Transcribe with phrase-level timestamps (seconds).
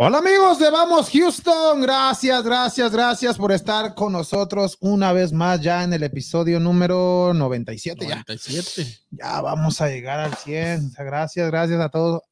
[0.00, 5.60] Hola amigos de Vamos Houston, gracias, gracias, gracias por estar con nosotros una vez más
[5.60, 8.06] ya en el episodio número 97.
[8.06, 8.84] 97.
[9.10, 10.92] Ya, ya vamos a llegar al 100.
[10.96, 12.22] Gracias, gracias a todos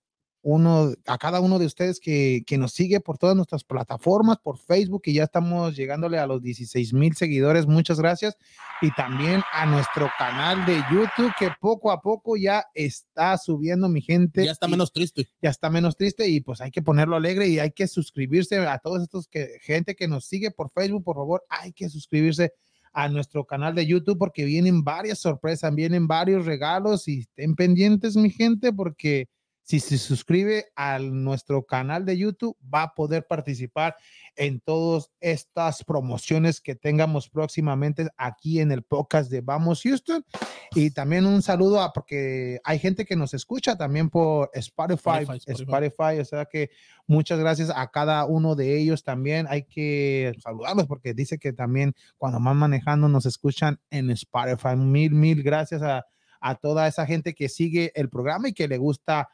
[0.48, 4.58] uno, a cada uno de ustedes que, que, nos sigue por todas nuestras plataformas, por
[4.58, 7.66] Facebook, y ya estamos llegándole a los 16 mil seguidores.
[7.66, 8.36] Muchas gracias.
[8.80, 14.00] Y también a nuestro canal de YouTube, que poco a poco ya está subiendo mi
[14.00, 14.44] gente.
[14.44, 15.28] Ya está menos triste.
[15.42, 18.78] Ya está menos triste y pues hay que ponerlo alegre y hay que suscribirse a
[18.78, 22.52] todos estos que gente que nos sigue por Facebook, por favor, hay que suscribirse
[22.92, 28.14] a nuestro canal de YouTube porque vienen varias sorpresas, vienen varios regalos y estén pendientes
[28.14, 29.28] mi gente porque
[29.66, 33.96] si se suscribe a nuestro canal de YouTube, va a poder participar
[34.36, 40.24] en todas estas promociones que tengamos próximamente aquí en el podcast de Vamos Houston.
[40.70, 45.36] Y también un saludo a, porque hay gente que nos escucha también por Spotify, Spotify,
[45.38, 45.62] Spotify.
[45.62, 46.70] Spotify, o sea que
[47.08, 49.48] muchas gracias a cada uno de ellos también.
[49.50, 54.76] Hay que saludarlos porque dice que también cuando van manejando nos escuchan en Spotify.
[54.76, 56.06] Mil, mil gracias a,
[56.40, 59.28] a toda esa gente que sigue el programa y que le gusta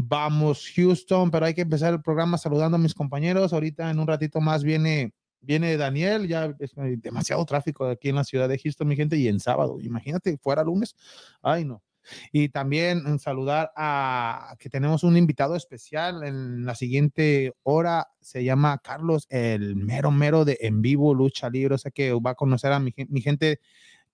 [0.00, 3.52] Vamos Houston, pero hay que empezar el programa saludando a mis compañeros.
[3.52, 8.22] Ahorita en un ratito más viene, viene Daniel, ya es demasiado tráfico aquí en la
[8.22, 10.94] ciudad de Houston, mi gente, y en sábado, imagínate, fuera lunes,
[11.42, 11.82] ay no.
[12.30, 18.78] Y también saludar a que tenemos un invitado especial en la siguiente hora, se llama
[18.78, 22.72] Carlos, el mero mero de En Vivo Lucha Libre, o sea que va a conocer
[22.72, 23.58] a mi, mi gente,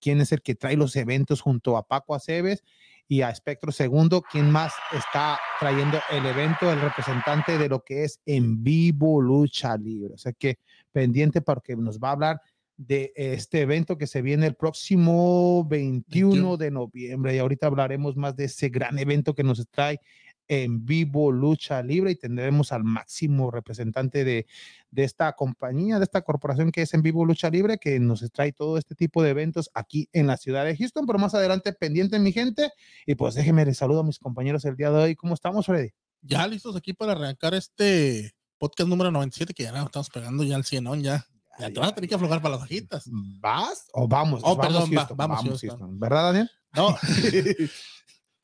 [0.01, 2.63] quién es el que trae los eventos junto a Paco Aceves
[3.07, 8.03] y a Espectro Segundo, quien más está trayendo el evento, el representante de lo que
[8.03, 10.13] es en vivo lucha libre.
[10.15, 10.57] O sea que
[10.91, 12.41] pendiente porque nos va a hablar
[12.77, 18.17] de este evento que se viene el próximo 21, 21 de noviembre y ahorita hablaremos
[18.17, 20.01] más de ese gran evento que nos trae
[20.47, 24.47] en vivo lucha libre y tendremos al máximo representante de,
[24.91, 28.51] de, esta compañía, de esta corporación que es en vivo lucha libre, que nos trae
[28.51, 32.19] todo este tipo de eventos aquí en la ciudad de Houston, pero más adelante pendiente
[32.19, 32.71] mi gente
[33.05, 35.15] y pues déjenme les saludo a mis compañeros el día de hoy.
[35.15, 35.89] ¿Cómo estamos, Freddy?
[36.21, 40.55] Ya listos aquí para arrancar este podcast número 97 que ya nos estamos pegando ya
[40.55, 41.25] al 100, ya.
[41.57, 43.05] Ya te vas a tener que aflojar para las hojitas.
[43.39, 44.41] ¿Vas o vamos?
[44.43, 45.79] Oh, vamos perdón, Houston, va, vamos, vamos Houston.
[45.79, 45.99] Houston.
[45.99, 46.51] ¿Verdad, Daniel?
[46.73, 46.97] No.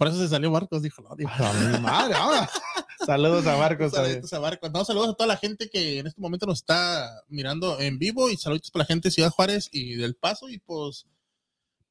[0.02, 1.04] Por eso se salió Marcos, dijo.
[1.04, 1.30] No, dijo.
[1.30, 2.50] A mi madre, ahora.
[3.06, 3.92] Saludos a Marcos.
[3.92, 4.72] Saludos a Marcos.
[4.72, 8.28] No, saludos a toda la gente que en este momento nos está mirando en vivo
[8.32, 11.06] y saludos para la gente de Ciudad Juárez y del Paso y pues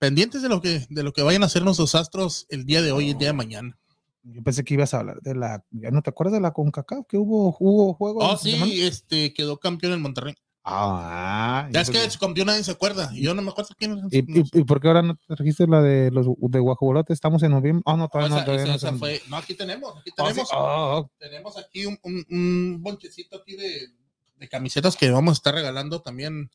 [0.00, 2.91] pendientes de lo que de lo que vayan a hacer nuestros astros el día de
[2.91, 3.78] hoy y el día de mañana.
[4.25, 5.65] Yo pensé que ibas a hablar de la.
[5.70, 7.06] ¿Ya no te acuerdas de la CONCACAF?
[7.06, 8.25] Que hubo, hubo juegos.
[8.28, 10.34] Oh, sí, este quedó campeón en Monterrey.
[10.72, 13.10] Ah, Ya es que su campeón nadie se acuerda.
[13.12, 14.04] Y yo no me acuerdo quién es.
[14.12, 17.12] ¿Y, y, y por qué ahora no te registras la de los de Guajolote?
[17.12, 17.82] Estamos en noviembre.
[17.86, 18.44] Ah, no, No, todavía no.
[18.44, 20.32] todavía no se- fue- no, aquí tenemos, aquí Ah, sí.
[20.34, 20.48] tenemos.
[20.53, 21.03] Ah.
[21.19, 23.88] Tenemos aquí un, un- un bonchecito aquí de,
[24.36, 26.50] de camisetas que vamos a estar regalando también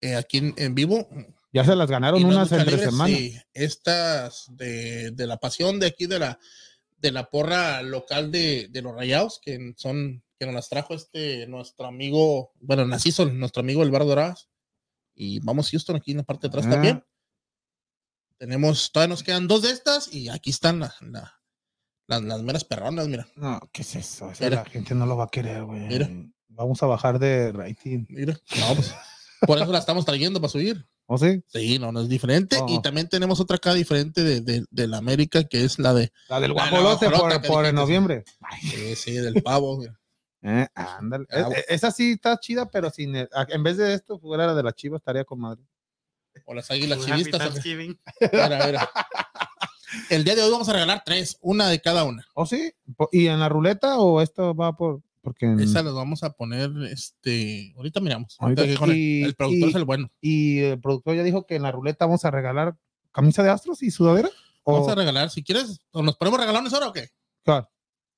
[0.00, 1.08] eh, aquí en, en vivo.
[1.52, 3.16] ya se las ganaron Y no unas entre libre, semana.
[3.16, 3.34] sí.
[3.54, 6.38] estas de, de la pasión de aquí de la
[6.98, 11.46] de la porra local de, de los rayados, que son, que nos las trajo este
[11.46, 14.48] nuestro amigo, bueno, Naciso, nuestro amigo El Bar Doradas.
[15.14, 16.70] Y vamos Houston aquí en la parte de atrás Ah.
[16.70, 17.04] también.
[18.38, 21.40] Tenemos, todavía nos quedan dos de estas y aquí están la- la-
[22.06, 23.26] las, las meras perronas, mira.
[23.36, 24.30] No, ¿qué es eso?
[24.38, 25.80] La gente no lo va a querer, güey.
[25.88, 26.08] Mira.
[26.48, 28.04] Vamos a bajar de rating.
[28.08, 28.38] Mira.
[28.58, 28.94] No, pues,
[29.46, 30.86] por eso la estamos trayendo para subir.
[31.08, 31.40] ¿O sí?
[31.46, 32.58] Sí, no, no es diferente.
[32.60, 32.66] Oh.
[32.68, 36.12] Y también tenemos otra acá diferente de, de, de la América, que es la de.
[36.28, 37.30] La del guajolote por, por
[37.62, 38.24] dijiste, noviembre.
[38.60, 39.78] Sí, sí, del pavo.
[39.78, 39.98] mira.
[40.48, 41.26] Eh, ándale.
[41.30, 44.18] Ah, Eh, eh, Esa sí está chida, pero sin el- a- en vez de esto,
[44.18, 45.62] fuera la de la chiva, estaría con madre.
[46.44, 47.38] O las águilas chivistas.
[47.40, 47.98] Thanksgiving.
[48.32, 48.90] Mira, mira.
[50.10, 52.24] El día de hoy vamos a regalar tres, una de cada una.
[52.34, 52.72] ¿O sí?
[53.12, 55.00] ¿Y en la ruleta o esto va por.?
[55.22, 58.36] Porque en- Esa las vamos a poner, este, ahorita miramos.
[58.38, 60.08] Ahorita, Ahorita que con el- y- el, productor y- es el bueno.
[60.20, 62.76] Y el productor ya dijo que en la ruleta vamos a regalar
[63.10, 64.28] camisa de astros y sudadera.
[64.64, 67.08] Vamos ¿O a regalar, si quieres, ¿o nos ponemos regalones ahora o qué?
[67.44, 67.66] cuál?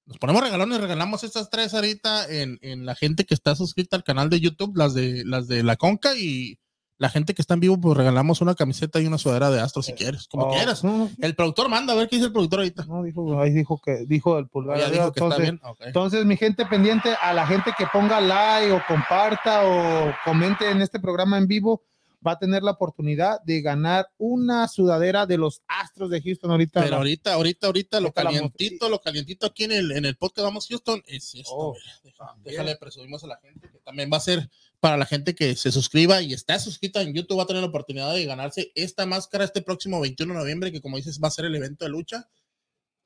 [0.09, 4.05] Nos ponemos regalones, regalamos estas tres ahorita en, en la gente que está suscrita al
[4.05, 6.59] canal de YouTube, las de las de la Conca y
[6.97, 9.83] la gente que está en vivo, pues regalamos una camiseta y una sudadera de Astro
[9.83, 10.83] si quieres, como Oh, quieras.
[10.83, 12.87] No, El productor manda a ver qué dice el productor ahorita.
[12.87, 14.79] no, dijo, ahí dijo que dijo el pulgar.
[14.79, 15.61] Ya arriba, dijo que está entonces, bien.
[15.63, 15.81] Ok.
[15.83, 20.81] Entonces, mi gente pendiente, a la gente que ponga like o comparta o comente en
[20.81, 21.83] este programa en vivo,
[22.27, 26.83] va a tener la oportunidad de ganar una sudadera de los Astros de Houston ahorita.
[26.83, 30.67] Pero ahorita, ahorita, ahorita, lo calientito, lo calientito aquí en el, en el podcast Vamos
[30.69, 31.51] Houston es esto.
[31.55, 31.77] Oh.
[32.03, 34.51] deja- déjale, presumimos a la gente que también va a ser
[34.81, 37.69] para la gente que se suscriba y está suscrita en YouTube, va a tener la
[37.69, 41.33] oportunidad de ganarse esta máscara este próximo 21 de noviembre, que como dices, va a
[41.33, 42.29] ser el evento de lucha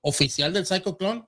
[0.00, 1.24] oficial del Psycho Clone.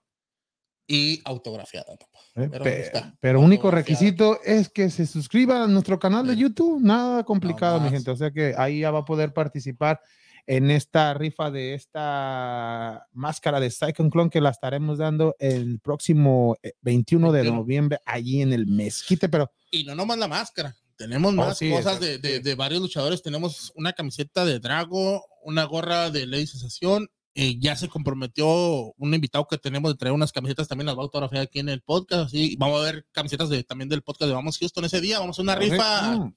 [0.86, 1.94] Y autografiada.
[2.36, 6.82] Eh, pero, pero único requisito es que se suscriba a nuestro canal de YouTube.
[6.82, 8.10] Nada complicado, mi gente.
[8.10, 10.00] O sea que ahí ya va a poder participar
[10.46, 16.56] en esta rifa de esta máscara de Cyclone Clone que la estaremos dando el próximo
[16.82, 19.28] 21 eh, de noviembre allí en el Mezquite.
[19.28, 20.76] Pero y no nomás la máscara.
[20.96, 23.22] Tenemos oh, más cosas de, de, varios luchadores.
[23.22, 29.12] Tenemos una camiseta de Drago, una gorra de Lady Sensación eh, ya se comprometió un
[29.12, 31.82] invitado que tenemos de traer unas camisetas también las va a autografiar aquí en el
[31.82, 32.26] podcast.
[32.26, 35.18] Así vamos a ver camisetas de, también del podcast de Vamos Houston ese día.
[35.18, 36.32] Vamos a una rifa.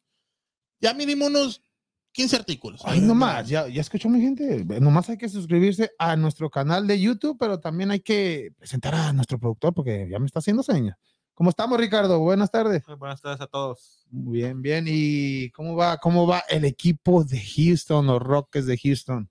[0.80, 1.62] Ya mínimo unos
[2.14, 2.82] 15 artículos.
[2.84, 4.66] Ay, nomás, ya, ya escuchó mi gente.
[4.80, 9.14] Nomás hay que suscribirse a nuestro canal de YouTube, pero también hay que presentar a
[9.14, 10.98] nuestro productor porque ya me está haciendo señas.
[11.36, 12.18] ¿Cómo estamos, Ricardo?
[12.18, 12.84] Buenas tardes.
[12.98, 14.08] Buenas tardes a todos.
[14.10, 14.86] Muy bien, bien.
[14.88, 19.30] ¿Y cómo va, cómo va el equipo de Houston, los Rockets de Houston?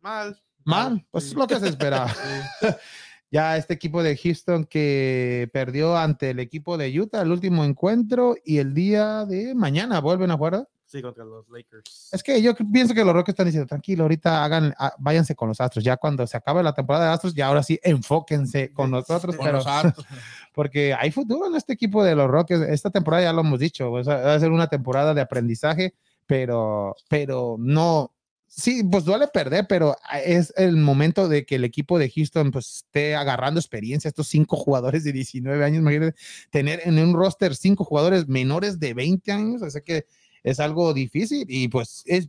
[0.00, 0.41] Mal.
[0.64, 2.12] Mal, pues es lo que se esperaba.
[3.30, 8.36] ya este equipo de Houston que perdió ante el equipo de Utah el último encuentro
[8.44, 10.68] y el día de mañana vuelven a jugar.
[10.92, 12.10] Sí, contra los Lakers.
[12.12, 15.48] Es que yo pienso que los Rockets están diciendo, tranquilo, ahorita hagan, ah, váyanse con
[15.48, 15.82] los Astros.
[15.82, 19.34] Ya cuando se acabe la temporada de Astros, ya ahora sí enfóquense con nosotros.
[19.42, 19.60] pero,
[20.52, 22.60] porque hay futuro en este equipo de los Rockets.
[22.68, 25.94] Esta temporada ya lo hemos dicho, va a ser una temporada de aprendizaje,
[26.26, 28.12] pero, pero no,
[28.54, 32.50] sí, pues duele perder, pero ah, es el momento de que el equipo de Houston
[32.50, 36.14] pues esté agarrando experiencia, estos cinco jugadores de 19 años,
[36.50, 40.06] tener en un roster cinco jugadores menores de 20 años, sea que
[40.42, 42.28] es algo difícil y pues es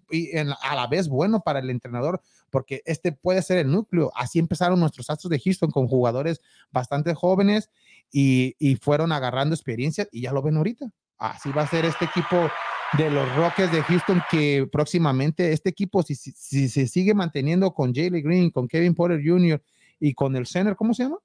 [0.62, 2.22] a la vez bueno para el entrenador
[2.52, 4.12] porque este puede ser el núcleo.
[4.16, 6.40] Así empezaron nuestros Astros de Houston con jugadores
[6.72, 7.72] bastante jóvenes
[8.12, 10.92] y, y fueron agarrando experiencia y ya lo ven ahorita.
[11.18, 12.50] Así va a ser este equipo
[12.98, 17.94] de los Rockets de Houston que próximamente este equipo, si, si, se sigue manteniendo con
[17.94, 19.62] Jalen Green, con Kevin Porter Jr.
[20.00, 21.18] y con el center, ¿cómo se llama?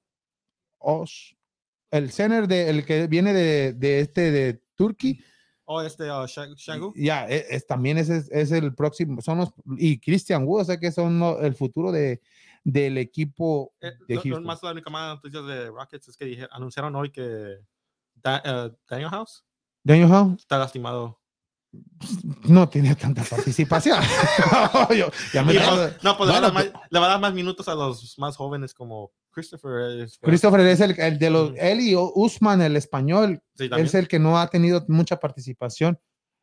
[0.79, 1.33] Osh.
[1.91, 5.23] El center de, el que viene de, de este de Turkey.
[5.65, 6.93] Oh, este uh, Shangu.
[6.95, 10.79] Ya, e, es, también es, es, el próximo, son los, y Christian Wood, o sea
[10.79, 12.21] que son el futuro de,
[12.63, 14.43] del equipo eh, de Houston.
[14.43, 17.59] más la única más noticia de Rockets es que anunciaron hoy que
[18.25, 19.45] uh, Daniel House.
[19.83, 20.39] Daniel House.
[20.39, 21.18] Está lastimado
[22.47, 23.99] no tiene tanta participación.
[26.03, 26.29] no, pues
[26.89, 30.07] le, va a dar más minutos a los más jóvenes como Christopher.
[30.21, 34.47] Christopher es el, de los, él y Usman, el español, es el que no ha
[34.47, 35.99] tenido mucha participación.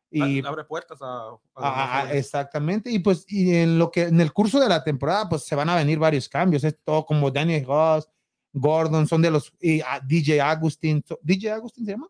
[0.09, 4.69] Y abre puertas a, exactamente y pues y en lo que en el curso de
[4.69, 8.07] la temporada pues se van a venir varios cambios es todo como Daniel Goss
[8.53, 12.07] Gordon son de los y DJ Agustín DJ Agustín se llama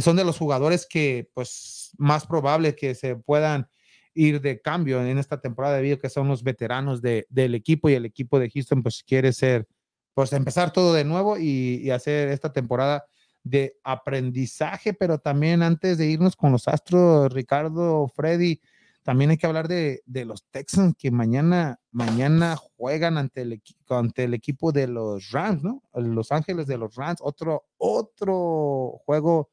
[0.00, 3.68] son de los jugadores que, pues, más probable que se puedan
[4.14, 7.88] ir de cambio en esta temporada debido a que son los veteranos de, del equipo
[7.88, 9.66] y el equipo de Houston, pues, quiere ser,
[10.14, 13.04] pues, empezar todo de nuevo y, hacer esta temporada
[13.44, 18.60] de aprendizaje, pero también antes de irnos con los Astros, Ricardo, Freddy,
[19.02, 24.24] también hay que hablar de, de, los Texans que mañana, mañana juegan ante el, ante
[24.24, 25.82] el equipo de los Rams, ¿no?
[25.94, 29.50] Los Ángeles de los Rams, otro, otro juego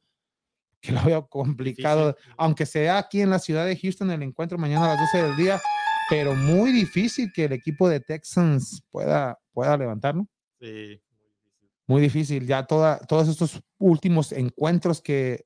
[0.80, 4.86] que lo veo complicado, aunque sea aquí en la ciudad de Houston el encuentro mañana
[4.86, 5.60] a las 12 del día,
[6.08, 10.28] pero muy difícil que el equipo de Texans pueda, pueda levantar, ¿no?
[10.60, 11.00] Sí,
[11.86, 12.46] muy difícil.
[12.46, 15.44] Ya toda, todos estos últimos encuentros que,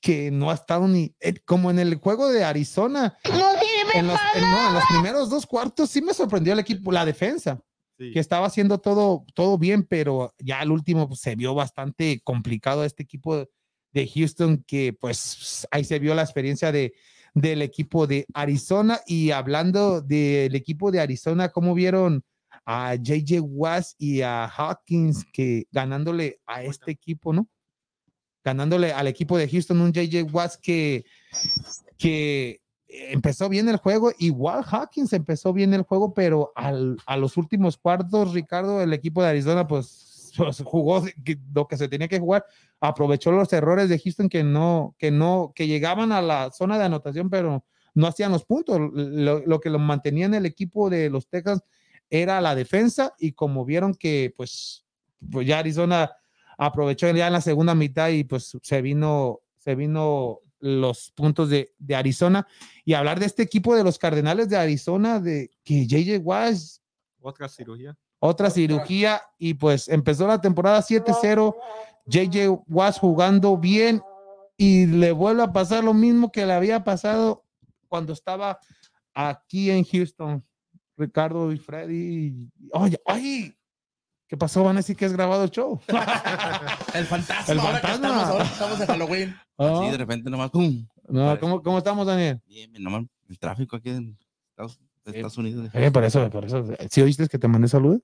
[0.00, 3.18] que no ha estado ni eh, como en el juego de Arizona.
[3.28, 3.56] No
[3.94, 7.60] en los, no, en los primeros dos cuartos sí me sorprendió el equipo, la defensa.
[7.96, 12.84] que estaba haciendo todo, todo bien, pero ya el último pues, se vio bastante complicado
[12.84, 13.48] este equipo
[13.96, 16.92] de Houston, que pues ahí se vio la experiencia de,
[17.32, 19.00] del equipo de Arizona.
[19.06, 22.22] Y hablando del equipo de Arizona, ¿cómo vieron
[22.66, 27.48] a JJ Watt y a Hawkins que ganándole a este equipo, ¿no?
[28.44, 31.06] Ganándole al equipo de Houston, un JJ Watt que,
[31.96, 37.38] que empezó bien el juego, igual Hawkins empezó bien el juego, pero al, a los
[37.38, 40.05] últimos cuartos, Ricardo, el equipo de Arizona, pues
[40.64, 41.04] jugó
[41.54, 42.44] lo que se tenía que jugar,
[42.80, 46.84] aprovechó los errores de Houston que no, que no, que llegaban a la zona de
[46.84, 47.64] anotación, pero
[47.94, 48.78] no hacían los puntos.
[48.92, 51.62] Lo, que lo mantenía en el equipo de los Texas
[52.10, 54.84] era la defensa y como vieron que pues,
[55.30, 56.12] pues ya Arizona
[56.58, 61.74] aprovechó ya en la segunda mitad y pues se vino, se vino los puntos de,
[61.78, 62.46] de Arizona
[62.84, 66.78] y hablar de este equipo de los Cardenales de Arizona, de que JJ Wash.
[67.20, 71.54] Otra cirugía otra cirugía y pues empezó la temporada 7-0.
[72.06, 74.02] JJ Watt jugando bien
[74.56, 77.44] y le vuelve a pasar lo mismo que le había pasado
[77.88, 78.58] cuando estaba
[79.14, 80.44] aquí en Houston.
[80.96, 82.48] Ricardo y Freddy.
[82.72, 83.56] Oye, ay,
[84.28, 84.64] ¿Qué pasó?
[84.64, 85.80] Van a decir que es grabado el show.
[86.94, 87.52] El fantasma.
[87.52, 87.94] El ahora que fantasma.
[88.08, 89.36] estamos, ahora estamos en Halloween.
[89.58, 90.86] Ah, Sí, de repente nomás, ¡pum!
[91.08, 92.42] no, ¿cómo, ¿Cómo estamos, Daniel?
[92.46, 94.18] Bien, nomás el tráfico aquí en
[94.50, 94.78] Estados,
[95.12, 95.18] de.
[95.18, 95.70] Estados Unidos.
[95.72, 96.64] Eh, por eso, por eso.
[96.90, 98.00] ¿Sí oíste que te mandé saludos?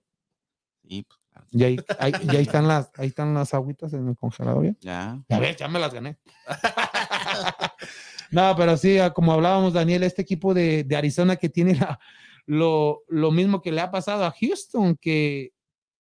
[0.89, 1.47] Sí, pues, claro.
[1.53, 4.65] Ya ahí, ahí- ya ahí están las, ahí están las agüitas en el congelador.
[4.65, 4.75] ¿ya?
[4.81, 5.23] Ya.
[5.29, 6.19] Ya ves, ya me las gané.
[8.31, 11.99] no, pero sí, ah, como hablábamos, Daniel, este equipo de, de Arizona que tiene la-
[12.47, 15.53] lo, lo mismo que le ha pasado a Houston, que,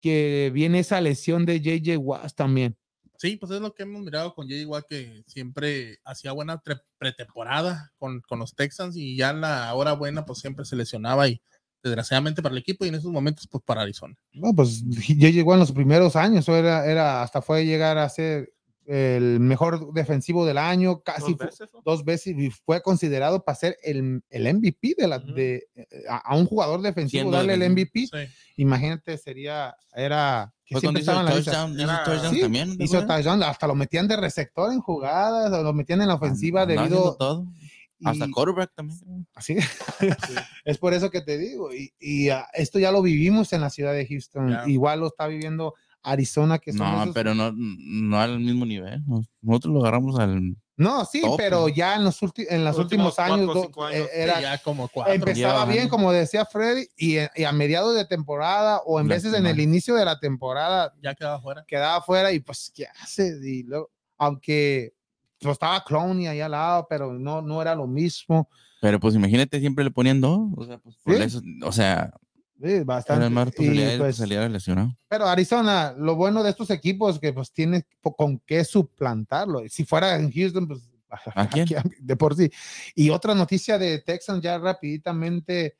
[0.01, 2.75] que viene esa lesión de JJ Watt también.
[3.21, 6.59] Sí, pues es lo que hemos mirado con Jay Watt, que siempre hacía buena
[6.97, 11.27] pretemporada con, con los Texans y ya en la hora buena, pues siempre se lesionaba
[11.27, 11.39] y
[11.83, 14.15] desgraciadamente para el equipo y en esos momentos, pues para Arizona.
[14.33, 18.51] No, pues JJ Watt en los primeros años, era, era, hasta fue llegar a ser
[18.87, 21.81] el mejor defensivo del año, casi Dos veces, ¿no?
[21.85, 26.17] dos veces y fue considerado para ser el, el MVP de la, de, eh, a,
[26.17, 27.71] a un jugador defensivo Siendo darle el.
[27.71, 28.07] MVP.
[28.07, 28.33] Sí.
[28.57, 32.77] Imagínate, sería, era, que Fue cuando siempre hizo el touchdown, hizo touchdown Sí, también.
[32.77, 36.15] ¿te Hizo touchdown, hasta lo metían de receptor en jugadas, o lo metían en la
[36.15, 37.45] ofensiva Andaba debido todo.
[38.03, 39.27] Hasta y- quarterback también.
[39.35, 39.57] así.
[40.65, 41.73] es por eso que te digo.
[41.73, 44.57] Y, y, ah, esto ya lo vivimos en la ciudad de Houston.
[44.67, 49.03] Igual lo está viviendo Arizona, que son No, esos- pero no, no al mismo nivel.
[49.05, 50.55] Nos- Nosotros lo agarramos al.
[50.77, 51.37] No, sí, Top.
[51.37, 54.57] pero ya en los, ulti- en los últimos, últimos años, cuatro eh, años, era, ya
[54.59, 55.13] como cuatro.
[55.13, 59.45] empezaba bien, como decía Freddy, y, y a mediados de temporada o en veces en
[59.45, 61.63] el inicio de la temporada ya quedaba fuera.
[61.67, 63.37] quedaba fuera y pues, ¿qué hace?
[63.43, 64.93] Y luego, aunque
[65.39, 68.49] pues, estaba Clowney ahí al lado, pero no, no era lo mismo.
[68.81, 70.39] Pero pues imagínate, siempre le ponían dos.
[70.57, 71.21] O sea, pues, por Sí.
[71.21, 72.11] eso, o sea,
[72.63, 73.29] Sí, bastante.
[73.29, 74.95] más Y, pues, lesionado.
[75.07, 79.61] pero Arizona, lo bueno de estos equipos que pues tiene con qué suplantarlo.
[79.67, 80.81] Si fuera en Houston, pues
[81.35, 81.63] ¿A quién?
[81.63, 82.49] aquí, de por sí.
[82.95, 85.77] Y otra noticia de Texans ya rapiditamente,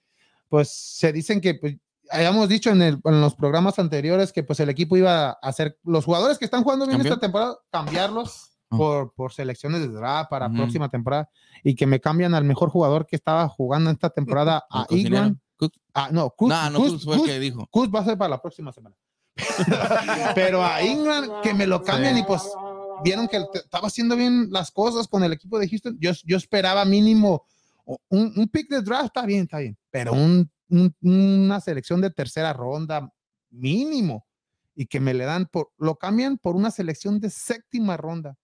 [0.50, 1.76] pues se dicen que pues,
[2.10, 5.78] habíamos dicho en, el- en los programas anteriores que pues el equipo iba a hacer
[5.84, 7.14] los jugadores que están jugando bien ¿Cambió?
[7.14, 8.78] esta temporada, cambiarlos Ah.
[8.78, 10.56] por, por selecciones de draft para Ujú.
[10.56, 11.30] próxima temporada
[11.62, 14.98] y que me cambian al mejor jugador que estaba jugando esta temporada a El
[15.94, 17.68] Ah, no, Kuz, No, no, Kuz- Kuz fue el que dijo.
[17.70, 18.96] Kuz va a ser para la próxima semana.
[20.36, 22.44] Pero a Ingram que me lo cambian y pues
[23.04, 25.98] vieron que estaba haciendo bien las cosas con el equipo de Houston.
[26.00, 27.46] Yo, yo esperaba mínimo
[28.10, 32.12] un, un pick de draft, está bien, está bien, pero un, un- una selección de
[32.12, 33.12] tercera ronda
[33.50, 34.26] mínimo
[34.76, 38.38] y que me le dan por, lo cambian por una selección de séptima ronda.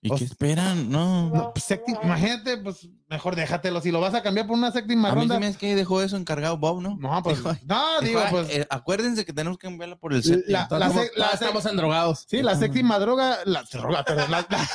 [0.00, 0.90] ¿Y O qué sea, esperan?
[0.90, 1.30] No.
[1.30, 3.80] No, pues, séptima- imagínate, pues mejor déjatelo.
[3.80, 6.02] Si lo vas a cambiar por una séptima a mí ronda, me hace que dejó
[6.02, 6.96] eso encargado Bob, ¿no?
[6.98, 10.78] no, pues, no, digo, pues, eh, acuérdense que tenemos que cambiarla por el La- séptimo.
[10.78, 12.24] la la estamos endrogados.
[12.28, 14.68] Sí, la séptima droga, la droga, perdón, la, la-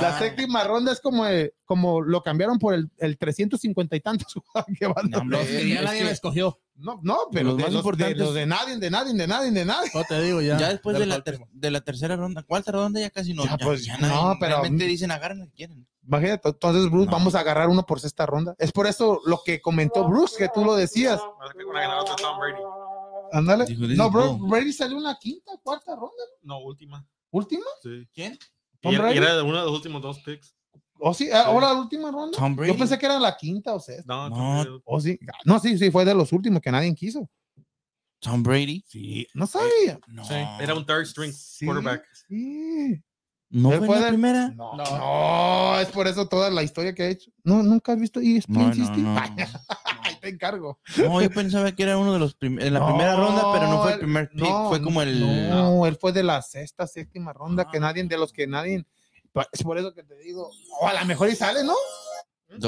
[0.00, 0.18] la Ah.
[0.18, 4.34] séptima ronda es como, eh, como lo cambiaron por el, el 350 y tantos
[4.78, 6.60] que van No, Los que ya es nadie que- escogió.
[6.76, 9.26] No, no, pero Los de más los, de, importantes- los de nadie, de nadie, de
[9.26, 9.90] nadie, de nadie.
[9.92, 10.56] No te digo ya.
[10.58, 13.44] ya después de la, ter- de la tercera ronda, cuarta ronda ya casi no.
[13.44, 15.86] Ya, Ya, pues, ya no, nadie- pero- realmente dicen agarren lo que quieren.
[16.06, 17.12] Imagínate, entonces Bruce, No.
[17.12, 18.54] vamos a agarrar uno por sexta ronda.
[18.58, 21.20] Es por eso lo que comentó Bruce, que tú lo decías.
[23.32, 23.66] Ándale.
[23.96, 24.38] No, bro.
[24.38, 26.22] Brady salió en la quinta, cuarta ronda.
[26.42, 27.06] No, última.
[27.30, 27.64] ¿Última?
[27.82, 28.08] Sí.
[28.12, 28.38] ¿Quién?
[28.80, 29.32] Tom Y era, y Brady.
[29.34, 30.54] era uno de los últimos dos picks.
[30.98, 31.30] ¿O sí?
[31.30, 32.36] ¿Ahora la última ronda?
[32.36, 32.72] Tom Brady.
[32.72, 34.04] Yo pensé que era la quinta o sexta.
[34.06, 34.36] No, No.
[34.36, 34.82] Tom Brady.
[34.84, 35.18] ¿O sí?
[35.44, 37.28] No, sí, sí, fue de los últimos que nadie quiso.
[38.18, 38.84] Tom Brady.
[38.86, 39.98] Sí, no sabía.
[40.08, 40.24] No.
[40.24, 42.04] Sí, era un third string Sí, quarterback.
[42.28, 43.00] Sí.
[43.50, 44.48] ¿No fue la del- primera?
[44.50, 44.84] No, No.
[45.74, 47.30] no, es por eso toda la historia que ha hecho.
[47.42, 49.02] No, nunca has visto ESPN No, no, System?
[49.04, 49.18] no.
[49.20, 49.30] Ay,
[50.04, 50.78] Ahí te encargo.
[50.96, 52.66] No, yo pensaba que era uno de los primeros.
[52.68, 54.40] En la No, primera ronda, pero no fue el él- primer pick.
[54.40, 55.50] no, fue como el.
[55.50, 57.80] No, él fue de la sexta, séptima ronda, que Ah.
[57.80, 58.86] nadie, de los que nadie.
[59.52, 61.74] Es por eso que te digo, o a lo mejor y sale, ¿no?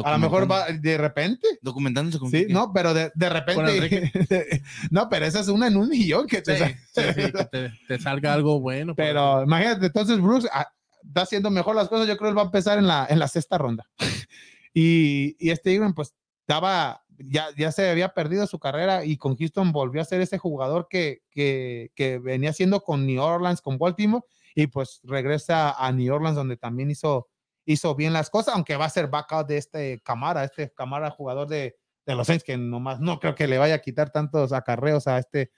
[0.04, 1.46] A lo mejor va de repente.
[1.60, 4.12] Documentándose con Sí, no, pero de, de repente.
[4.90, 6.78] no, pero esa es una en un millón que te Sí, sale.
[7.14, 8.94] sí, sí, que te, te salga algo bueno.
[8.94, 10.68] Pero imagínate, entonces Brooks ah,
[11.04, 12.06] está haciendo mejor las cosas.
[12.06, 13.88] Yo creo que él va a empezar en la, en la sexta ronda.
[14.74, 19.36] y, y este Ingram, pues estaba, ya, ya se había perdido su carrera y con
[19.36, 23.78] Houston volvió a ser ese jugador que, que, que venía haciendo con New Orleans, con
[23.78, 24.24] Baltimore,
[24.54, 27.28] y pues regresa a New Orleans, donde también hizo,
[27.64, 31.48] hizo bien las cosas, aunque va a ser backup de este Camara, este Camara jugador
[31.48, 31.76] de,
[32.06, 35.18] de los Saints, que nomás no creo que le vaya a quitar tantos acarreos a
[35.18, 35.50] este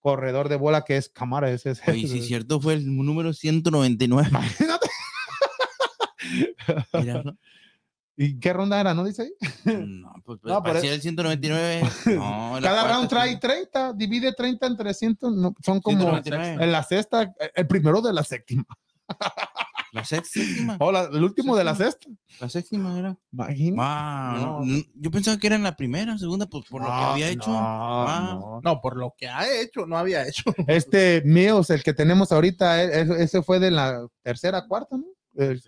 [0.00, 1.50] corredor de bola que es Camara.
[1.50, 4.28] Ese, es- Oye, sí, cierto, fue el número 199.
[4.30, 4.88] Imagínate.
[6.92, 7.36] Mira, ¿no?
[8.18, 8.94] ¿Y qué ronda era?
[8.94, 9.32] ¿No dice ahí?
[9.76, 11.82] No, pues, pues No, pero parecía el 199.
[12.16, 13.38] No, la Cada round trae sí.
[13.40, 16.64] 30, divide 30 entre 100, no, son como 199.
[16.64, 18.64] en la sexta, el primero de la séptima.
[19.96, 20.76] La séptima.
[20.80, 22.08] Hola, el último de la sexta.
[22.38, 23.16] La séptima era.
[23.32, 23.76] Imagínate.
[23.82, 24.60] Ah, No.
[24.60, 27.28] no, no, yo pensaba que era en la primera, segunda, pues por lo que había
[27.30, 27.50] hecho.
[27.50, 28.38] no, Ah.
[28.40, 28.60] no.
[28.62, 30.42] No, por lo que ha hecho, no había hecho.
[30.68, 35.04] Este Mills, el que tenemos ahorita, e- e- ese fue de la tercera, cuarta, ¿no?
[35.34, 35.62] El-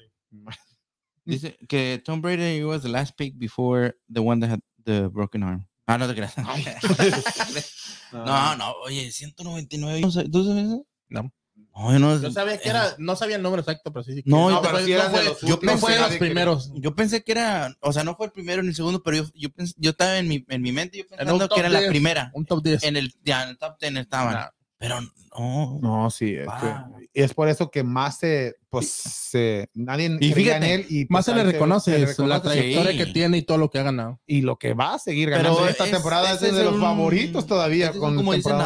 [1.24, 5.42] Dice que Tom Brady was the last pick before the one that had the broken
[5.42, 5.66] arm.
[5.86, 6.34] Ah, no te creas.
[8.12, 10.00] no, no, oye, 199.
[10.30, 10.86] ¿Tú sabes eso?
[11.08, 11.32] No.
[11.78, 14.14] No, yo no, Yo sabía que era, no sabía el número exacto, pero sí.
[14.14, 16.16] sí que- No, no, pero fue- sí no fue- los yo no fue de los
[16.16, 16.72] primeros.
[16.74, 19.24] Yo pensé que era, o sea, no fue el primero ni el segundo, pero yo,
[19.34, 21.90] yo, pens- yo estaba en mi, en mi mente yo pensando que era la 10.
[21.90, 22.30] primera.
[22.34, 22.82] Un top 10.
[22.82, 24.34] En el, ya, en el top 10 estaban.
[24.34, 24.46] Nah.
[24.80, 25.78] Pero no.
[25.82, 30.32] No, sí, es, que- y es por eso que más se, pues, se, nadie Y
[30.32, 32.40] creía en fíjate, él y Más pues, se le reconoce se le es la reconoce,
[32.56, 32.98] trayectoria sí.
[32.98, 34.20] que tiene y todo lo que ha ganado.
[34.26, 36.80] y lo que va a seguir Pero ganando esta es- temporada es, de los un-
[36.80, 38.56] favoritos todavía con como dicen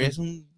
[0.00, 0.48] es un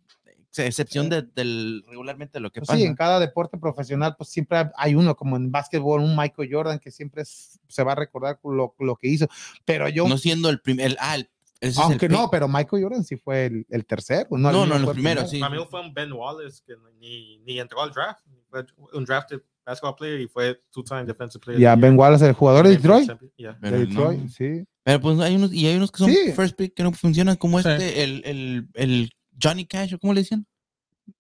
[0.57, 2.79] excepción de, del regularmente lo que Pues pasa.
[2.79, 6.79] sí, en cada deporte profesional, pues siempre hay- uno, como en básquetbol, un Michael Jordan
[6.79, 9.29] que siempre es- se va a recordar lo, lo que hizo.
[9.65, 11.29] Pero yo, no siendo el primer, ah, el,
[11.77, 14.27] aunque el no, pero Michael Jordan sí fue el, el tercero.
[14.31, 15.27] No, No, el no, el primero.
[15.27, 15.39] sí.
[15.39, 18.21] Para mí fue un Ben Wallace que ni, ni entró al draft.
[18.49, 18.65] Fue
[18.95, 21.61] un drafted basketball player y fue two-time defensive player.
[21.61, 21.97] Ya, the Ben.
[21.99, 23.11] Wallace, el jugador de Detroit.
[23.37, 23.57] Yeah.
[23.61, 23.89] Pero De no.
[24.11, 24.65] Detroit, sí.
[24.83, 26.33] Pero pues hay unos, y hay unos que son Sí.
[26.35, 27.69] first pick que no funcionan, como Sí.
[27.69, 29.11] este, el, el, el
[29.43, 30.47] Johnny Cash, ¿o cómo le decían?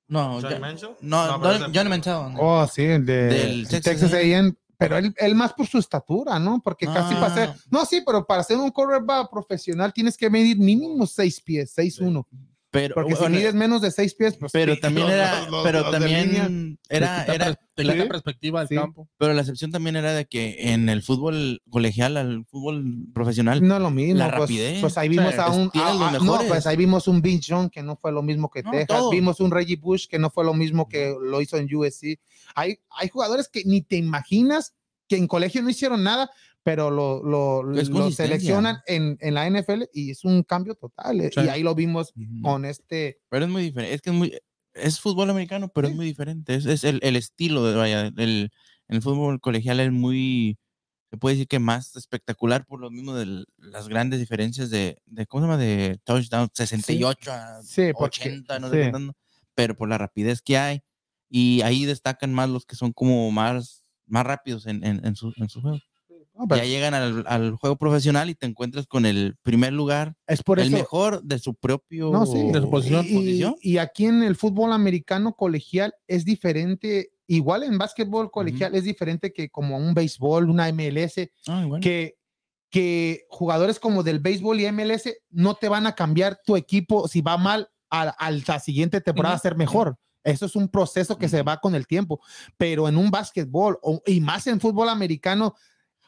[0.08, 0.90] No, Johnny ya- Manziel?
[1.00, 2.16] no, No, Johnny, Manziel.
[2.38, 6.38] Oh, sí, el de Del Texas, Texas A&M, pero él, él más por su estatura,
[6.38, 6.60] ¿no?
[6.62, 10.58] Porque casi para ser, no, sí, pero para ser un quarterback profesional tienes que medir
[10.58, 12.26] mínimo seis pies, seis uno,
[12.70, 15.40] pero, porque si bueno, mides menos de seis pies, pues pero sí, también los- era,
[15.42, 18.08] los- los- pero los también era, era, sí.
[18.08, 18.74] perspectiva del Sí.
[18.76, 19.08] campo.
[19.18, 23.76] pero la excepción también era de que en el fútbol colegial, al fútbol profesional, No
[23.76, 24.80] es lo mismo, La pues, rapidez.
[24.80, 27.82] pues ahí vimos a un, a- a- no, pues ahí vimos un Vince Young que
[27.82, 29.10] no fue lo mismo que No, Texas, todo.
[29.10, 32.18] vimos un Reggie Bush que no fue lo mismo que lo hizo en USC.
[32.54, 34.74] Hay, hay jugadores que ni te imaginas
[35.08, 36.30] que en colegio no hicieron nada,
[36.62, 41.20] pero lo, lo, seleccionan en, en la NFL y es un cambio total.
[41.20, 41.40] eh, Sí.
[41.40, 43.20] Y ahí lo vimos con este.
[43.28, 44.38] pero es muy diferente, es que es muy,
[44.74, 45.92] es fútbol americano, pero Sí.
[45.92, 48.50] es muy diferente, es, es el, el estilo de, vaya, el,
[48.88, 50.58] el fútbol colegial es muy,
[51.10, 55.26] se puede decir que más espectacular por lo mismo de las grandes diferencias de, de
[55.26, 55.58] ¿cómo se llama?
[55.62, 58.76] De touchdown, 68 a Sí, porque- 80, no sí.
[58.76, 59.10] sé qué
[59.54, 60.80] pero por la rapidez que hay,
[61.28, 65.32] y ahí destacan más los que son como más, más rápidos en, en, en su,
[65.36, 65.78] en su juego.
[66.48, 70.58] Ya llegan al, al juego profesional y te encuentras con el primer lugar, es por
[70.60, 70.76] el eso.
[70.76, 72.50] mejor de su propio No, sí.
[72.50, 73.04] De su posición.
[73.08, 73.54] Y, posición.
[73.60, 79.32] y aquí en el fútbol americano colegial es diferente, igual en básquetbol colegial es diferente
[79.32, 82.16] que como un béisbol, una MLS, Ah, que,
[82.70, 87.20] que jugadores como del béisbol y MLS no te van a cambiar tu equipo si
[87.20, 89.42] va mal a, a la siguiente temporada a Ujú.
[89.42, 89.96] ser mejor.
[90.22, 92.20] Eso es un proceso que se va con el tiempo,
[92.58, 95.54] pero en un básquetbol o- y más en fútbol americano,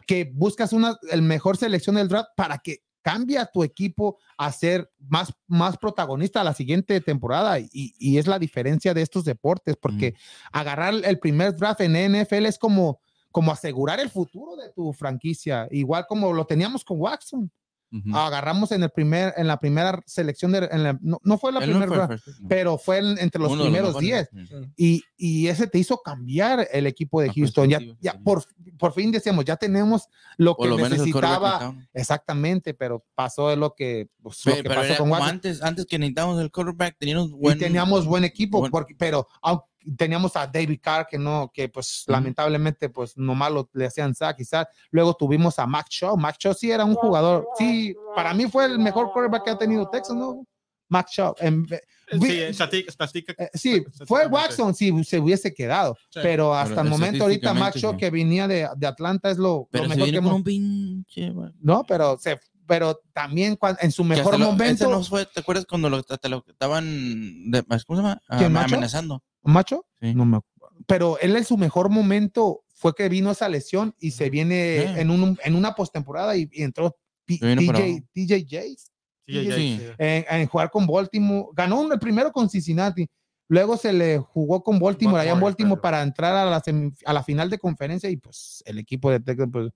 [0.06, 4.50] que buscas una el mejor selección del draft para que cambie a tu equipo a
[4.52, 9.76] ser más, más protagonista la siguiente temporada y, y es la diferencia de estos deportes
[9.76, 10.14] porque
[10.52, 15.66] agarrar el primer draft en NFL es como, como asegurar el futuro de tu franquicia,
[15.70, 17.50] igual como lo teníamos con Watson.
[17.92, 18.16] Ujú.
[18.16, 21.60] Agarramos en el primer, en la primera selección de, en la- no, no fue la
[21.62, 22.48] Él no primera, fue first no.
[22.48, 24.28] pero fue en- entre los Uno de primeros mejores.
[24.32, 24.72] 10 Ujú.
[24.76, 27.68] y, y ese te hizo cambiar el equipo de Houston.
[27.68, 28.42] Ya, ya por,
[28.78, 31.74] por fin decíamos, ya tenemos lo que lo necesitaba.
[31.92, 35.86] Exactamente, pero pasó lo que, pues, lo Pe- que Pero, pasó era con antes, antes
[35.86, 39.66] que necesitábamos el quarterback, teníamos y buen, teníamos buen equipo, buen- porque, pero aunque
[39.96, 44.36] teníamos a David Carr que no, que pues lamentablemente pues nomás lo, le hacían sack
[44.36, 44.66] quizás.
[44.90, 46.16] Luego tuvimos a Max Shaw.
[46.16, 49.58] Max Shaw sí era un jugador, sí, para mí fue el mejor quarterback que ha
[49.58, 50.44] tenido Texas, ¿no?
[50.88, 51.34] Max Shaw.
[51.38, 51.82] En ve-
[52.20, 52.52] Sí, eh,
[53.54, 54.26] sí, fue.
[54.26, 56.20] Watson si se hubiese quedado, Sí.
[56.22, 57.96] pero hasta Pero el momento ahorita Max Shaw sí.
[57.96, 61.32] que venía de, de Atlanta es lo, pero lo se mejor que hemos, un pinche.
[61.60, 65.40] no, pero se, pero también en su mejor hasta lo- ese momento, no fue, ¿Te
[65.40, 68.20] acuerdas cuando lo, te lo estaban de- ¿cómo se llama?
[68.28, 68.74] ¿Quién, Am- Macho?
[68.74, 69.22] amenazando.
[69.42, 70.14] Macho, Sí.
[70.14, 70.52] no me acuerdo.
[70.86, 75.00] pero él en su mejor momento fue que vino esa lesión y se viene Sí.
[75.00, 78.78] en, un, en una postemporada y, y entró P- Sí, ya- ya- Sí.
[79.26, 79.80] sí.
[79.98, 81.48] en, en jugar con Baltimore.
[81.54, 83.06] Ganó el primero con Cincinnati.
[83.48, 86.92] Luego se le jugó con Baltimore, allá en Baltimore, pero- para entrar a la, semi-
[87.04, 89.70] a la final de conferencia y pues el equipo de Texas, pues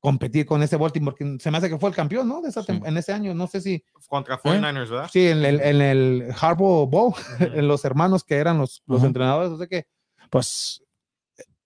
[0.00, 2.40] competir con ese Baltimore, que se me hace que fue el campeón, ¿no?
[2.40, 2.72] De esa Sí.
[2.84, 5.10] en ese año, no sé si, Contra 49ers, ¿verdad?
[5.12, 7.44] sí, en el, en el Harbaugh Bowl, Ujú.
[7.58, 9.06] en los hermanos que eran los, los Ajá.
[9.08, 9.86] entrenadores, o sea que,
[10.30, 10.82] pues,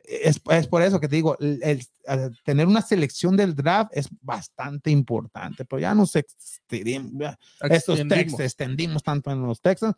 [0.07, 3.90] es, es por eso que te digo, el, el- el tener una selección del draft
[3.94, 7.37] es bastante importante, pero ya nos extendimos,
[7.70, 9.94] estos textos extendimos tanto en los Texans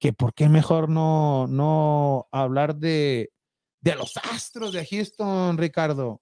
[0.00, 3.30] que por qué mejor no, no hablar de,
[3.80, 6.20] de los Astros de Houston, Ricardo.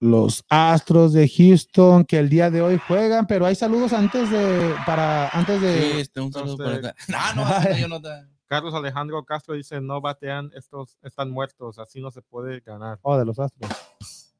[0.00, 4.74] Los Astros de Houston que el día de hoy juegan, pero hay saludos antes de
[4.86, 7.34] para antes Sí, de este, un saludo Entonces- acá.
[7.36, 8.08] No, no, no, yo no te-
[8.46, 12.98] Carlos Alejandro Castro dice, no batean, estos están muertos, así no se puede ganar.
[13.02, 13.70] oh, de los Astros.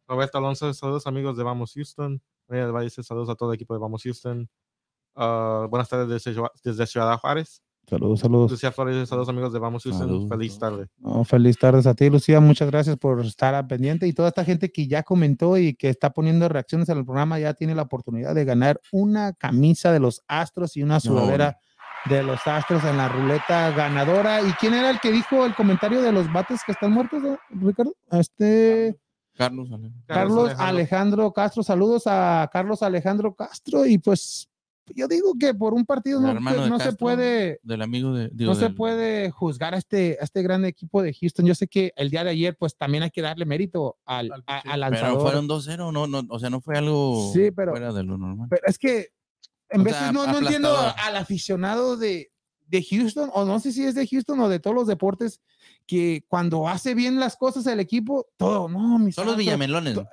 [0.06, 2.20] Roberto Alonso, saludos amigos de Vamos Houston.
[2.46, 4.48] María del Valle saludos a todo el equipo de Vamos Houston.
[5.16, 6.22] Ah, buenas tardes
[6.62, 7.62] desde Ciudad Juárez.
[7.88, 8.50] Saludos, saludos.
[8.50, 10.06] Lucía Flores saludos amigos de Vamos Houston.
[10.06, 10.28] Saludos.
[10.28, 10.86] Feliz tarde.
[10.98, 12.40] No, feliz tardes a ti, Lucía.
[12.40, 14.06] Muchas gracias por estar al pendiente.
[14.06, 17.54] Y toda esta gente que ya comentó y que está poniendo reacciones al programa ya
[17.54, 21.58] tiene la oportunidad de ganar una camisa de los Astros y una sudadera
[22.06, 24.40] de los Astros en la ruleta ganadora.
[24.40, 27.36] ¿Y quién era el que dijo el comentario de los bates que están muertos, eh,
[27.50, 27.94] Ricardo?
[28.10, 28.98] Este
[29.34, 29.92] Carlos, Ale.
[30.06, 31.32] Carlos Alejandro.
[31.32, 31.62] Castro.
[31.62, 33.84] Saludos a Carlos Alejandro Castro.
[33.84, 34.48] Y pues
[34.94, 38.28] yo digo que por un partido no, no se Castro, puede Del amigo de.
[38.32, 41.46] digo, no se del- puede juzgar a este, a este gran equipo de Houston.
[41.46, 44.44] Yo sé que el día de ayer, pues también hay que darle mérito al, Al
[44.46, 45.22] a- al Pero lanzador.
[45.22, 48.48] fueron 2-0, no, no, o sea, no fue algo Sí, pero- fuera de lo normal.
[48.50, 49.08] Pero es que
[49.70, 52.30] en O veces sea, no, no entiendo al aficionado de,
[52.66, 55.40] de Houston, o no sé si es de Houston o de todos los deportes,
[55.86, 59.94] que cuando hace bien las cosas el equipo, todo, no, mis Son los villamelones.
[59.94, 60.06] to-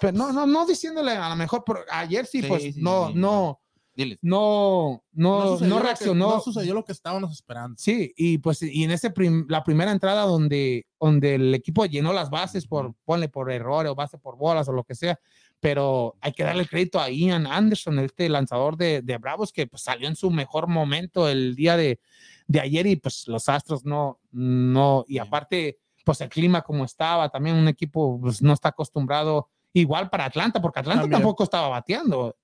[0.00, 3.08] pero no, no, no diciéndole a lo mejor, pero ayer sí, Sí, pues sí, no,
[3.08, 3.14] sí.
[3.16, 3.60] no,
[4.04, 4.18] Diles.
[4.22, 6.30] no, no, no, lo que- reaccionó.
[6.30, 7.76] no sucedió lo que estábamos esperando.
[7.78, 12.12] Sí, y pues y en ese prim- la primera entrada donde, donde el equipo llenó
[12.12, 15.18] las bases por, ponle por errores o base por bolas o lo que sea,
[15.60, 19.82] pero hay que darle crédito a Ian Anderson, este lanzador de, de Bravos que pues,
[19.82, 22.00] salió en su mejor momento el día de,
[22.46, 27.28] de ayer y pues los Astros no, no, y aparte pues el clima como estaba,
[27.28, 31.20] también un equipo pues, no está acostumbrado igual para Atlanta, porque Atlanta También.
[31.20, 32.34] tampoco estaba bateando.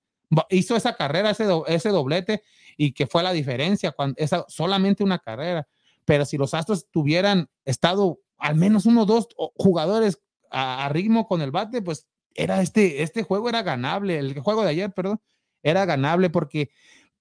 [0.51, 2.43] Hizo esa carrera, ese, do- ese doblete
[2.77, 5.69] y que fue la diferencia, cuando esa, solamente una carrera.
[6.05, 11.27] Pero si los Astros tuvieran estado al menos uno o dos jugadores a, a ritmo
[11.27, 14.19] con el bate, pues era este, este juego era ganable.
[14.19, 15.21] El juego de ayer, perdón,
[15.63, 16.71] era ganable porque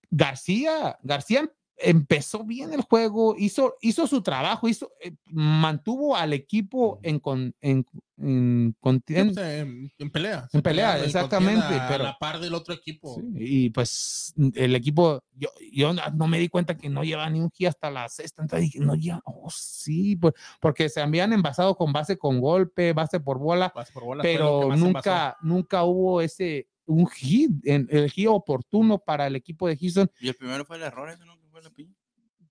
[0.10, 7.00] García, García empezó bien el juego, hizo, hizo su trabajo, hizo, eh, mantuvo al equipo
[7.04, 7.86] en, con, en,
[8.18, 10.48] en pues, en, en pelea.
[10.54, 13.16] En pelea, exactamente, contienda pero- A la par del otro equipo.
[13.16, 17.42] Sí, y pues el equipo, yo, yo no- me di cuenta que no lleva ni
[17.42, 21.34] un hit hasta la sexta, entonces dije, no lleva, oh sí, pues, porque se habían
[21.34, 27.08] envasado con base con golpe, base por bola, por pero nunca, nunca hubo ese, un
[27.08, 30.10] hit, en, el hit oportuno para el equipo de Houston.
[30.22, 31.94] Y el primero fue el error, ese no la piña.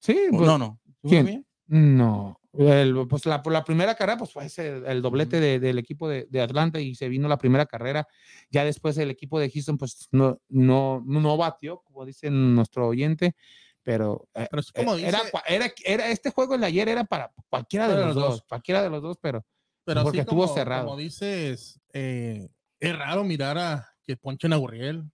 [0.01, 0.81] Sí, pues, no, no.
[0.85, 1.47] ¿Sí fue ¿quién?
[1.67, 6.09] No, el- pues la, la primera carrera pues fue ese, el doblete de- del equipo
[6.09, 8.07] de, de Atlanta y se vino la primera carrera.
[8.51, 13.35] Ya después el equipo de Houston pues no, no, no batió, como dice nuestro oyente,
[13.83, 16.89] pero, eh, Pero es como eh, era, dice- era, era este juego el de ayer
[16.89, 18.45] era para cualquiera de los los dos, dos.
[18.49, 19.45] cualquiera de los dos, pero
[19.85, 20.85] Pero porque estuvo como, cerrado.
[20.85, 22.49] Como dices, eh,
[22.79, 25.05] es raro mirar a que ponchen a Gurriel,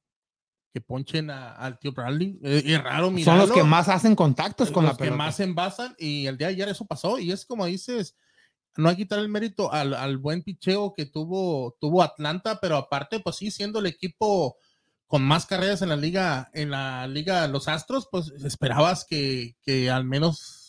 [0.73, 2.39] que ponchen a- al tío Bradley.
[2.43, 3.25] eh, es raro mirar.
[3.25, 5.17] son los que más hacen contactos con los la que pelota.
[5.17, 8.17] más se envasan y el día de ayer eso pasó y es como dices
[8.77, 12.77] no hay que quitar el mérito al, al buen picheo que tuvo tuvo Atlanta pero
[12.77, 14.57] aparte pues sí siendo el equipo
[15.09, 19.91] con más carreras en la liga en la liga los Astros pues esperabas que, que
[19.91, 20.60] al menos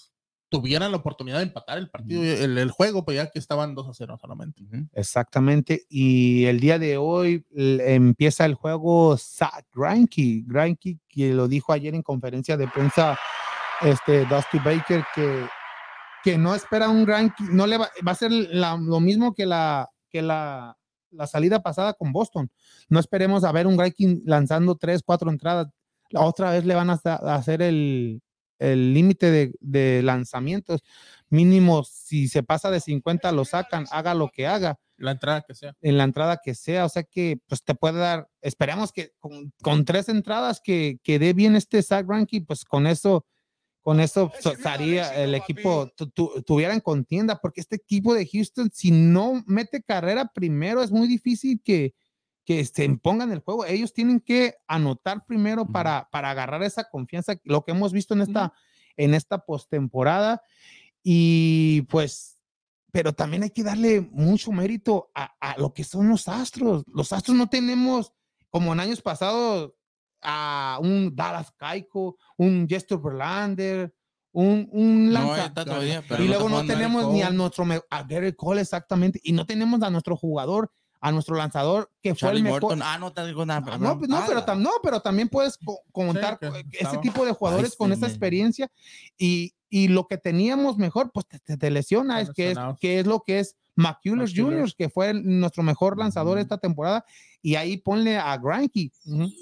[0.51, 3.87] tuvieran la oportunidad de empatar el partido el, el juego pues ya que estaban 2
[3.87, 4.61] a 0 solamente.
[4.93, 5.85] Exactamente.
[5.89, 10.43] Y el día de hoy empieza el juego Zach Greinke.
[10.45, 13.17] Greinke, que lo dijo ayer en conferencia de prensa,
[13.81, 15.45] este Dusty Baker, que,
[16.23, 19.45] que no espera un Greinke, no le va, va a ser la- lo mismo que
[19.45, 20.77] la que la,
[21.11, 22.51] la salida pasada con Boston.
[22.89, 25.67] No esperemos a ver un Greinke lanzando tres, cuatro entradas.
[26.09, 28.21] La otra vez le van a hacer el
[28.61, 30.81] el límite de, de lanzamientos
[31.29, 34.79] mínimo si se pasa de 50 lo sacan haga lo que haga.
[34.97, 35.73] La entrada que sea.
[35.81, 39.51] En la entrada que sea, o sea que pues te puede dar, esperamos que con,
[39.63, 43.25] con tres entradas que, que dé bien este Zach Greinke, pues con eso,
[43.81, 48.27] con eso so- estaría el equipo, tu- tu- tuviera en contienda, porque este equipo de
[48.31, 51.95] Houston, si no mete carrera primero, es muy difícil que,
[52.45, 53.65] que se impongan el juego.
[53.65, 58.21] Ellos tienen que anotar primero para, para agarrar esa confianza, lo que hemos visto en
[58.21, 58.53] esta,
[58.97, 60.41] en esta postemporada.
[61.03, 62.37] Y pues
[62.93, 66.83] pero también hay que darle mucho mérito a, a lo que son los astros.
[66.93, 68.11] Los astros no tenemos,
[68.49, 69.71] como en años pasados,
[70.21, 73.95] a un Dallas Keuchel, un Jester Verlander,
[74.33, 77.37] un, un No, lanza- está todavía, pero y no luego no tenemos ni a Cole.
[77.37, 80.69] nuestro a Gary Cole exactamente y no tenemos a nuestro jugador
[81.03, 82.61] a nuestro lanzador que fue el mejor.
[82.61, 82.81] Morton.
[82.83, 83.63] Ah, no te digo nada.
[83.73, 87.01] Ah, No, pues, no, Ah, pero, tam- no, pero también puedes co- contar ese estaba-
[87.01, 88.71] tipo de jugadores Ay, con sí, me- experiencia
[89.17, 92.99] y, y lo que teníamos mejor, pues te, te- te lesiona, es que, es que
[92.99, 94.33] es lo que es McCullers.
[94.35, 97.03] Jr., que fue el- nuestro mejor lanzador esta temporada,
[97.41, 98.91] y ahí ponle a Granky,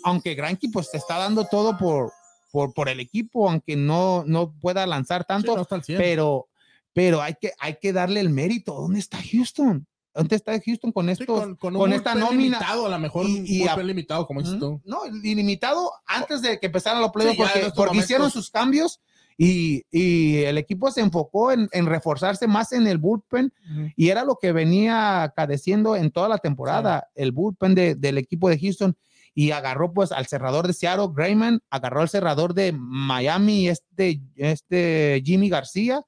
[0.06, 2.14] aunque Granky pues te está dando todo por,
[2.52, 5.98] por, por el equipo, aunque no, no pueda lanzar Sí, tanto, no está al 100.
[5.98, 6.48] pero,
[6.94, 8.76] pero hay, que, hay que darle el mérito.
[8.76, 9.86] ¿Dónde está Houston?
[10.20, 11.40] ¿Dónde está Houston con Sí, estos?
[11.42, 12.58] con, con, con esta nómina.
[12.60, 14.82] limitado, a lo mejor Y- y a- limitado, como dices tú.
[14.86, 19.00] No, ilimitado antes de que empezaran los playoffs, Sí, porque, porque hicieron sus cambios
[19.38, 23.54] y, y el equipo se enfocó en, en reforzarse más en el bullpen
[23.96, 28.50] y era lo que venía cadeciendo en toda la temporada, el bullpen de- del equipo
[28.50, 28.98] de Houston
[29.34, 35.22] y agarró pues al cerrador de Seattle, Grayman, agarró al cerrador de Miami, este, este
[35.24, 36.02] Jimmy García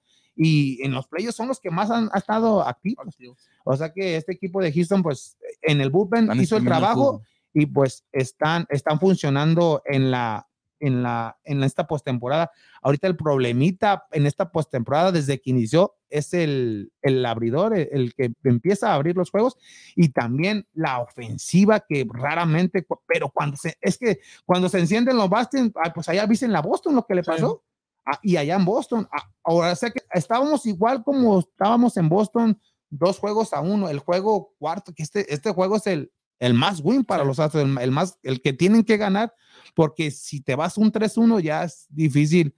[0.44, 3.16] y en los playoffs son los que más han ha estado activos.
[3.64, 7.22] O sea que este equipo de Houston pues en el bullpen hizo el trabajo
[7.54, 10.48] y pues están, están funcionando en la
[10.80, 12.50] en la en esta postemporada.
[12.82, 18.16] Ahorita el problemita en esta postemporada desde que inició es el, el abridor, el, el
[18.16, 19.58] que empieza a abrir los juegos
[19.96, 25.30] y también la ofensiva que raramente, pero cuando se, es que cuando se encienden los
[25.32, 27.64] ah, pues allá viste en la Boston lo que le pasó.
[28.06, 32.60] Ah, y allá en Boston, ah, ahora sé que estábamos igual como estábamos en Boston,
[32.90, 36.82] dos juegos a uno, el juego cuarto, que este, este juego es el, el más
[36.84, 39.34] win para los Astros, el, el más, el que tienen que ganar,
[39.76, 42.56] porque si te vas un 3-1 ya es difícil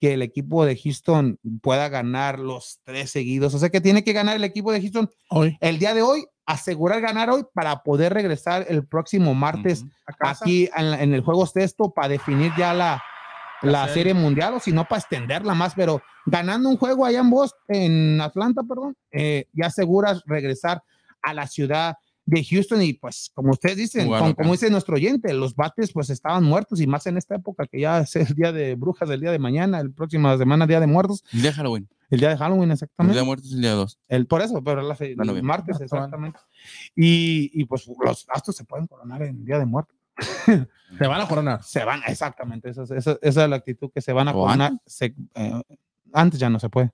[0.00, 3.54] que el equipo de Houston pueda ganar los tres seguidos.
[3.54, 6.26] O sea que tiene que ganar el equipo de Houston Hoy, el día de hoy,
[6.46, 9.84] asegurar ganar hoy para poder regresar el próximo martes
[10.20, 13.02] aquí en el juego sexto para definir ya la,
[13.62, 14.14] La serie.
[14.14, 18.20] mundial o si no para extenderla más, pero ganando un juego allá en Boston, en
[18.20, 20.82] Atlanta, perdón, eh, ya aseguras regresar
[21.22, 25.32] a la ciudad de Houston y pues como ustedes dicen, con- como dice nuestro oyente,
[25.34, 28.50] los bates pues estaban muertos y más en esta época que ya es el día
[28.50, 31.56] de brujas, el día de mañana, el próxima semana, día de muertos, El día de
[31.56, 31.88] Halloween.
[32.08, 33.18] el día de Halloween El día exactamente.
[33.18, 33.98] de muertos es el día 2.
[34.08, 35.42] El, por eso, pero la, el novia.
[35.42, 36.38] martes, Ah, exactamente.
[36.96, 39.93] Y, y pues los astros se pueden coronar en Día de Muertos.
[40.98, 41.62] Se van a coronar.
[41.64, 44.42] Se van, exactamente, esa, es- esa- esa es la actitud que se van a ¿O
[44.44, 44.72] coronar.
[44.86, 45.62] Se- eh,
[46.12, 46.92] antes ya no se puede.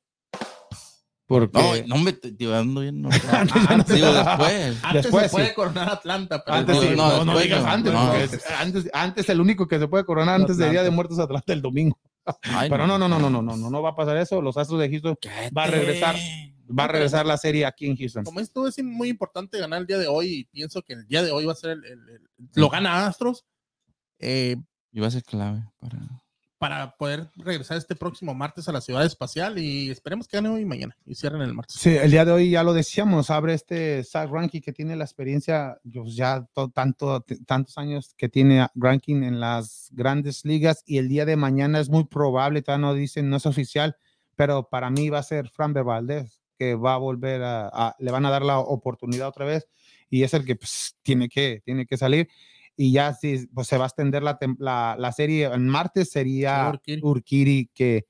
[1.26, 3.02] Porque No, no, te ando bien.
[3.02, 3.08] No,
[3.68, 4.78] Antes digo, después.
[4.82, 5.54] Antes Después, se puede sí.
[5.54, 9.28] coronar Atlanta, pero antes, no, sí, no, no, no después digas no, antes, antes, antes
[9.28, 10.90] el único que se puede coronar antes del Día de.
[10.90, 11.96] Muertos es Atlanta el domingo.
[12.42, 14.42] Ay, Pero no, no, no, no, no, no, no, no va a pasar eso.
[14.42, 15.16] Los astros de Houston
[15.56, 16.16] va a regresar.
[16.78, 18.24] Va a regresar la serie aquí en Houston.
[18.24, 21.22] como esto es muy importante ganar el día de hoy y pienso que el día
[21.22, 23.44] de hoy va a ser el, el- el- lo gana Astros
[24.18, 24.56] eh,
[24.92, 25.98] Y va a ser clave para.
[26.58, 30.60] para poder regresar este próximo martes a la ciudad espacial y esperemos que gane hoy
[30.60, 31.76] y mañana y cierren el martes.
[31.76, 35.04] Sí, el día de hoy ya lo decíamos, abre este Zach Rankin que tiene la
[35.04, 40.98] experiencia, pues ya to- tanto, tantos años que tiene Rankin en las grandes ligas y
[40.98, 43.96] el día de mañana es muy probable, todavía no dicen, no es oficial,
[44.36, 48.10] pero para mí va a ser Framber Valdez que va a volver a, a- le
[48.10, 49.66] van a dar la oportunidad otra vez
[50.10, 52.28] y es el que pues, tiene, que, tiene que salir.
[52.76, 56.68] Y ya si pues, se va a extender la, la, la serie en martes, sería
[56.68, 57.00] Urquidy.
[57.02, 58.04] Urquiri que,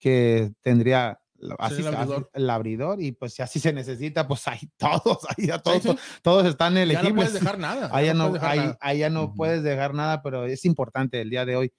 [0.00, 1.20] que tendría
[1.60, 2.30] así, el abridor.
[2.32, 5.82] el abridor y pues si así se necesita, pues ahí todos, ahí ya Sí, todos,
[5.82, 5.96] sí.
[6.22, 7.14] todos están Ya no elegibles.
[7.14, 7.88] puedes dejar nada.
[7.92, 8.78] Ahí ya no, puedes dejar ahí, nada.
[8.80, 9.34] ahí ya no Ujú.
[9.36, 11.72] puedes dejar nada, pero es importante el día de hoy.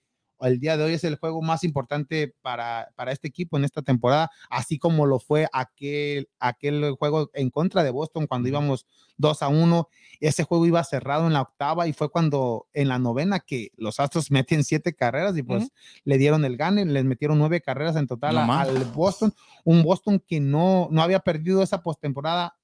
[0.44, 3.82] El día de hoy es el juego más importante para, para este equipo en esta
[3.82, 8.86] temporada, así como lo fue aquel, aquel juego en contra de Boston cuando íbamos
[9.18, 9.88] 2 a 1.
[10.20, 14.00] Ese juego iba cerrado en la octava y fue cuando en la novena que los
[14.00, 15.70] Astros meten siete carreras y pues
[16.04, 18.68] le dieron el gane, les metieron nueve carreras en total No a- más.
[18.70, 22.56] al Boston, un Boston que no, no había perdido esa postemporada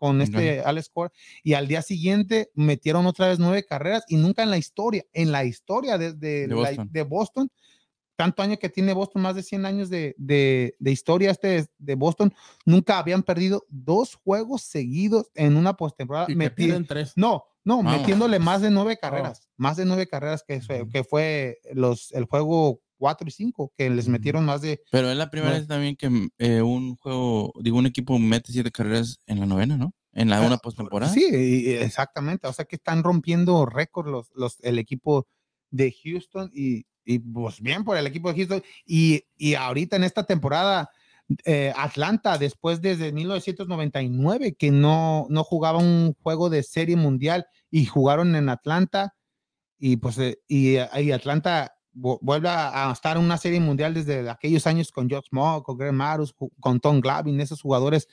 [0.00, 1.12] con este Alex Cora
[1.44, 5.30] y al día siguiente metieron otra vez nueve carreras y nunca en la historia, en
[5.30, 6.88] la historia de, de, De la- Boston.
[6.90, 7.52] de Boston,
[8.16, 11.94] tanto año que tiene Boston, más de 100 años de, de- de historia este de
[11.96, 12.32] Boston,
[12.64, 16.24] nunca habían perdido dos juegos seguidos en una postemporada.
[16.28, 17.12] Y que Meti- pierden tres.
[17.16, 17.98] no, no, Vamos.
[18.00, 22.24] metiéndole más de nueve carreras, más de nueve carreras que fue, que fue los, el
[22.24, 25.58] juego 4 y 5, que les metieron más de, Pero es la primera No.
[25.58, 29.78] vez también que eh, un juego, digo, un equipo mete siete carreras en la novena,
[29.78, 29.94] ¿no?
[30.12, 31.10] En la una postemporada.
[31.12, 31.24] Sí,
[31.78, 32.46] exactamente.
[32.46, 35.26] O sea que están rompiendo récord los, los, el equipo
[35.70, 38.62] de Houston y, y, pues bien por el equipo de Houston.
[38.84, 40.90] Y, y ahorita en esta temporada,
[41.44, 47.86] eh, Atlanta, después desde 1999, que no, no jugaba un juego de serie mundial y
[47.86, 49.14] jugaron en Atlanta.
[49.78, 54.28] Y pues eh, y, y Atlanta vu- vuelve a, estar en una serie mundial desde
[54.30, 58.08] aquellos años con George Moore, con Greg Maros, ju- con Tom Glavine, esos jugadores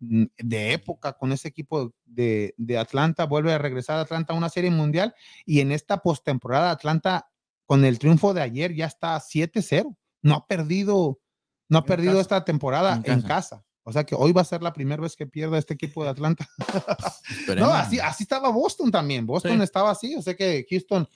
[0.00, 4.36] mm, de época con ese equipo de, de Atlanta, vuelve a regresar a Atlanta a
[4.36, 5.14] una serie mundial
[5.46, 7.28] y en esta postemporada Atlanta
[7.66, 11.20] con el triunfo de ayer ya está 7-0, no ha perdido,
[11.68, 12.20] no ha perdido casa.
[12.22, 13.64] esta temporada En en casa.
[13.84, 16.10] O sea que hoy va a ser la primera vez que pierda este equipo de
[16.10, 16.46] Atlanta.
[17.56, 19.26] No, así, así estaba Boston también.
[19.26, 19.62] Boston Sí.
[19.62, 20.14] estaba así.
[20.14, 21.08] O sea que Houston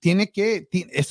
[0.00, 0.66] tiene que,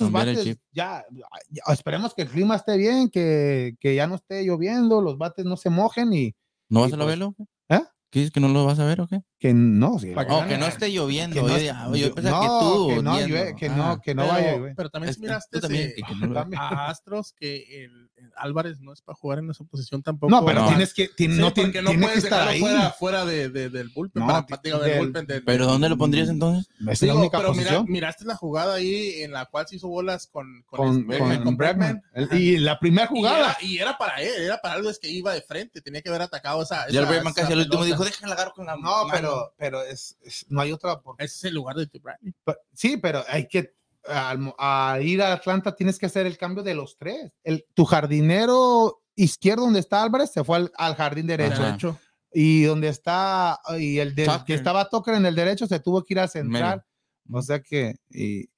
[0.06, 1.06] el bates ya,
[1.50, 5.46] ya- esperemos que el clima esté bien, que, que ya no esté lloviendo, los bates
[5.46, 6.36] no se mojen y
[6.70, 7.36] ¿No vas y a pues- verlo?
[7.70, 7.82] ¿Eh?
[8.12, 9.22] ¿Qué dices que no lo vas a ver o qué?
[9.40, 10.00] que no.
[10.00, 11.36] sí, Oh, que no esté lloviendo.
[11.36, 12.88] que no, yo, yo pensaba no, que tú.
[12.96, 15.62] que no, llueve, que Ah, no, que no pero, vaya pero también Es- miraste tú
[15.62, 20.02] también, que- no a Astros que el Álvarez no es para jugar en esa posición
[20.04, 20.32] tampoco.
[20.32, 20.68] No, pero no.
[20.68, 22.60] tienes que, tien- Sí, no, tien- porque no tiene que puedes estar dejarlo ahí.
[22.74, 24.22] fuera, fuera de, de- del bullpen.
[24.22, 26.70] No, para, ti- digo, del del- bullpen, ¿Pero dónde lo pondrías entonces?
[26.88, 27.86] Es Digo, la única pero mira, posición.
[27.90, 31.44] miraste la jugada ahí en la cual se hizo bolas con, con, con, este- con
[31.44, 32.02] con Bregman.
[32.14, 32.30] Bregman.
[32.32, 33.38] El- Y la primera Y jugada.
[33.40, 36.22] era, y era para él, era para Álvarez que iba de frente, tenía que haber
[36.22, 36.90] atacado esa.
[36.90, 39.10] Ya el Bregman casi al último dijo, déjala agarrar con la No, mano".
[39.14, 41.00] pero, pero es, es- no hay otra.
[41.18, 42.00] Ese es el lugar de T.
[42.00, 42.34] Bradley.
[42.74, 43.74] Sí, pero hay que
[44.06, 47.32] al a ir a Atlanta tienes que hacer el cambio de los tres.
[47.44, 52.00] El, tu jardinero izquierdo donde está Álvarez se fue al, al jardín derecho Ajá.
[52.32, 56.14] Y donde está y el del- que estaba Tucker en el derecho se tuvo que
[56.14, 56.84] ir al central.
[57.26, 57.40] Medio.
[57.40, 58.50] O sea que y-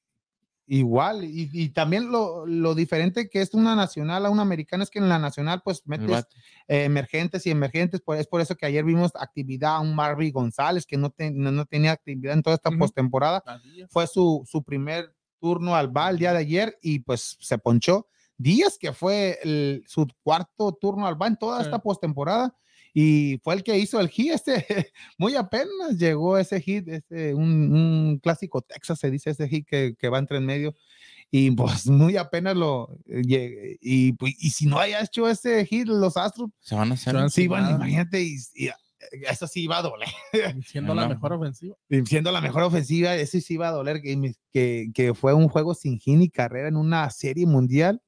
[0.67, 4.89] igual y, y también lo, lo diferente que es una nacional a una americana es
[4.89, 6.25] que en la nacional pues metes
[6.67, 10.31] eh, emergentes y emergentes, pues es por eso que ayer vimos actividad a un Marvin
[10.31, 12.79] González que no, te- no, no tenía actividad en toda esta Ujú.
[12.79, 13.43] postemporada.
[13.45, 13.89] Las Díaz.
[13.91, 18.07] Fue su, su primer turno al BAL el día de ayer y pues se ponchó.
[18.37, 21.65] Díaz, que fue el- su cuarto turno al BAL en toda Sí.
[21.65, 22.55] esta postemporada
[22.93, 24.31] y fue el que hizo el hit.
[24.33, 24.53] Este,
[25.17, 29.95] muy apenas llegó ese hit, este, un, un clásico Texas, se dice ese hit que,
[29.97, 30.75] que va entre en medio.
[31.33, 35.65] Y pues muy apenas lo eh, llegue- y, pues, y si no haya hecho ese
[35.65, 37.13] hit, los Astros, Se van a hacer.
[37.13, 38.69] Se van- sí, bueno, imagínate, y, y,
[39.29, 40.09] eso sí iba a doler.
[40.65, 41.75] Siendo No, la mejor ofensiva.
[41.89, 45.47] Y siendo la mejor ofensiva, eso sí iba a doler, que, que, que fue un
[45.47, 48.01] juego sin hit ni carrera en una serie mundial.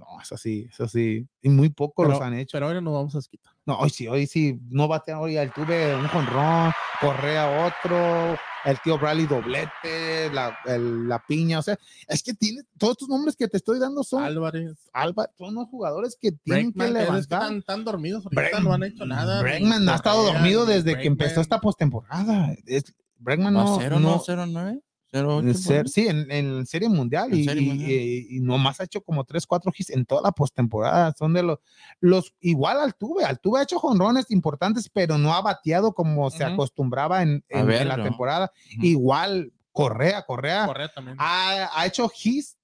[0.00, 1.28] No, es así, es así.
[1.42, 2.52] Y muy pocos los han hecho.
[2.52, 3.52] Pero ahora nos vamos a quitar.
[3.66, 4.58] No, hoy sí, hoy sí.
[4.70, 11.22] No batea hoy al tuve un jonrón, Correa otro, el tío Bradley doblete, la, la,
[11.28, 11.58] piña.
[11.58, 14.24] O sea, es que tiene todos estos nombres que te estoy dando son.
[14.24, 14.88] Álvarez.
[14.94, 17.42] Álvarez son los jugadores que tienen Breakman, que levantar.
[17.42, 19.42] Están tan dormidos, Break, no han hecho nada.
[19.42, 22.54] Bregman no ha estado dormido desde que empezó esta postemporada.
[23.18, 23.64] Breakman no.
[23.64, 24.80] no, 0, no, no 0, 9
[25.40, 27.90] en ser- sí, en, en Serie Mundial, En y, Serie Mundial.
[27.90, 31.12] y- y nomás ha hecho como 3, 4 hits en toda la postemporada.
[31.18, 31.58] Son de los,
[32.00, 33.24] los igual Altuve.
[33.24, 38.02] Altuve ha hecho jonrones importantes, pero no ha bateado como se acostumbraba en, en- la
[38.02, 38.52] temporada.
[38.76, 38.86] Ujú.
[38.86, 42.56] Igual Correa, Correa Correa ha, ha hecho hits,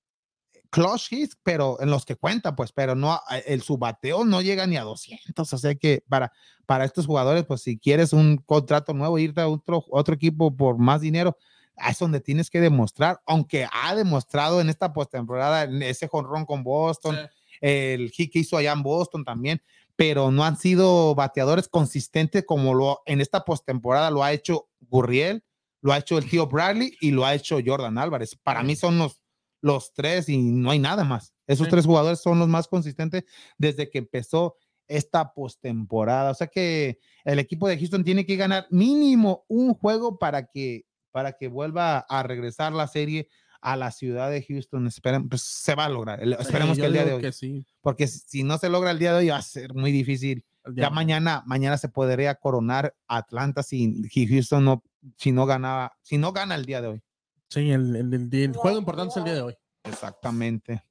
[0.70, 4.66] clutch hits, pero en los que cuenta, pues, pero no, el su bateo no llega
[4.66, 5.52] ni a 200.
[5.52, 6.32] O sea que para,
[6.66, 10.78] para estos jugadores, pues, si quieres un contrato nuevo, irte a otro, otro equipo por
[10.78, 11.36] más dinero,
[11.76, 17.16] es donde tienes que demostrar, aunque ha demostrado en esta postemporada, ese jonrón con Boston,
[17.16, 17.56] Sí.
[17.60, 19.62] el hit que hizo allá en Boston también,
[19.96, 25.42] pero no han sido bateadores consistentes como lo en esta postemporada lo ha hecho Gurriel,
[25.80, 28.36] lo ha hecho el tío Bradley y lo ha hecho Jordan Álvarez.
[28.42, 29.20] Para mí son los,
[29.60, 31.32] los tres y no hay nada más.
[31.46, 31.70] Esos Sí.
[31.70, 33.24] tres jugadores son los más consistentes
[33.56, 34.56] desde que empezó
[34.88, 36.30] esta postemporada.
[36.30, 40.84] O sea que el equipo de Houston tiene que ganar mínimo un juego para que,
[41.16, 43.30] para que vuelva a regresar la serie
[43.62, 44.86] a la ciudad de Houston.
[44.86, 46.20] Esperen, pues se va a lograr.
[46.22, 47.64] Sí, esperemos que el día de hoy que sí.
[47.80, 50.44] porque si no se logra el día de hoy va a ser muy difícil.
[50.74, 54.82] Ya mañana, mañana se podría coronar Atlanta si, si Houston no,
[55.16, 57.02] si no ganaba, si no gana el día de hoy.
[57.48, 59.54] Sí, el, el- el- el juego importante es el día de hoy.
[59.84, 60.84] Exactamente.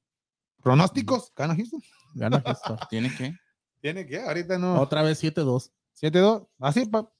[0.60, 1.32] ¿Pronósticos?
[1.36, 1.80] ¿Gana Houston?
[2.16, 2.78] Gana Houston.
[2.90, 3.32] ¿Tiene que?
[3.80, 4.20] ¿Tiene que?
[4.22, 4.80] Ahorita no.
[4.80, 5.70] Otra vez 7-2.
[6.02, 6.48] 7-2.
[6.58, 7.06] Así, pa- 7-2.
[7.06, 7.15] Pero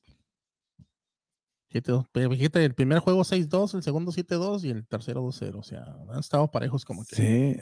[1.70, 5.56] fíjate, el primer juego 6-2, el segundo 7-2 y el tercero 2-0.
[5.58, 7.16] O sea, han estado parejos como que.
[7.16, 7.60] Sí.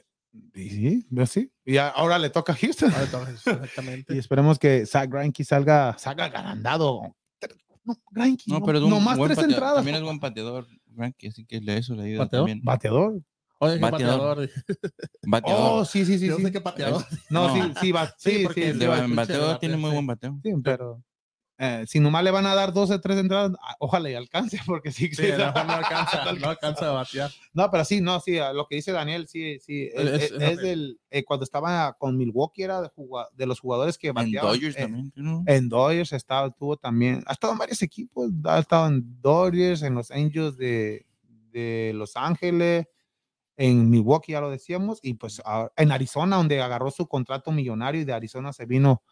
[0.54, 1.52] Y Sí, sí.
[1.64, 2.92] Y ahora le toca a Houston.
[2.94, 4.14] Ah, entonces, Exactamente.
[4.16, 7.14] Y esperemos que Zach Greinke salga, salga ganando.
[7.84, 9.50] No, Greinke, No, pero es un nomás tres pateador.
[9.50, 9.76] entradas.
[9.76, 12.46] También es buen pateador, Frankie, así que le- eso le ayuda ¿Pateador?
[12.48, 12.64] también.
[12.64, 13.20] Bateador.
[13.60, 14.38] Oye, Bateador.
[14.38, 14.50] bateador.
[15.22, 15.60] Bateador.
[15.80, 16.26] Oh, sí, sí, sí.
[16.26, 16.42] Yo sí.
[16.42, 17.04] sé que bateador.
[17.30, 17.54] No, No.
[17.54, 20.38] sí, sí, va, Sí, sí, porque sí, el de bateador bate, tiene muy buen bateo.
[20.42, 21.02] Sí, pero
[21.58, 24.90] eh, si nomás le van a dar 12, 3 entradas, ah, ojalá y alcance, porque
[24.90, 27.30] sí, Sí, mejor no alcanza, no alcanza a batear.
[27.52, 30.42] No, pero sí, no, sí, lo que dice Daniel, sí, sí, es, Es- es- es
[30.42, 34.52] es del, eh, cuando estaba con Milwaukee era de, los jugadores que En bateaban.
[34.52, 35.12] Dodgers eh, también.
[35.14, 35.44] ¿no?
[35.46, 39.94] En Dodgers estaba, tuvo también, ha estado en varios equipos, ha estado en Dodgers, en
[39.94, 41.06] los Angels de,
[41.52, 42.86] de Los Ángeles,
[43.56, 48.00] en Milwaukee, ya lo decíamos, y pues ahora- en Arizona, donde agarró su contrato millonario
[48.00, 49.02] y de Arizona se vino,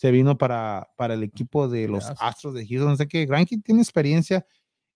[0.00, 2.18] se vino para, para el equipo de los Astros.
[2.22, 2.96] Astros de Houston.
[2.96, 4.46] Sé que Granky tiene experiencia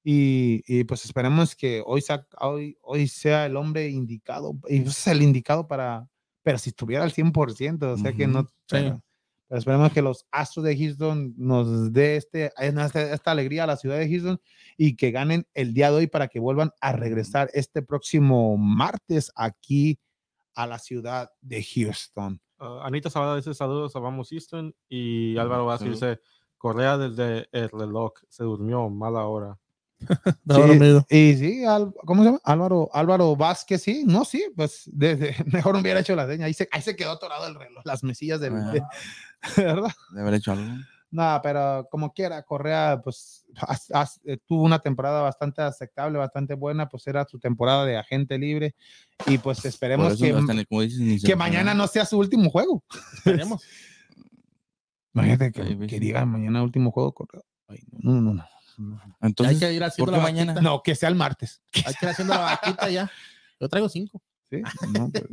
[0.03, 4.99] y, y, pues esperemos que hoy, sa- hoy, hoy sea el hombre indicado, y pues,
[4.99, 6.09] es el indicado para,
[6.43, 9.03] pero si estuviera al 100%, o sea que no, pero,
[9.47, 13.77] pero esperemos que los Astros de Houston nos dé este, esta, esta alegría a la
[13.77, 14.41] ciudad de Houston
[14.79, 19.31] y que ganen el día de hoy para que vuelvan a regresar este próximo martes
[19.37, 19.99] aquí
[20.55, 22.41] a la ciudad de Houston.
[22.61, 26.21] Uh, Anita Sabada dice saludos a Vamos Houston y Álvaro Vázquez dice
[26.57, 29.59] Correa desde el reloj se durmió mala hora.
[30.49, 31.07] Sí, dormido.
[31.11, 32.41] Y sí, Al- ¿cómo se llama?
[32.45, 36.47] Álvaro, Álvaro Vázquez, sí, no, sí, pues desde, mejor hubiera hecho la seña.
[36.47, 38.71] Ahí se, ahí se quedó atorado el reloj, las mesillas del, Ah.
[38.73, 38.83] de-
[39.65, 39.91] ¿verdad?
[40.13, 40.65] De haber hecho algo.
[41.15, 46.55] No, pero como quiera, Correa, pues has- has- eh, tuvo una temporada bastante aceptable, bastante
[46.55, 48.75] buena, pues era su temporada de agente libre
[49.27, 52.83] y pues esperemos que, dices, que mañana no sea su último juego.
[53.25, 53.63] Esperemos.
[55.15, 55.89] Imagínate que, ves.
[55.89, 57.43] que diga mañana último juego, Correa.
[57.69, 58.45] Ay, no, no, no,
[58.79, 59.01] no.
[59.05, 60.61] hay Entonces, que ir haciendo ¿por qué la mañana?
[60.61, 61.63] No, que sea el martes.
[61.87, 63.09] Hay que ir haciendo la vaquita ya.
[63.61, 64.21] Yo traigo cinco.
[64.51, 64.63] Sí,
[64.99, 65.25] no, pues,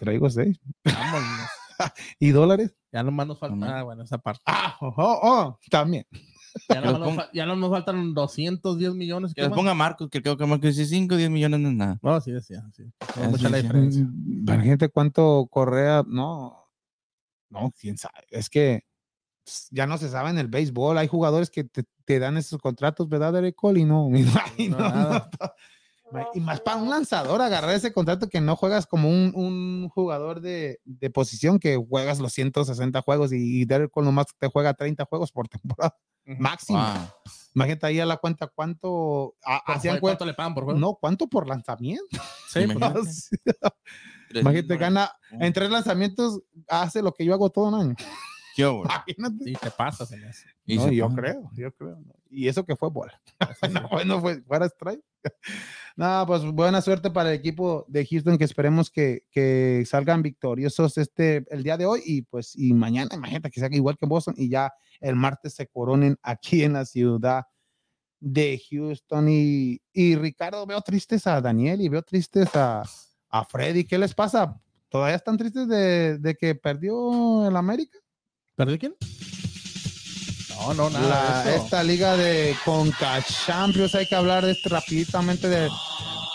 [0.00, 0.58] traigo seis.
[0.84, 1.48] Vámonos.
[2.18, 2.74] ¿Y dólares?
[2.92, 3.56] Ya nomás nos falta.
[3.56, 3.66] No.
[3.66, 4.42] Ah, bueno, esa parte.
[4.46, 6.06] Ah, oh, oh, oh, también.
[6.68, 9.32] Ya nos, ponga- no nos faltan 210 millones.
[9.32, 11.68] que ¿qué les ponga Marcos, que creo que Marcos dice 5 o 10 millones no
[11.70, 11.98] es nada.
[12.02, 12.62] No, sí decía.
[12.74, 12.82] Sí.
[13.16, 13.62] No es mucha sí, la sí.
[13.62, 14.04] diferencia.
[14.04, 16.68] Mm, Imagínate cuánto Correa, no,
[17.48, 18.26] no, quién sabe.
[18.30, 18.84] Es que
[19.70, 20.98] ya no se sabe en el béisbol.
[20.98, 23.80] Hay jugadores que te, te dan esos contratos, ¿verdad, Derek Cole?
[23.82, 25.30] Y no, y no, y no- Nada.
[25.40, 25.52] no-
[26.34, 30.40] y más para un lanzador agarrar ese contrato que no juegas como un, un jugador
[30.40, 34.74] de, de posición que juegas los 160 juegos y, y Derek Cole nomás te juega
[34.74, 36.78] 30 juegos por temporada máximo.
[36.78, 37.08] Wow.
[37.54, 40.78] Imagínate ahí a la cuenta cuánto a- hacían juego, ¿Cuánto le pagan por juego?
[40.78, 42.04] no, cuánto por lanzamiento.
[42.48, 43.10] Sí, pues, Imagínate.
[44.40, 47.94] Imagínate, gana en tres lanzamientos, hace lo que yo hago todo un año.
[48.56, 48.62] ¿Qué?
[49.16, 49.44] Imagínate.
[49.44, 50.46] Sí, te pasas en eso.
[50.66, 51.98] No, yo creo, yo creo.
[52.30, 53.20] Y eso que fue bola.
[53.70, 55.02] no, bueno, fue fuera strike.
[55.94, 60.96] No, pues buena suerte para el equipo de Houston que esperemos que, que salgan victoriosos
[60.96, 64.34] este el día de hoy y pues y mañana, imagínate que sea igual que Boston
[64.38, 67.44] y ya el martes se coronen aquí en la ciudad
[68.20, 72.82] de Houston y, y Ricardo veo tristes a Daniel y veo tristes a,
[73.28, 73.84] a Freddy.
[73.84, 74.60] ¿Qué les pasa?
[74.88, 77.98] ¿Todavía están tristes de, de que perdió el América?
[78.54, 78.94] ¿Perdió quién?
[80.68, 81.08] No, no, nada.
[81.08, 81.64] la- de eso.
[81.64, 83.94] esta liga de Conca Champions.
[83.94, 85.68] Hay que hablar de este rapiditamente de,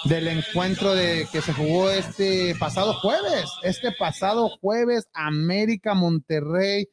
[0.05, 3.49] del encuentro de que se jugó este pasado jueves.
[3.63, 6.87] Este pasado jueves, América Monterrey.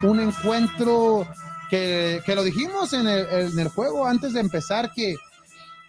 [0.00, 1.26] Un encuentro
[1.70, 5.14] que, que lo dijimos en el, en el juego antes de empezar que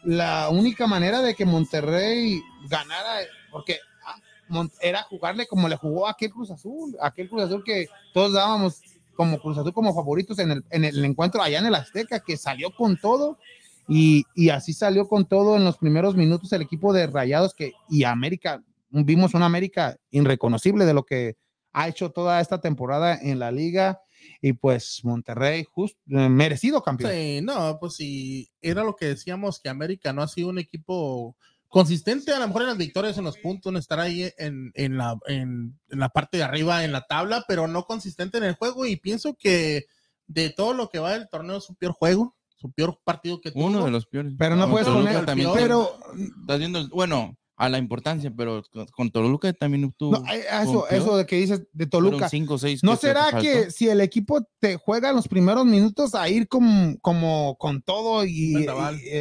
[0.03, 3.19] la única manera de que Monterrey ganara,
[3.51, 7.87] porque ah, era jugarle como le jugó a aquel Cruz Azul, aquel Cruz Azul que
[8.13, 8.81] todos dábamos
[9.19, 12.37] como Cruz Azul como favoritos en el, en el encuentro allá en el Azteca, que
[12.37, 13.37] salió con todo
[13.85, 17.73] y, y así salió con todo en los primeros minutos el equipo de Rayados que
[17.89, 21.35] y América, vimos una América irreconocible de lo que
[21.73, 23.99] ha hecho toda esta temporada en la liga
[24.41, 27.11] y pues Monterrey just, eh, merecido campeón.
[27.11, 31.35] Sí, no, pues sí, era lo que decíamos, que América no ha sido un equipo
[31.69, 34.97] consistente, a lo mejor en las victorias, en los puntos, en estar ahí en, en
[34.97, 38.55] la, en, en la parte de arriba en la tabla, pero no consistente en el
[38.55, 39.85] juego y pienso que
[40.27, 43.51] de todo lo que va del torneo es su peor juego, su peor partido que
[43.51, 43.65] tuvo.
[43.65, 44.33] Uno de los peores.
[44.37, 45.97] Pero no Con puedes poner, también pero
[46.41, 50.13] Estás viendo, el- bueno, a la importancia, pero con, con Toluca también obtuvo.
[50.17, 52.29] no, eso, con eso de que dices de Toluca.
[52.29, 52.83] 5 o 6.
[52.83, 57.57] ¿No será que si el equipo te juega los primeros minutos a ir como, como
[57.59, 58.65] con todo y, y-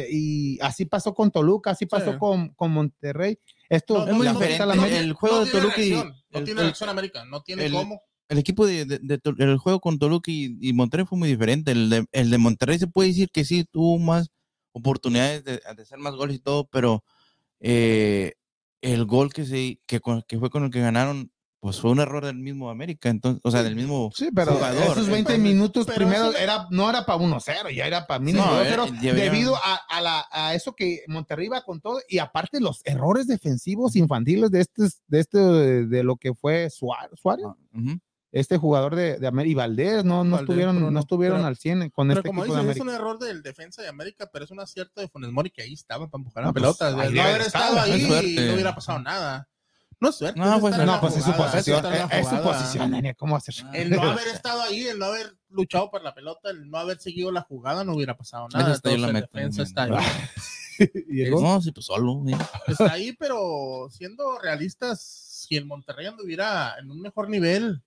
[0.09, 2.17] y así pasó con Toluca, así pasó Sí.
[2.17, 3.37] con, con Monterrey?
[3.69, 4.63] Esto No, es muy la diferente.
[4.63, 4.99] América.
[4.99, 6.03] el juego no de Toluca y- no
[6.39, 8.01] el- tiene el- América, no tiene el- cómo.
[8.29, 11.71] el equipo de, de- el juego con Toluca y, y Monterrey fue muy diferente.
[11.73, 14.29] El de, el de Monterrey se puede decir que sí tuvo más
[14.71, 17.03] oportunidades de, de hacer más goles y todo, pero
[17.59, 18.33] eh,
[18.81, 21.31] el gol que se que, con- que fue con el que ganaron,
[21.61, 24.81] pues fue un error del mismo América, entonces, o sea, del mismo Sí, pero jugador.
[24.93, 28.21] esos 20 Pero- minutos pero primero eso- era, no era para 1-0, ya era para
[28.21, 31.61] mínimo No, 2-0, era- ya había- debido a, a la, a eso que Monterrey iba
[31.63, 36.33] con todo y aparte los errores defensivos infantiles de este, de este, de lo que
[36.33, 37.99] fue Suárez, Suárez, Ah, ujú.
[38.31, 41.37] Este jugador de, de América y Valdés, no, no Valdés, estuvieron, pero no no, estuvieron
[41.39, 43.01] pero- al 100 con Pero este como equipo de dices, es América.
[43.01, 45.73] un error del defensa de América, pero es un acierto de Funes Mori que ahí
[45.73, 46.87] estaba para empujar la No, pues, pelota.
[46.87, 48.47] ahí De debe no haber de estado ahí es suerte.
[48.47, 49.47] no hubiera pasado nada.
[50.01, 50.39] No es suerte.
[50.39, 53.15] No, es pues, No, la pues es su posición, la es, es su posición, Daniel,
[53.17, 53.55] ¿cómo ser?
[53.65, 53.71] Ah.
[53.73, 56.99] El no haber estado ahí, el no haber luchado por la pelota, el no haber
[56.99, 58.63] seguido la jugada, no hubiera pasado nada.
[58.65, 59.91] Esa está la meta, defensa está ahí.
[61.31, 62.21] No, sí, pues solo.
[62.67, 67.81] Está ahí, pero siendo realistas, si el Monterrey anduviera en un mejor nivel,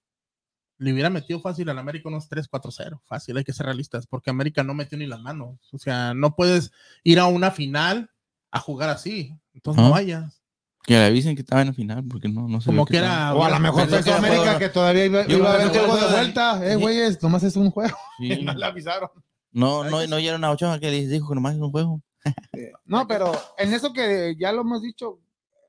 [0.82, 3.00] le hubiera metido fácil al América unos 3-4-0.
[3.04, 5.58] Fácil, hay que ser realistas, porque América no metió ni las manos.
[5.72, 6.72] O sea, no puedes
[7.04, 8.10] ir a una final
[8.50, 9.38] a jugar así.
[9.54, 9.94] Entonces no Ajá.
[9.96, 10.42] vayas.
[10.84, 12.66] Que le avisen que estaba en la final, porque no, no sé.
[12.66, 13.32] Como que era.
[13.34, 15.22] O a lo mejor pensó pensó América que todavía iba, a
[15.54, 16.66] haber que juego de fue- vuelta.
[16.66, 16.80] Eh, Sí.
[16.80, 17.96] güeyes, nomás es un juego.
[18.18, 18.28] Sí.
[18.44, 19.10] No le avisaron.
[19.52, 22.02] No, no, no oyeron a Ochoa que les dijo que nomás es un juego.
[22.84, 25.20] No, pero en eso que ya lo hemos dicho,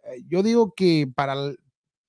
[0.05, 1.59] eh, yo digo que para, el-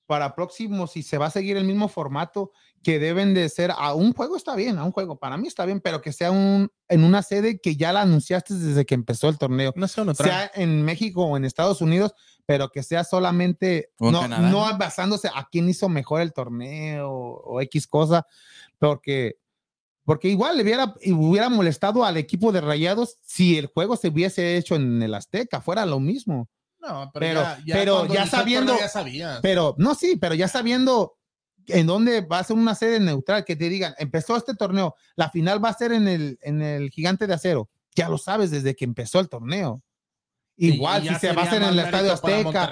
[0.07, 2.53] para próximo, si se va a seguir el mismo formato,
[2.85, 5.65] que deben de ser a un juego está bien, a un juego, para mí está
[5.67, 9.29] bien, pero que sea un, en una sede que ya la anunciaste desde que empezó
[9.29, 9.73] el torneo.
[9.75, 10.29] No sé, neutral.
[10.29, 12.15] sea en México o en Estados Unidos,
[12.47, 14.79] pero que sea solamente, O en no, Canadá, no ¿no?
[14.79, 18.27] basándose a quién hizo mejor el torneo o X cosa,
[18.79, 19.37] porque,
[20.05, 24.57] porque igual le hubiera, hubiera molestado al equipo de Rayados si el juego se hubiese
[24.57, 26.49] hecho en el Azteca, fuera lo mismo.
[26.81, 29.39] No, Pero- ya, ya pero ya sabiendo- torneo Ya sabías.
[29.41, 31.17] Pero no, sí, pero ya sabiendo
[31.69, 35.31] en dónde va a ser una sede neutral, que te digan, empezó este torneo, la
[35.31, 38.75] final va a ser en el, en el Gigante de Acero, ya lo sabes desde
[38.75, 39.83] que empezó el torneo.
[40.57, 42.71] Igual si se va a hacer en el Estadio Azteca,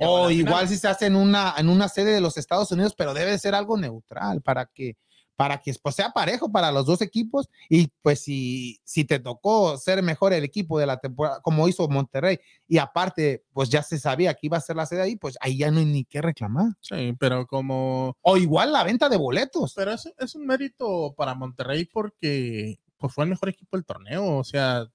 [0.00, 3.12] o igual si se hace en una, en una sede de los Estados Unidos, pero
[3.12, 4.96] debe de ser algo neutral para que,
[5.36, 7.48] para que pues, sea parejo para los dos equipos.
[7.68, 11.88] Y pues si, si te tocó ser mejor el equipo de la temporada, como hizo
[11.88, 15.36] Monterrey, y aparte, pues ya se sabía que iba a ser la sede ahí, pues
[15.40, 16.72] ahí ya no hay ni qué reclamar.
[16.80, 18.16] Sí, pero como.
[18.22, 19.74] O igual la venta de boletos.
[19.74, 24.38] Pero es, es un mérito para Monterrey porque pues, fue el mejor equipo del torneo.
[24.38, 24.86] O sea,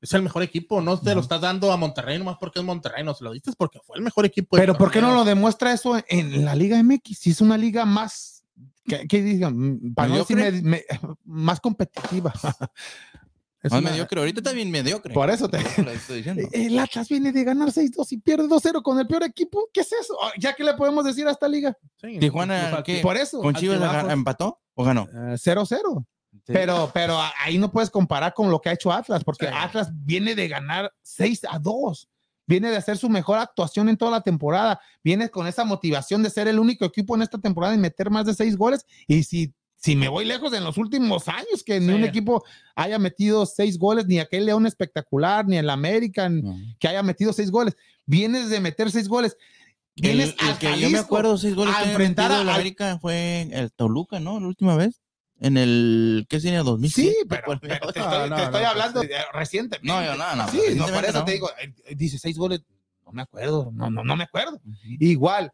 [0.00, 0.80] es el mejor equipo.
[0.80, 3.02] No te lo estás dando a Monterrey nomás porque es Monterrey.
[3.04, 5.24] No se lo diste porque fue el mejor equipo del Pero ¿por qué no lo
[5.24, 7.18] demuestra eso en la Liga MX?
[7.18, 8.43] Si es una liga más,
[8.84, 10.84] que, que digan, Mm, para no me- me-
[11.24, 12.32] más competitiva.
[13.62, 14.20] Es Más una- mediocre.
[14.20, 15.14] Ahorita está bien mediocre.
[15.14, 16.42] Por eso te, estoy diciendo.
[16.52, 19.70] El Atlas viene de ganar 6-2 y pierde 2-0 con el peor equipo.
[19.72, 20.14] ¿Qué es eso?
[20.22, 21.74] Ah, ¿Ya qué le podemos decir a esta liga?
[21.96, 23.00] Sí, Tijuana, ¿qué?
[23.00, 25.04] Por eso, ¿Con Chivas empató o ganó?
[25.04, 26.04] eh, 0-0.
[26.46, 29.52] Pero, pero a- ahí no puedes comparar con lo que ha hecho Atlas, porque Sí.
[29.56, 32.08] Atlas viene de ganar 6-2.
[32.46, 34.80] Viene de hacer su mejor actuación en toda la temporada.
[35.02, 38.26] Viene con esa motivación de ser el único equipo en esta temporada y meter más
[38.26, 38.84] de 6 goles.
[39.08, 41.92] Y si, si me voy lejos en los últimos años, que ni Sí.
[41.94, 46.56] un equipo haya metido 6 goles, ni aquel León espectacular, ni el American, No.
[46.78, 47.76] que haya metido seis goles.
[48.06, 49.36] Vienes de meter seis goles.
[49.96, 52.98] El, Vienes el al que yo me acuerdo, seis goles a enfrentar a- al- América
[53.00, 54.40] fue el Toluca, ¿no?
[54.40, 55.00] La última vez.
[55.40, 56.62] En el, ¿qué sería?
[56.62, 57.10] 2007.
[57.10, 59.78] Sí, pero, pero te No, estoy, no, te estoy no, hablando pues de reciente.
[59.82, 61.24] No, yo no, no, Sí, no, por recientemente eso no.
[61.24, 62.62] te digo, eh, eh, dice seis goles.
[63.04, 64.60] No me acuerdo, no, no, no me acuerdo.
[65.00, 65.52] Igual,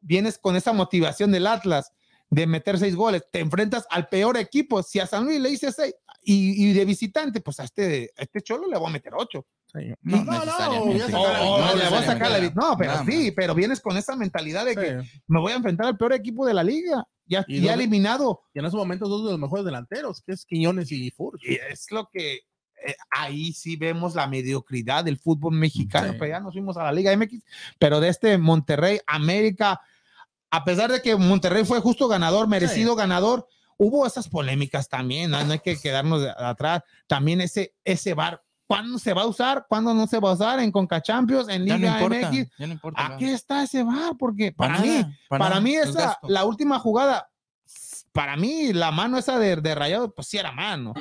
[0.00, 1.92] vienes con esa motivación del Atlas
[2.30, 4.82] de meter seis goles, te enfrentas al peor equipo.
[4.82, 8.22] Si a San Luis le hice seis y, y de visitante, pues a este, a
[8.22, 9.46] este Cholo le voy a meter ocho.
[9.72, 9.92] Sí.
[10.02, 10.88] No, No, no, necesariamente.
[10.88, 12.92] voy a O, sacar la o victoria, le voy a sacar la vi- No, pero
[12.92, 15.22] Nada sí, pero vienes con esa mentalidad de que Sí.
[15.28, 17.04] me voy a enfrentar al peor equipo de la liga.
[17.30, 18.42] Ya, Y ya eliminado.
[18.52, 21.40] Y en esos momentos dos de los mejores delanteros, que es Quiñones y Furch.
[21.44, 26.08] Y es lo que eh, ahí sí vemos la mediocridad del fútbol mexicano.
[26.12, 26.16] Sí.
[26.18, 27.42] Pero ya nos fuimos a la Liga MX,
[27.78, 29.80] pero de este Monterrey, América,
[30.50, 35.30] a pesar de que Monterrey fue justo ganador, merecido ganador, hubo esas polémicas también.
[35.30, 35.42] ¿no?
[35.44, 36.82] No hay que quedarnos de- atrás.
[37.06, 38.42] También ese, ese bar.
[38.70, 39.66] ¿Cuándo se va a usar?
[39.68, 40.60] ¿Cuándo no se va a usar?
[40.60, 42.30] En Conca Champions, en Ya no Liga importa.
[42.30, 42.50] MX.
[42.56, 43.04] Ya no importa.
[43.06, 46.44] Aquí está ese bar, porque Pa' para mí, nada, para nada, mí es esa, la
[46.44, 47.28] última jugada,
[48.12, 50.94] para mí la mano esa de, de Rayado, pues sí era mano.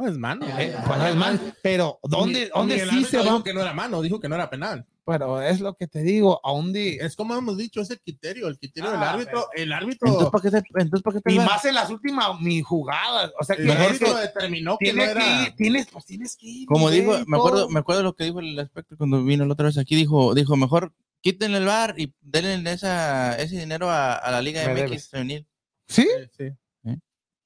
[0.00, 0.46] No es mano.
[0.58, 3.22] Eh, pues es mano, pero ¿dónde, Ni- dónde el sí se va?
[3.24, 4.86] Dijo que no era mano, dijo que no era penal.
[5.04, 6.96] Pero es lo que te digo, ¿a dónde?
[7.00, 9.48] Es como hemos dicho, ese criterio, el criterio del Ah, árbitro.
[9.54, 12.40] El árbitro, Entonces, ¿para qué te, entonces, ¿para qué te Y más en las últimas
[12.40, 15.42] mi jugadas, o sea que el mejor árbitro que determinó que no tienes que era.
[15.46, 16.66] ir, tienes, pues tienes que ir.
[16.66, 19.66] Como dijo, me acuerdo, me acuerdo lo que dijo el aspecto cuando vino la otra
[19.66, 24.30] vez aquí, dijo, dijo, mejor quítenle el bar y denle esa, ese dinero a, a
[24.30, 25.08] la Liga Me MX debes.
[25.08, 25.46] femenil.
[25.88, 26.02] ¿Sí?
[26.02, 26.50] Sí, sí.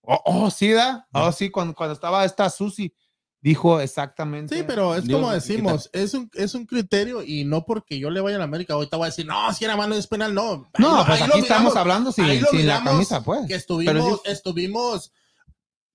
[0.07, 1.07] Oh, oh, sí, da.
[1.13, 2.95] Oh, sí, cuando, cuando estaba esta Susi,
[3.41, 4.57] dijo exactamente.
[4.57, 8.11] Sí, pero es como ¿qué decimos, es un, es un criterio y no porque yo
[8.11, 10.35] le vaya a la América, ahorita voy a decir, no, si era mano es penal,
[10.35, 10.69] no.
[10.75, 13.47] Ahí No, lo- pues ahí aquí estamos hablando sin, sin la camisa, pues.
[13.47, 15.13] que estuvimos, estuvimos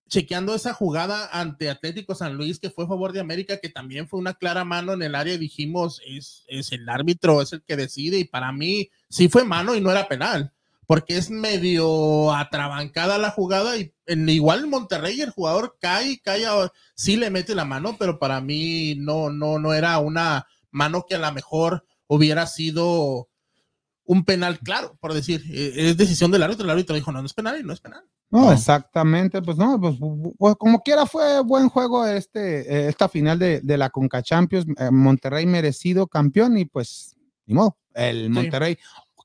[0.07, 4.07] chequeando esa jugada ante Atlético San Luis que fue a favor de América, que también
[4.07, 7.62] fue una clara mano en el área y dijimos, es, es el árbitro, es el
[7.64, 10.51] que decide y para mí sí fue mano y no era penal,
[10.89, 16.47] porque es medio atrabancada la jugada y en, igual en Monterrey el jugador cae, cae,
[16.47, 21.05] a- sí le mete la mano, pero para mí no, no, no era una mano
[21.07, 23.29] que a lo mejor hubiera sido
[24.05, 27.27] un penal claro, por decir, eh, es decisión del árbitro, el árbitro dijo, no, no
[27.27, 28.01] es penal y no es penal.
[28.31, 28.51] No, No.
[28.51, 29.95] exactamente, pues no, pues,
[30.39, 34.65] pues, como quiera fue buen juego este, eh, esta final de, de la Conca Champions,
[34.79, 37.15] eh, Monterrey merecido campeón y pues,
[37.45, 38.79] ni modo, el Monterrey,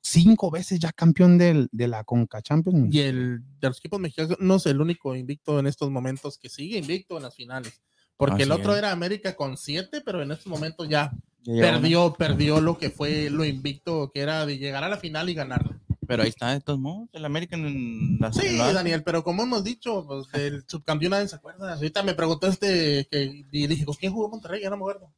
[0.05, 2.93] cinco veces ya campeón del, de la Conca Champions.
[2.93, 6.49] Y el de los equipos mexicanos no es el único invicto en estos momentos que
[6.49, 7.81] sigue invicto en las finales.
[8.17, 8.77] Porque el otro es.
[8.77, 11.11] era América con siete, pero en estos momentos ya
[11.43, 15.33] perdió, perdió lo que fue lo invicto, que era de llegar a la final y
[15.33, 15.81] ganarla.
[16.07, 19.63] Pero ahí está, de todos modos, el América en la Sí, Daniel, pero como hemos
[19.63, 21.73] dicho, pues, del subcampeón nadie se acuerda.
[21.73, 24.61] Ahorita me preguntó este, que, y dije, ¿con quién jugó Monterrey?
[24.61, 25.11] Ya no me acuerdo.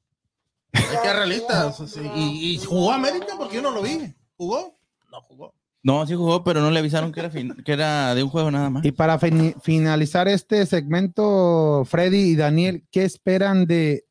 [0.71, 1.77] Hay que ser realistas.
[1.89, 4.13] sí, Y, y jugó América porque yo no lo vi.
[4.37, 4.76] ¿Jugó?
[5.11, 5.53] No jugó.
[5.83, 8.51] No, sí jugó, pero no le avisaron que era, fin- que era de un juego
[8.51, 8.83] nada más.
[8.85, 14.05] Y para finalizar este segmento, Freddy y Daniel, ¿qué esperan de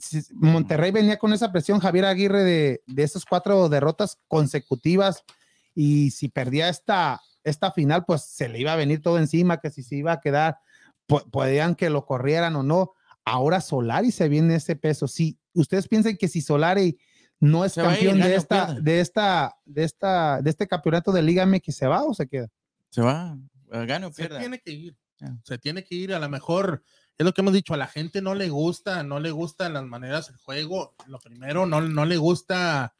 [0.00, 5.22] si- Monterrey venía con esa presión, Javier Aguirre, de, de esas cuatro derrotas consecutivas
[5.74, 9.70] y si perdía esta, esta final, pues se le iba a venir todo encima, que
[9.70, 10.58] si se iba a quedar,
[11.30, 12.92] podían que lo corrieran o no.
[13.24, 15.06] Ahora Solari se viene ese peso.
[15.06, 16.98] Si ustedes piensan que si Solari
[17.42, 21.22] no es Se ir, campeón de esta, de esta, de esta, de este campeonato de
[21.22, 22.48] Liga MX, ¿se va o se queda?
[22.88, 23.36] Se va,
[23.72, 24.96] eh, gane o Se tiene que ir.
[25.42, 26.14] Se tiene que ir.
[26.14, 26.84] A lo mejor
[27.18, 27.74] es lo que hemos dicho.
[27.74, 30.94] A la gente no le gusta, no le gustan las maneras del juego.
[31.08, 32.94] Lo primero, no, no le gusta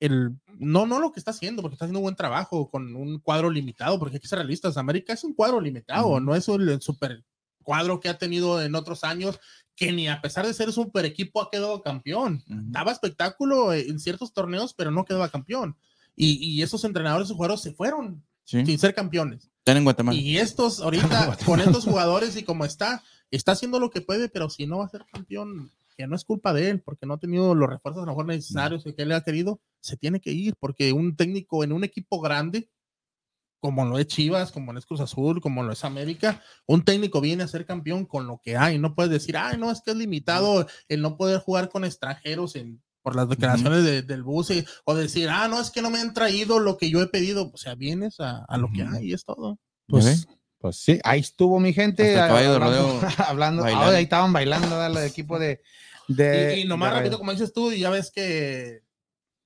[0.00, 0.36] el.
[0.58, 3.48] No, no lo que está haciendo, porque está haciendo un buen trabajo con un cuadro
[3.48, 4.76] limitado, porque hay que ser realistas.
[4.76, 7.24] América es un cuadro limitado, no es el super
[7.62, 9.40] cuadro que ha tenido en otros años,
[9.80, 12.44] que ni a pesar de ser un super equipo ha quedado campeón.
[12.46, 12.60] Ujú.
[12.66, 15.74] Daba espectáculo en ciertos torneos, pero no quedaba campeón.
[16.14, 19.48] Y, y esos entrenadores y jugadores se fueron Sí, sin ser campeones.
[19.58, 20.18] están en Guatemala.
[20.18, 24.50] Y estos ahorita con estos jugadores y como está, está haciendo lo que puede, pero
[24.50, 27.18] si no va a ser campeón, que no es culpa de él, porque no ha
[27.18, 30.56] tenido los refuerzos a lo mejor necesarios que él ha querido, se tiene que ir,
[30.58, 32.68] porque un técnico en un equipo grande,
[33.60, 37.20] como lo es Chivas, como lo es Cruz Azul, como lo es América, un técnico
[37.20, 38.78] viene a ser campeón con lo que hay.
[38.78, 42.56] No puedes decir, ay, no, es que es limitado el no poder jugar con extranjeros
[42.56, 45.90] en, por las declaraciones de- del bus y- o decir, ah, no, es que no
[45.90, 47.50] me han traído lo que yo he pedido.
[47.52, 49.58] O sea, vienes a, a lo que hay y es todo.
[49.86, 50.26] Pues,
[50.58, 52.02] pues sí, ahí estuvo mi gente.
[52.02, 53.86] De hablando, rodeo hablando bailando.
[53.92, 55.60] ah, ahí estaban bailando el equipo de.
[56.08, 58.80] de y, y nomás de- rápido, como dices tú, y ya ves que,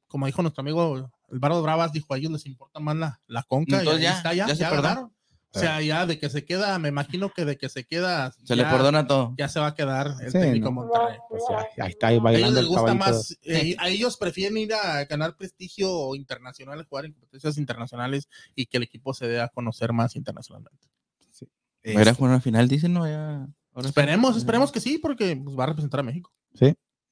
[0.09, 3.43] como dijo nuestro amigo el Bardo Bravas, dijo a ellos les importa más la, la
[3.45, 3.79] conca.
[3.79, 5.11] Entonces y ahí ya, está, ya, ya se ganaron.
[5.57, 8.33] O sea, ya de que se queda, me imagino que de que se queda.
[8.43, 9.35] Se le ya- perdona todo.
[9.39, 10.73] Ya se va a quedar el Sí, técnico no.
[10.73, 11.17] Monterrey.
[11.29, 13.07] Pues ya, ahí está ahí A ellos bailando les el gusta caballito.
[13.07, 18.67] más, eh, a ellos prefieren ir a ganar prestigio internacional, jugar en competencias internacionales y
[18.67, 20.89] que el equipo se dé a conocer más internacionalmente.
[21.87, 23.07] Va a ir a jugar una final, dicen, ¿no?
[23.07, 23.43] Ya,
[23.75, 23.89] ahora sí.
[23.89, 26.33] Esperemos, esperemos que sí, porque pues, va a representar a México.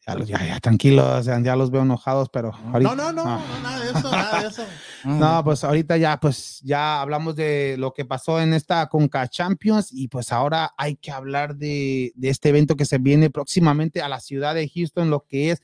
[0.05, 2.95] Ya, los- ya, ya, tranquilos, ya los veo enojados, pero ahorita.
[2.97, 4.65] No, no, no, no, nada de eso, nada de eso.
[5.05, 9.29] Ah, No, pues ahorita ya, pues ya hablamos de lo que pasó en esta Conca
[9.29, 14.03] Champions y pues ahora hay que hablar de, de este evento que se viene próximamente
[14.03, 15.63] a la ciudad de Houston, lo que es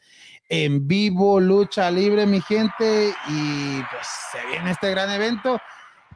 [0.48, 5.58] en vivo lucha libre, mi gente, y pues se viene este gran evento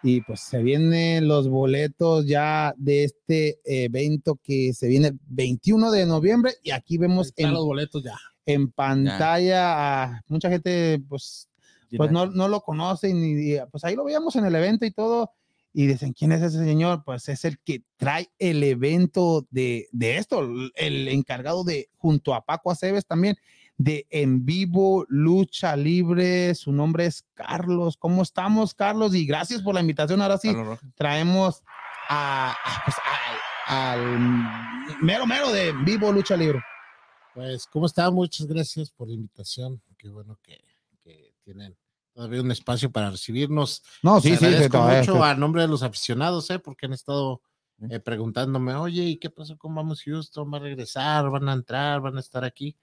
[0.03, 5.91] y pues se vienen los boletos ya de este evento que se viene el 21
[5.91, 8.17] de noviembre y aquí vemos en, los boletos ya.
[8.47, 11.49] en pantalla a mucha gente pues
[11.97, 15.33] pues no, no lo conocen y pues ahí lo veíamos en el evento y todo.
[15.75, 17.03] Y dicen, ¿quién es ese señor?
[17.05, 20.43] Pues es el que trae el evento de, de esto,
[20.75, 23.37] el encargado de, junto a Paco Aceves también,
[23.85, 26.55] de En Vivo Lucha Libre.
[26.55, 27.97] Su nombre es Carlos.
[27.97, 29.15] ¿Cómo estamos, Carlos?
[29.15, 30.23] Y gracias por la invitación.
[30.23, 30.53] Ahora sí,
[30.95, 31.63] traemos
[32.09, 32.55] a,
[32.85, 32.97] pues,
[33.67, 34.21] al, al
[35.01, 36.61] mero mero de En Vivo Lucha Libre.
[37.35, 38.11] Pues, ¿cómo está?
[38.11, 39.83] Muchas gracias por la invitación.
[39.97, 40.63] Qué bueno que,
[41.03, 41.77] que tienen
[42.13, 43.83] todavía un espacio para recibirnos.
[44.03, 46.59] No, sí, sí, todavía- mucho a nombre de los aficionados, ¿eh?
[46.59, 47.41] porque han estado
[47.89, 50.53] eh, preguntándome, oye, ¿y qué pasó con Vamos Houston?
[50.53, 51.31] ¿Va a regresar?
[51.31, 52.01] ¿Van a entrar?
[52.01, 52.77] ¿Van a estar aquí?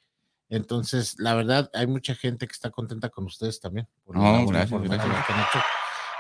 [0.50, 3.88] Entonces, la verdad, hay mucha gente que está contenta con ustedes también.
[4.04, 5.64] por No, gracias, informativa gracias.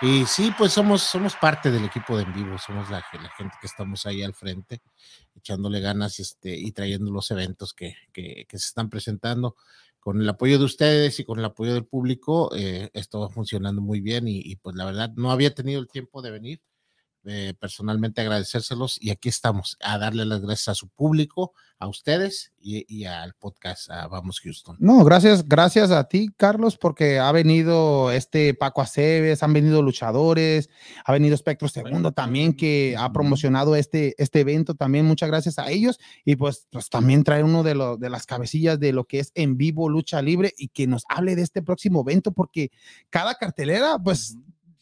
[0.02, 3.56] Y sí, pues somos, somos parte del equipo de en vivo, somos la, la gente
[3.60, 4.82] que estamos ahí al frente,
[5.36, 9.58] echándole ganas este, y trayendo los eventos que, que, que se están presentando.
[10.00, 13.82] Con el apoyo de ustedes y con el apoyo del público, eh, esto va funcionando
[13.82, 16.62] muy bien y, y, pues la verdad no había tenido el tiempo de venir.
[17.26, 22.54] Eh, personalmente agradecérselos y aquí estamos a darle las gracias a su público, a ustedes
[22.60, 24.78] y, y al podcast a Vamos Houston.
[24.80, 30.70] No, gracias, gracias a ti, Carlos, porque ha venido este Paco Aceves, han venido luchadores,
[31.06, 35.06] ha venido Espectro Segundo también, que ha promocionado este, este evento también.
[35.06, 36.00] Muchas gracias a ellos.
[36.26, 39.58] Y pues, pues también traer uno de, de las cabecillas de lo que es en
[39.58, 42.72] vivo lucha libre y que nos hable de este próximo evento, porque
[43.10, 44.38] cada cartelera, pues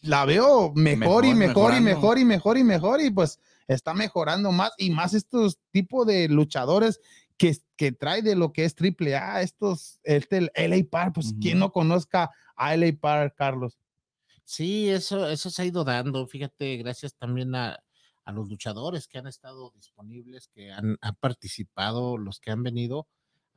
[0.08, 3.94] la veo mejor, y Mejor, mejor y mejor y mejor y mejor y pues está
[3.94, 7.00] mejorando más y más estos tipos de luchadores
[7.38, 11.34] que, que trae de lo que es triple A, estos, este, el LA Park, pues
[11.40, 13.78] quien no conozca a LA Park, Carlos.
[14.44, 16.26] Sí, eso, eso se ha ido dando.
[16.26, 17.78] Fíjate, gracias también a,
[18.24, 23.08] a los luchadores que han estado disponibles, que han, han participado, los que han venido,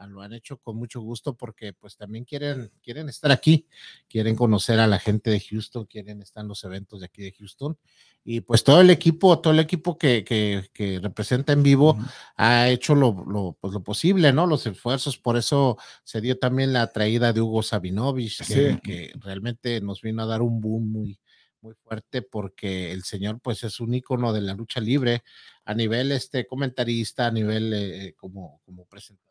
[0.06, 3.66] lo han hecho con mucho gusto porque pues también quieren, quieren estar aquí,
[4.08, 7.32] quieren conocer a la gente de Houston, quieren estar en los eventos de aquí de
[7.32, 7.78] Houston.
[8.24, 12.02] Y pues todo el equipo, todo el equipo que, que, que representa en vivo Ujú.
[12.36, 14.46] ha hecho lo, lo, pues, lo posible, ¿no?
[14.46, 18.80] Los esfuerzos, por eso se dio también la traída de Hugo Sabinovich, que, Sí.
[18.82, 21.18] que realmente nos vino a dar un boom muy,
[21.62, 25.22] muy fuerte porque el señor pues es un ícono de la lucha libre
[25.64, 29.29] a nivel este comentarista, a nivel eh, como, como presentador.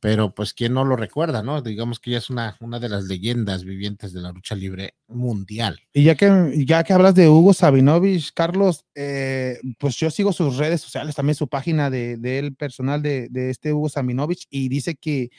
[0.00, 1.60] Pero pues quién no lo recuerda, ¿no?
[1.62, 5.80] Digamos que ya es una, una de las leyendas vivientes de la lucha libre mundial.
[5.92, 10.56] Y ya que, ya que hablas de Hugo Sabinovich, Carlos, eh, pues yo sigo sus
[10.56, 14.68] redes sociales, también su página de, de él personal de, de este Hugo Sabinovich, y
[14.68, 15.30] dice que,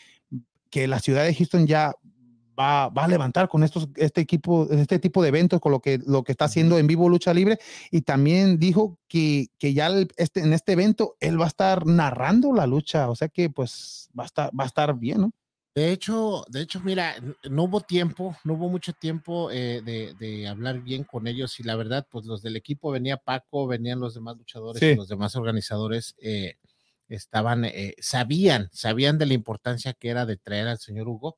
[0.70, 1.94] que la ciudad de Houston ya
[2.58, 6.00] va, va a levantar con estos, este equipo, este tipo de eventos, con lo que,
[6.06, 7.60] lo que está haciendo en vivo Lucha Libre,
[7.92, 11.86] y también dijo que, que ya el- este, en este evento él va a estar
[11.86, 15.32] narrando la lucha, o sea que pues va a estar, va a estar bien, ¿no?
[15.76, 17.16] De hecho, de hecho, mira,
[17.50, 21.64] no hubo tiempo, no hubo mucho tiempo eh, de, de hablar bien con ellos y
[21.64, 24.96] la verdad, pues los del equipo venía Paco, venían los demás luchadores y Sí.
[24.96, 26.56] los demás organizadores eh,
[27.10, 31.38] estaban, eh, sabían, sabían de la importancia que era de traer al señor Hugo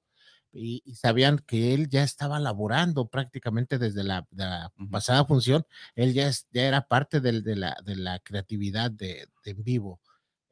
[0.51, 4.89] y, y sabían que él ya estaba laborando prácticamente desde la, de la Ujú.
[4.89, 9.27] pasada función, él ya, es- ya era parte del- de, la, de la creatividad de,
[9.43, 9.99] de en vivo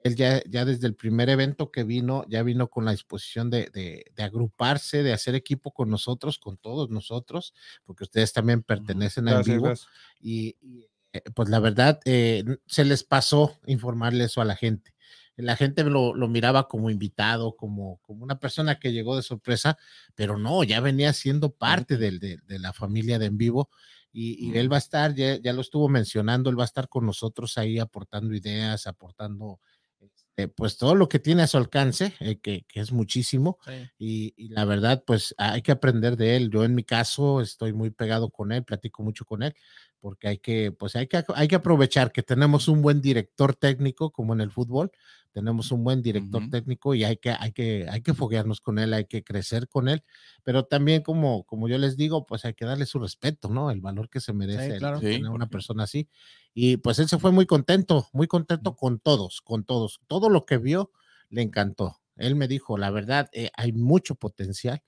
[0.03, 3.71] él ya, ya desde el primer evento que vino, ya vino con la disposición de,
[4.17, 9.41] agruparse, de hacer equipo con nosotros, con todos nosotros, porque ustedes también pertenecen a En
[9.43, 9.73] Vivo.
[10.19, 14.93] Y, y, eh, pues la verdad, eh, se les pasó informarle eso a la gente.
[15.37, 19.77] La gente lo, lo miraba como invitado, como, como una persona que llegó de sorpresa,
[20.15, 23.69] pero no, ya venía siendo parte del- de, de la familia de En Vivo.
[24.13, 26.87] Y, y él va a estar, ya, ya lo estuvo mencionando, él va a estar
[26.87, 29.59] con nosotros ahí aportando ideas, aportando
[29.99, 33.57] este, pues todo lo que tiene a su alcance, eh, que, que es muchísimo.
[33.65, 33.73] Sí.
[33.97, 36.49] Y, y la verdad, pues hay que aprender de él.
[36.49, 39.53] Yo en mi caso estoy muy pegado con él, platico mucho con él,
[39.99, 44.11] porque hay que, pues hay que, hay que aprovechar que tenemos un buen director técnico,
[44.11, 44.91] como en el fútbol,
[45.35, 48.93] tenemos un buen director técnico y hay que, hay que, hay que foguearnos con él,
[48.93, 50.03] hay que crecer con él,
[50.43, 53.69] pero también como, como yo les digo, pues hay que darle su respeto, ¿no?
[53.71, 54.97] El valor que se merece el- claro.
[54.97, 56.07] el Sí, tener una persona así.
[56.53, 59.99] Y pues él se fue muy contento, muy contento con todos, con todos.
[60.07, 60.91] Todo lo que vio
[61.29, 61.97] le encantó.
[62.15, 64.81] Él me dijo, la verdad, eh, hay mucho potencial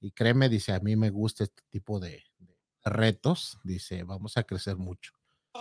[0.00, 4.44] y créeme, dice, a mí me gusta este tipo de, de retos, dice, vamos a
[4.44, 5.12] crecer mucho.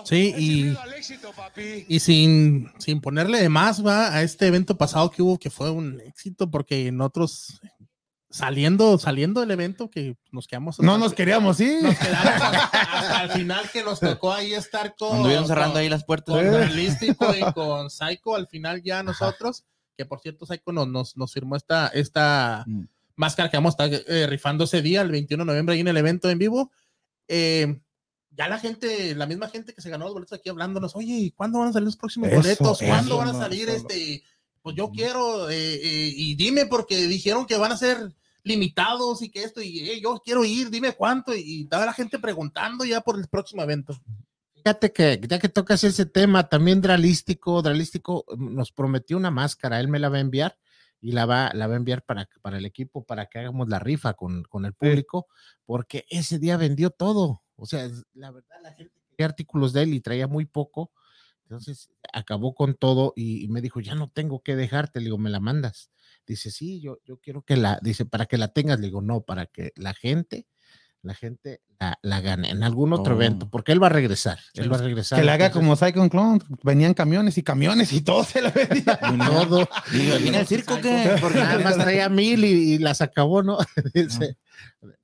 [0.05, 0.75] Sí, y,
[1.87, 5.69] y sin, sin ponerle de más, va a este evento pasado que hubo, que fue
[5.69, 7.61] un éxito, porque nosotros
[8.29, 10.79] saliendo, saliendo del evento, que nos quedamos.
[10.79, 11.83] No nos queríamos ir.
[11.83, 15.17] nos quedamos hasta, hasta el final que nos tocó ahí estar con.
[15.17, 16.33] Anduvieron cerrando con- ahí las puertas.
[16.35, 16.49] con Sí.
[16.49, 19.63] Realístico y con Psycho al final ya nosotros,
[19.95, 22.85] que por cierto Psycho nos, nos, nos firmó esta, esta Mm.
[23.15, 25.87] máscara que vamos a estar eh, rifando ese día, el 21 de noviembre, ahí en
[25.89, 26.71] el evento en vivo.
[27.27, 27.79] Eh,
[28.35, 31.31] ya la gente, la misma gente que se ganó los boletos aquí hablándonos, oye, ¿y
[31.31, 32.79] ¿cuándo van a salir los próximos Eso, boletos?
[32.79, 34.23] ¿Cuándo eso, van a salir este?
[34.61, 38.13] Pues yo quiero, eh, eh, y dime porque dijeron que van a ser
[38.43, 41.93] limitados y que esto, y eh, yo quiero ir, dime cuánto, y, y estaba la
[41.93, 43.95] gente preguntando ya por el próximo evento.
[44.55, 49.89] Fíjate que ya que tocas ese tema, también Dralístico, Dralístico nos prometió una máscara, él
[49.89, 50.57] me la va a enviar
[51.01, 53.79] y la va, la va a enviar para, para el equipo, para que hagamos la
[53.79, 55.27] rifa con, con el público,
[55.65, 57.42] porque ese día vendió todo.
[57.55, 60.91] O sea, la verdad, la gente quería artículos de él y traía muy poco.
[61.43, 65.17] Entonces acabó con todo y, y me dijo, ya no tengo que dejarte, le digo,
[65.17, 65.91] me la mandas.
[66.25, 69.21] Dice, sí, yo, yo quiero que la, dice, para que la tengas, le digo, no,
[69.21, 70.47] para que la gente,
[71.01, 73.17] la gente la, la gane en algún otro Oh.
[73.17, 75.19] evento, porque él va a regresar, Sí, él va a regresar.
[75.19, 78.97] Que le haga como Cyclone Clone, venían camiones y camiones y todo se le vendía.
[79.49, 79.67] todo.
[79.91, 81.17] Digo, ¿viene el circo qué?
[81.19, 83.57] Porque Nada más traía mil y, y las acabó, ¿no?
[83.93, 84.37] Dice,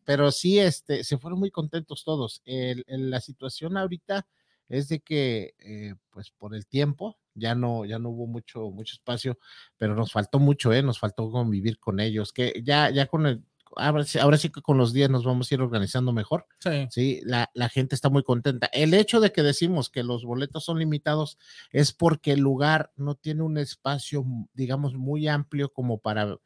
[0.09, 2.41] Pero sí, este, se fueron muy contentos todos.
[2.45, 4.25] El- el- la situación ahorita
[4.67, 8.95] es de que, eh, pues por el tiempo, ya no, ya no hubo mucho, mucho
[8.95, 9.37] espacio,
[9.77, 10.81] pero nos faltó mucho, ¿eh?
[10.83, 13.43] Nos faltó convivir con ellos, que ya, ya con el,
[13.75, 16.47] ahora, sí- ahora sí que con los días nos vamos a ir organizando mejor.
[16.59, 16.87] Sí.
[16.89, 18.67] Sí, la, la gente está muy contenta.
[18.73, 21.37] El hecho de que decimos que los boletos son limitados
[21.71, 26.37] es porque el lugar no tiene un espacio, digamos, muy amplio como para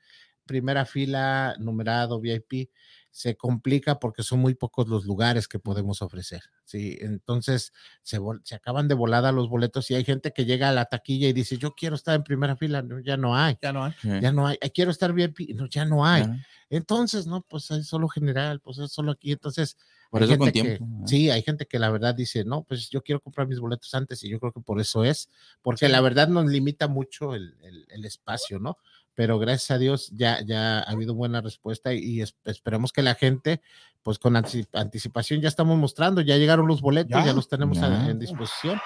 [0.45, 2.69] primera fila, numerado, VIP.
[3.15, 6.41] Se complica porque son muy pocos los lugares que podemos ofrecer.
[6.65, 10.71] Sí, entonces se, se acaban de volada los boletos y hay gente que llega a
[10.71, 13.71] la taquilla y dice, yo quiero estar en primera fila, no, ya no hay, Ya
[13.71, 13.91] no hay.
[14.01, 14.09] Sí.
[14.19, 16.25] ya no hay, "Eh, quiero estar bien, no, ya no hay.
[16.71, 19.31] Entonces, no, pues es solo general, pues es solo aquí.
[19.31, 19.77] Entonces,
[20.09, 21.07] Por hay eso con gente que- tiempo.
[21.07, 24.23] sí, hay gente que la verdad dice, no, pues yo quiero comprar mis boletos antes
[24.23, 25.29] y yo creo que por eso es,
[25.61, 28.77] porque la verdad nos limita mucho el, el- el espacio, ¿no?
[29.15, 33.03] Pero gracias a Dios ya, ya ha habido buena respuesta y, y es- esperemos que
[33.03, 33.61] la gente,
[34.01, 37.77] pues con antici- anticipación ya estamos mostrando, ya llegaron los boletos, ya, Ya, los tenemos
[37.79, 38.09] a- ya.
[38.09, 38.81] en disposición.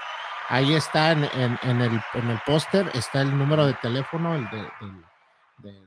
[0.50, 4.44] Ahí está en, en- en el, en el póster, está el número de teléfono, el
[4.50, 4.68] de,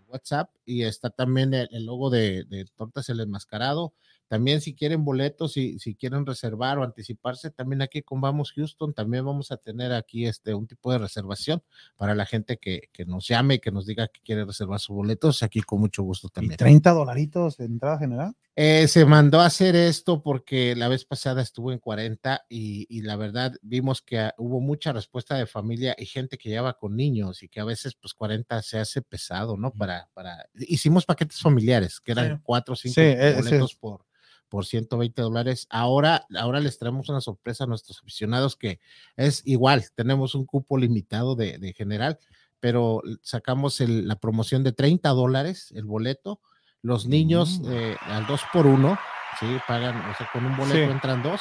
[0.09, 3.95] WhatsApp, y está también el, el logo de, de Tortas el Enmascarado.
[4.31, 8.95] También si quieren boletos, si, si quieren reservar o anticiparse, también aquí con Vamos Houston,
[8.95, 11.65] también vamos a tener aquí este un tipo de reservación
[11.97, 14.95] para la gente que, que nos llame y que nos diga que quiere reservar sus
[14.95, 16.57] boletos, aquí con mucho gusto Y también.
[16.59, 18.37] 30 dolaritos de entrada general.
[18.55, 23.03] Eh, se mandó a hacer esto porque la vez pasada estuvo en 40 y, y
[23.03, 26.95] la verdad vimos que ah, hubo mucha respuesta de familia y gente que lleva con
[26.95, 29.73] niños y que a veces pues 40 se hace pesado, ¿no?
[29.73, 32.41] Para, para, hicimos paquetes familiares que eran Sí.
[32.45, 34.05] cuatro o cinco Sí, e- ese boletos por,
[34.51, 35.67] por 120 dólares.
[35.71, 38.81] Ahora, ahora les traemos una sorpresa a nuestros aficionados que
[39.17, 42.19] es igual, tenemos un cupo limitado de, de general,
[42.59, 46.41] pero sacamos el- la promoción de 30 dólares el boleto.
[46.83, 47.73] Los niños Mm.
[47.73, 48.99] eh, al 2 por 1
[49.39, 49.47] ¿sí?
[49.67, 50.83] Pagan, o sea, con un boleto Sí.
[50.93, 51.41] entran dos.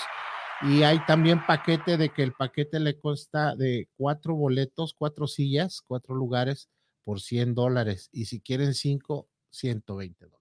[0.61, 5.81] Y hay también paquete de que el paquete le consta de cuatro boletos, cuatro sillas,
[5.81, 6.69] cuatro lugares
[7.03, 8.09] por 100 dólares.
[8.11, 10.38] Y si quieren cinco, 120 dólares.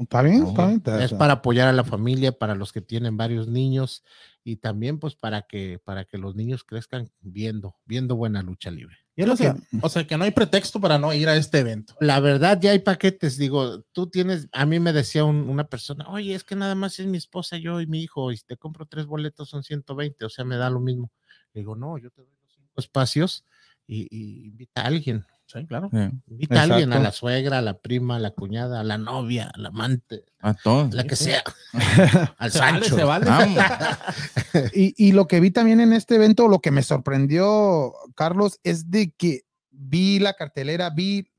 [0.00, 0.76] Está bien, está bien.
[0.78, 4.02] está- Es para apoyar a la familia, para los que tienen varios niños
[4.42, 8.96] y también pues para que, para que los niños crezcan viendo, viendo buena lucha libre.
[9.34, 11.94] O sea, que- o sea, que no hay pretexto para no ir a este evento.
[12.00, 13.36] La verdad, ya hay paquetes.
[13.36, 16.98] Digo, tú tienes, a mí me decía un- una persona, oye, es que nada más
[16.98, 20.24] es mi esposa, yo y mi hijo, y si te compro tres boletos son 120,
[20.24, 21.12] o sea, me da lo mismo.
[21.52, 23.44] Le digo, no, yo te doy los cinco espacios
[23.86, 25.26] y, y invita a alguien.
[25.52, 25.88] Sí, claro.
[25.92, 25.98] Sí.
[26.28, 27.02] Invita a alguien, a Exacto.
[27.02, 30.94] la suegra, a la prima, a la cuñada, a la novia, al amante, A todos.
[30.94, 31.42] la que sea,
[32.38, 32.96] al Se vale, Sancho.
[32.96, 33.26] se vale.
[34.74, 38.90] Y, y lo que vi también en este evento, lo que me sorprendió, Carlos, es
[38.90, 41.30] de que vi la cartelera, vi,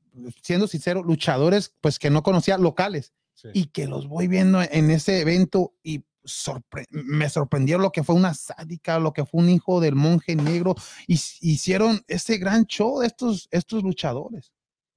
[0.42, 3.48] siendo sincero, luchadores pues que no conocía locales Sí.
[3.54, 8.14] y que los voy viendo en ese evento y sorpre- me sorprendió lo que fue
[8.14, 10.74] una sádica, lo que fue un hijo del monje negro
[11.06, 14.52] y hicieron ese gran show de estos, estos luchadores.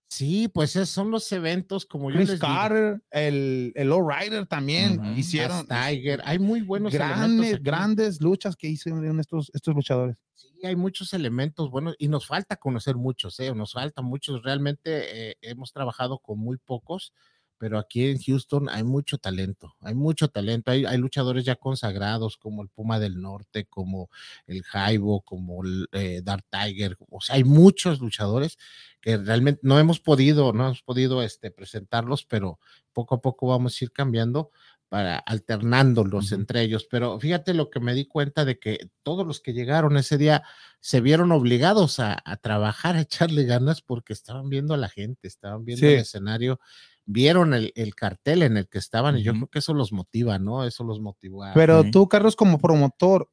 [0.08, 2.54] Sí, pues esos son los eventos como yo Chris les digo.
[2.54, 8.68] Carter, el, el Low Rider también hicieron Tiger, hay muy buenos grandes, grandes luchas que
[8.68, 10.16] hicieron estos, estos luchadores.
[10.36, 13.54] Sí, hay muchos elementos buenos y nos falta conocer muchos, ¿eh?
[13.56, 14.44] nos falta muchos.
[14.44, 17.12] Realmente eh, hemos trabajado con muy pocos,
[17.58, 20.72] pero aquí en Houston hay mucho talento, hay mucho talento.
[20.72, 24.10] Hay, hay luchadores ya consagrados como el Puma del Norte, como
[24.48, 26.98] el Jaibo, como el eh, Dark Tiger.
[27.10, 28.58] O sea, hay muchos luchadores
[29.02, 32.60] que realmente no hemos podido, no hemos podido este, presentarlos, pero
[32.94, 34.52] poco a poco vamos a ir cambiando
[34.88, 36.88] para alternándolos entre ellos.
[36.90, 40.44] Pero fíjate lo que me di cuenta de que todos los que llegaron ese día
[40.80, 45.28] se vieron obligados a, a trabajar, a echarle ganas porque estaban viendo a la gente,
[45.28, 45.94] estaban viendo Sí.
[45.94, 46.60] el escenario,
[47.06, 50.40] vieron el, el cartel en el que estaban y yo creo que eso los motiva,
[50.40, 50.64] ¿no?
[50.66, 51.44] Eso los motivó.
[51.44, 53.30] a- Pero tú, Carlos, como promotor,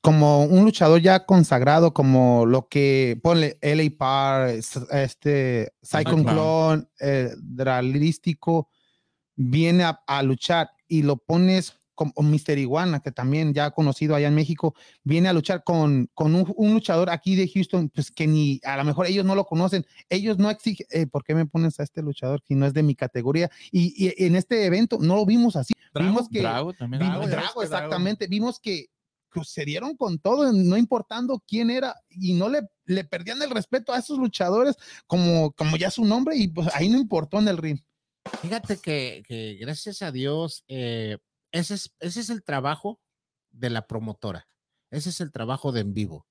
[0.00, 6.34] como un luchador ya consagrado, como lo que ponle LA Par, este Cyclone Clown.
[6.34, 8.68] Clone, eh, Dralístico,
[9.36, 11.78] viene a, a luchar y lo pones
[12.10, 14.74] como Mister Iguana, que también ya conocido allá en México,
[15.04, 18.76] viene a luchar con, con un, un luchador aquí de Houston, pues que ni a
[18.76, 21.82] lo mejor ellos no lo conocen, ellos no exigen, eh, ¿por qué me pones a
[21.82, 23.50] este luchador si no es de mi categoría?
[23.70, 27.02] Y, y en este evento no lo vimos así, vimos que Drago también.
[27.02, 27.62] Vimos- Drago, Drago, Drago.
[27.62, 28.26] exactamente.
[28.26, 28.86] Vimos que,
[29.32, 33.50] que se dieron con todo, no importando quién era, y no le, le perdían el
[33.50, 34.76] respeto a esos luchadores,
[35.06, 37.78] como, como ya su nombre, y pues ahí no importó en el ring.
[38.40, 41.18] Fíjate que, que gracias a Dios, eh,
[41.52, 43.00] ese, es, ese es el trabajo
[43.50, 44.48] de la promotora,
[44.90, 46.26] ese es el trabajo de en vivo,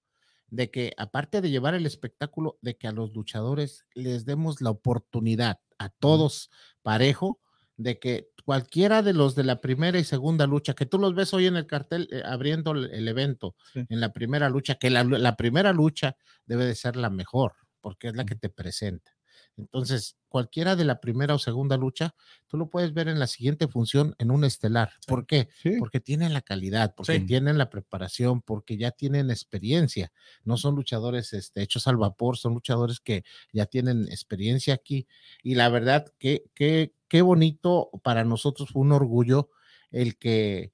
[0.48, 4.72] de que aparte de llevar el espectáculo, de que a los luchadores les demos la
[4.72, 6.50] oportunidad a todos
[6.82, 7.40] parejo,
[7.78, 11.34] de que cualquiera de los de la primera y segunda lucha, que tú los ves
[11.34, 13.86] hoy en el cartel eh, abriendo el, el evento, Sí.
[13.90, 16.16] en la primera lucha, que la, la primera lucha
[16.46, 19.12] debe de ser la mejor, porque es la que te presenta.
[19.58, 22.16] Entonces, cualquiera de la primera o segunda lucha,
[22.48, 24.94] tú lo puedes ver en la siguiente función en un estelar.
[25.06, 25.50] ¿Por qué?
[25.62, 25.76] Sí.
[25.78, 27.26] Porque tienen la calidad, porque Sí.
[27.26, 30.12] tienen la preparación, porque ya tienen experiencia.
[30.44, 33.24] No son luchadores este, hechos al vapor, son luchadores que
[33.54, 35.08] ya tienen experiencia aquí.
[35.44, 39.50] Y la verdad, qué, qué, qué bonito para nosotros fue un orgullo
[39.92, 40.74] el que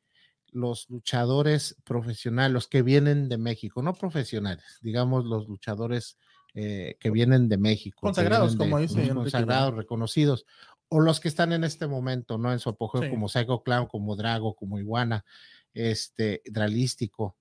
[0.52, 6.18] los luchadores profesionales, los que vienen de México, no profesionales, digamos los luchadores
[6.60, 8.00] eh, que vienen de México.
[8.02, 10.46] Consagrados, de- como dice Consagrados, reconocidos,
[10.90, 12.52] o los que están en este momento, ¿no?
[12.52, 13.10] En su apogeo, Sí.
[13.12, 15.24] como Psycho Clown, como Drago, como Iguana,
[15.74, 17.36] este, Dralístico,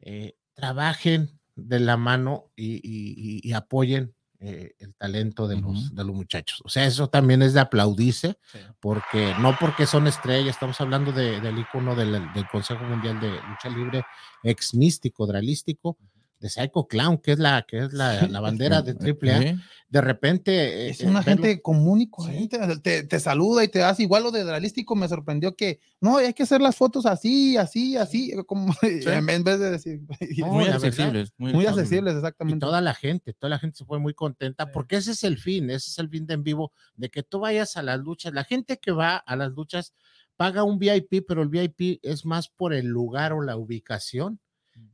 [0.00, 5.86] eh, trabajen de la mano y, y- y- y apoyen eh, el talento de, los,
[5.86, 5.94] Ujú.
[5.96, 6.62] de los muchachos.
[6.64, 8.58] O sea, eso también es de aplaudirse, Sí.
[8.78, 13.30] porque no porque son estrellas, estamos hablando de- del icono del, del Consejo Mundial de
[13.32, 14.04] Lucha Libre,
[14.44, 15.98] ex místico, dralístico,
[16.40, 19.42] de Psycho Clown, que es la, que es la, la bandera de AAA.
[19.42, 19.56] Sí.
[19.90, 20.52] De repente.
[20.52, 24.02] eh, Es eh, una verlo- gente común y corriente, te, te saluda y te hace
[24.02, 27.96] igual lo de Dralístico, me sorprendió que no, hay que hacer las fotos así, así,
[27.96, 30.00] así, como en, en vez de decir
[30.38, 31.32] No, Muy accesibles.
[31.38, 31.68] Muy, muy accesibles.
[31.68, 32.60] accesibles, y exactamente.
[32.60, 35.70] toda la gente, toda la gente se fue muy contenta porque ese es el fin,
[35.70, 38.32] ese es el fin de en vivo, de que tú vayas a las luchas.
[38.34, 39.94] La gente que va a las luchas
[40.36, 44.38] paga un VIP, pero el VIP es más por el lugar o la ubicación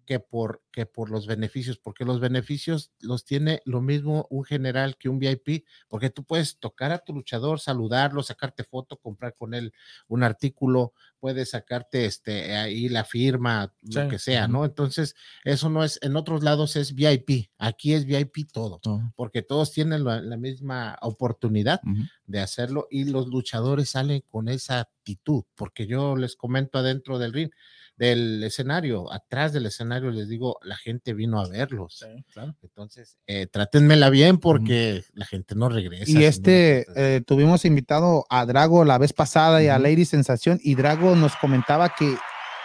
[0.05, 4.97] que por, que por los beneficios, porque los beneficios los tiene lo mismo un general
[4.99, 9.55] que un VIP, porque tú puedes tocar a tu luchador, saludarlo, sacarte foto, comprar con
[9.55, 9.73] él
[10.09, 14.09] un artículo, puedes sacarte este ahí la firma, lo Sí.
[14.09, 14.65] que sea, ¿no?
[14.65, 19.13] Entonces, eso no es, en otros lados es VIP, aquí es VIP todo, Todo.
[19.17, 22.03] porque todos tienen la, la misma oportunidad Ujú.
[22.27, 27.33] de hacerlo y los luchadores salen con esa actitud, porque yo les comento adentro del
[27.33, 27.51] ring,
[27.97, 31.99] del escenario, atrás del escenario, les digo, la gente vino a verlos.
[32.01, 32.57] Sí, claro.
[32.63, 36.11] Entonces, eh, trátenmela bien porque la gente no regresa.
[36.11, 39.79] Y este, eh, tuvimos invitado a Drago la vez pasada y a.
[39.85, 42.17] Lady Sensación, y Drago nos comentaba que,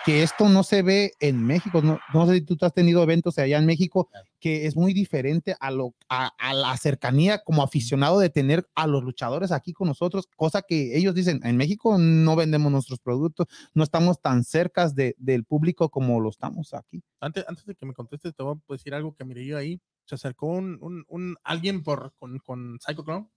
[0.06, 1.82] que esto no se ve en México.
[1.82, 5.56] No, no sé si tú has tenido eventos allá en México, que es muy diferente
[5.60, 9.88] a, lo, a, a la cercanía como aficionado de tener a los luchadores aquí con
[9.88, 14.88] nosotros, cosa que ellos dicen, en México no vendemos nuestros productos, no estamos tan cerca
[14.90, 17.04] de, del público como lo estamos aquí.
[17.20, 19.82] Antes, antes de que me contestes, te voy a decir algo que miré yo ahí.
[20.06, 23.30] Se acercó un, un, un- alguien por, con, con Psycho Clown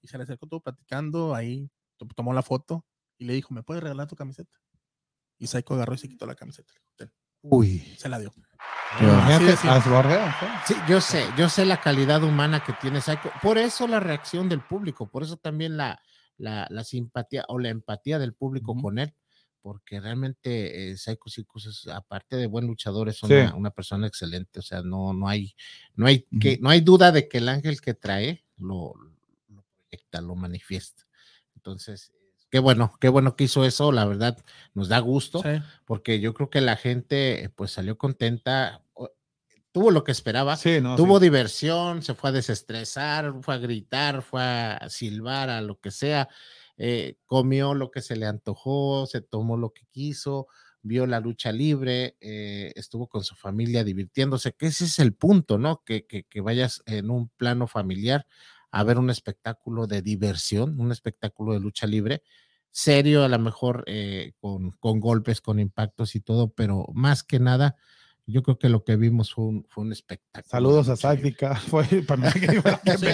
[0.00, 2.84] y se le acercó todo platicando ahí, to- tomó la foto
[3.18, 4.50] y le dijo, ¿me puedes regalar tu camiseta?
[5.38, 6.72] Y Psycho agarró y se quitó la camiseta.
[7.42, 7.78] Uy.
[7.96, 8.32] Se la dio.
[9.00, 9.68] Imagínate, ¿sí?
[10.66, 13.30] Sí, yo sé, yo sé la calidad humana que tiene Psycho.
[13.42, 16.02] Por eso la reacción del público, por eso también la,
[16.36, 19.14] la, la simpatía o la empatía del público con él,
[19.62, 23.26] porque realmente eh, Psycho Circus es, aparte de buen luchador, es Sí.
[23.26, 24.58] una, una persona excelente.
[24.58, 25.54] O sea, no, no hay,
[25.94, 28.94] no hay que, no hay duda de que el ángel que trae lo,
[29.48, 31.04] lo proyecta, lo manifiesta.
[31.54, 32.12] Entonces,
[32.50, 34.38] qué bueno, qué bueno que hizo eso, la verdad,
[34.74, 35.60] nos da gusto Sí.
[35.84, 38.82] porque yo creo que la gente pues salió contenta,
[39.72, 41.24] tuvo lo que esperaba, Sí, no, tuvo sí.
[41.24, 46.28] diversión, se fue a desestresar, fue a gritar, fue a silbar, a lo que sea,
[46.76, 50.46] eh, comió lo que se le antojó, se tomó lo que quiso,
[50.82, 55.58] vio la lucha libre, eh, estuvo con su familia divirtiéndose, que ese es el punto,
[55.58, 55.82] ¿no?
[55.84, 58.26] Que, que, que vayas en un plano familiar
[58.70, 62.22] a ver un espectáculo de diversión, un espectáculo de lucha libre,
[62.70, 67.40] serio, a lo mejor eh, con, con golpes, con impactos y todo, pero más que
[67.40, 67.76] nada,
[68.26, 70.50] yo creo que lo que vimos fue un, fue un espectáculo.
[70.50, 70.96] Saludos a.
[70.96, 71.54] Sáfica.
[71.70, 73.06] Fue para mí que que Sí.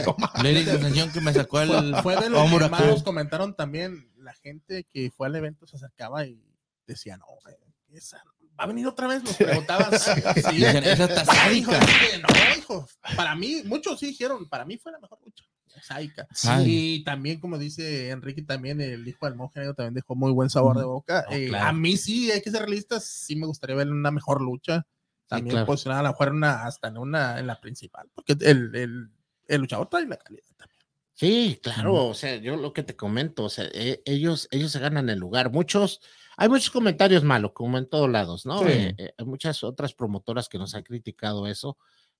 [0.42, 4.10] Lady Sensación que me sacó el Fue de lo hombro que más comentaron también.
[4.16, 6.42] La gente que fue al evento se acercaba y
[6.88, 7.26] decía, no,
[7.92, 8.24] esa-
[8.58, 9.22] ¿va a venir otra vez?
[9.22, 9.90] Nos preguntaban.
[9.98, 10.10] Sí,
[10.64, 11.78] esa está Hijo, sádica.
[11.78, 12.28] es que no,
[12.58, 12.88] hijo.
[13.16, 15.44] Para mí, muchos sí dijeron, para mí fue la mejor lucha.
[15.82, 16.26] Sádica.
[16.44, 16.64] Ay.
[17.00, 20.48] Y también, como dice Enrique, también el hijo del monje negro también dejó muy buen
[20.48, 21.24] sabor de boca.
[21.28, 21.66] No, Eh, claro.
[21.68, 24.86] A mí sí, hay que ser realistas, sí me gustaría ver una mejor lucha.
[25.26, 25.66] También claro.
[25.66, 29.08] posicionada a lo mejor en una, hasta en una, en la principal, porque el, el,
[29.48, 30.80] el luchador trae la calidad también.
[31.14, 34.80] Sí, claro, o sea, yo lo que te comento, o sea, e- ellos, ellos se
[34.80, 35.50] ganan el lugar.
[35.50, 36.00] Muchos,
[36.36, 38.58] hay muchos comentarios malos, como en todos lados, ¿no?
[38.60, 38.68] Sí.
[38.68, 41.78] Eh, eh, hay muchas otras promotoras que nos han criticado eso,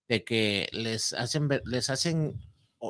[0.08, 2.40] de que les hacen, les hacen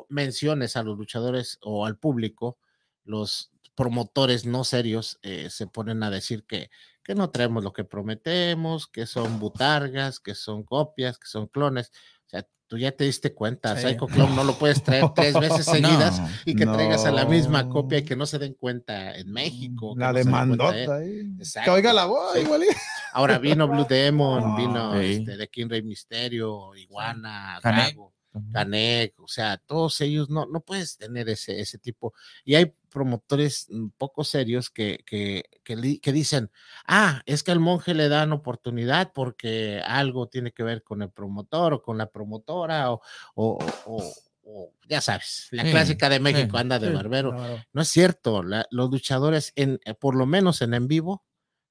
[0.09, 2.57] menciones a los luchadores o al público,
[3.03, 6.69] los promotores no serios eh, se ponen a decir que,
[7.03, 11.91] que no traemos lo que prometemos, que son butargas, que son copias, que son clones.
[12.25, 13.83] O sea, tú ya te diste cuenta, Sí.
[13.87, 16.29] Psycho Clown no lo puedes traer tres veces seguidas No.
[16.45, 19.93] y que traigas a la misma copia y que no se den cuenta en México.
[19.97, 20.23] La no ¿eh?
[20.23, 21.35] demandota ahí.
[21.37, 21.73] Que Exacto.
[21.73, 22.41] oiga la voz, Sí.
[22.41, 22.63] igual.
[23.13, 25.05] Ahora vino Blue Demon, Ah, vino sí.
[25.13, 27.59] este, de King Rey Misterio, Iguana.
[27.63, 28.13] Drago,
[28.51, 32.13] Canek, o sea, todos ellos no, no puedes tener ese, ese tipo.
[32.43, 36.49] Y hay promotores mm, poco serios que, que, que, que dicen,
[36.87, 41.11] ah, es que al monje le dan oportunidad porque algo tiene que ver con el
[41.11, 43.01] promotor o con la promotora o,
[43.35, 44.13] o, o-
[44.47, 47.31] o ya sabes, la Sí, clásica de México sí, anda de Sí, barbero.
[47.33, 47.63] claro.
[47.73, 51.25] No es cierto, la- los luchadores, en, eh, por lo menos en en vivo,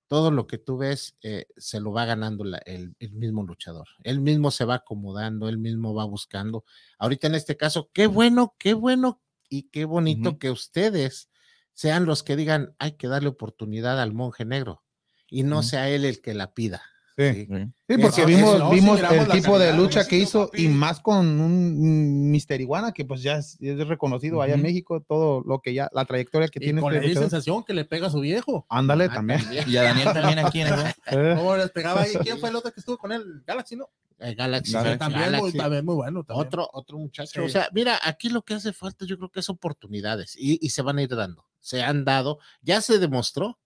[0.08, 3.88] todo lo que tú ves eh, se lo va ganando la- el, el mismo luchador.
[4.04, 6.64] Él mismo se va acomodando, él mismo va buscando.
[6.98, 9.22] Ahorita en este caso, qué bueno, qué bueno
[9.54, 11.30] y qué bonito que ustedes
[11.74, 14.82] sean los que digan, hay que darle oportunidad al monje negro
[15.28, 16.82] y no sea él el que la pida.
[17.16, 17.46] Sí.
[17.46, 17.96] ¿sí?
[18.02, 20.64] Porque vimos, no, vimos el tipo de lucha que hizo papi.
[20.64, 24.62] y más con un Mister Iguana que pues ya es, es reconocido allá en.
[24.62, 27.30] México, todo lo que ya, la trayectoria que Y tiene con este la luchador.
[27.30, 28.66] sensación que le pega a su viejo.
[28.68, 29.40] Ándale Ah, también.
[29.66, 30.74] Y a Daniel también aquí en el
[31.06, 32.14] Eh, ¿Cómo les pegaba ahí?
[32.22, 33.42] ¿Quién fue el otro que estuvo con él?
[33.46, 33.88] Galaxy, ¿no?
[34.18, 34.98] Eh, Galaxy, Galaxy.
[34.98, 35.58] También, muy, Galaxy.
[35.58, 36.24] también muy bueno.
[36.24, 36.46] También.
[36.48, 37.30] Otro, otro muchacho.
[37.32, 37.46] Sí.
[37.46, 40.70] O sea, mira, aquí lo que hace falta, yo creo que es oportunidades y, y
[40.70, 41.46] se van a ir dando.
[41.60, 43.58] Se han dado, ya se demostró,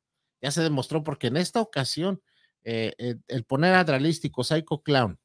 [0.43, 2.21] ya se demostró, porque en esta ocasión,
[2.71, 5.19] eh, eh, el poner a Dralístico, Psycho Clown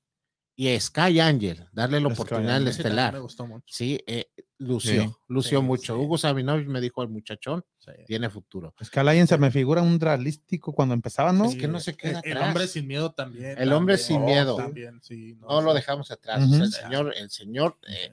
[0.56, 3.66] y Sky Angel, darle la oportunidad al Me estelar, gustó mucho.
[3.68, 4.28] sí, eh,
[4.60, 5.10] lució, Sí.
[5.28, 5.96] lució Sí, mucho.
[5.96, 6.00] sí.
[6.02, 7.92] Hugo Sabinovich me dijo al muchachón, Sí.
[8.06, 8.74] tiene futuro.
[8.80, 11.46] Es que Alliance se me figura un dralístico cuando empezaba, ¿no?
[11.46, 12.48] Es que no se queda el, el atrás.
[12.50, 13.58] hombre sin miedo también.
[13.60, 14.56] El hombre también, sin miedo.
[14.56, 15.36] También, sí.
[15.42, 15.76] No lo sí.
[15.78, 16.42] dejamos atrás.
[16.44, 16.54] o Ujú.
[16.56, 18.12] sea, el señor, el señor eh,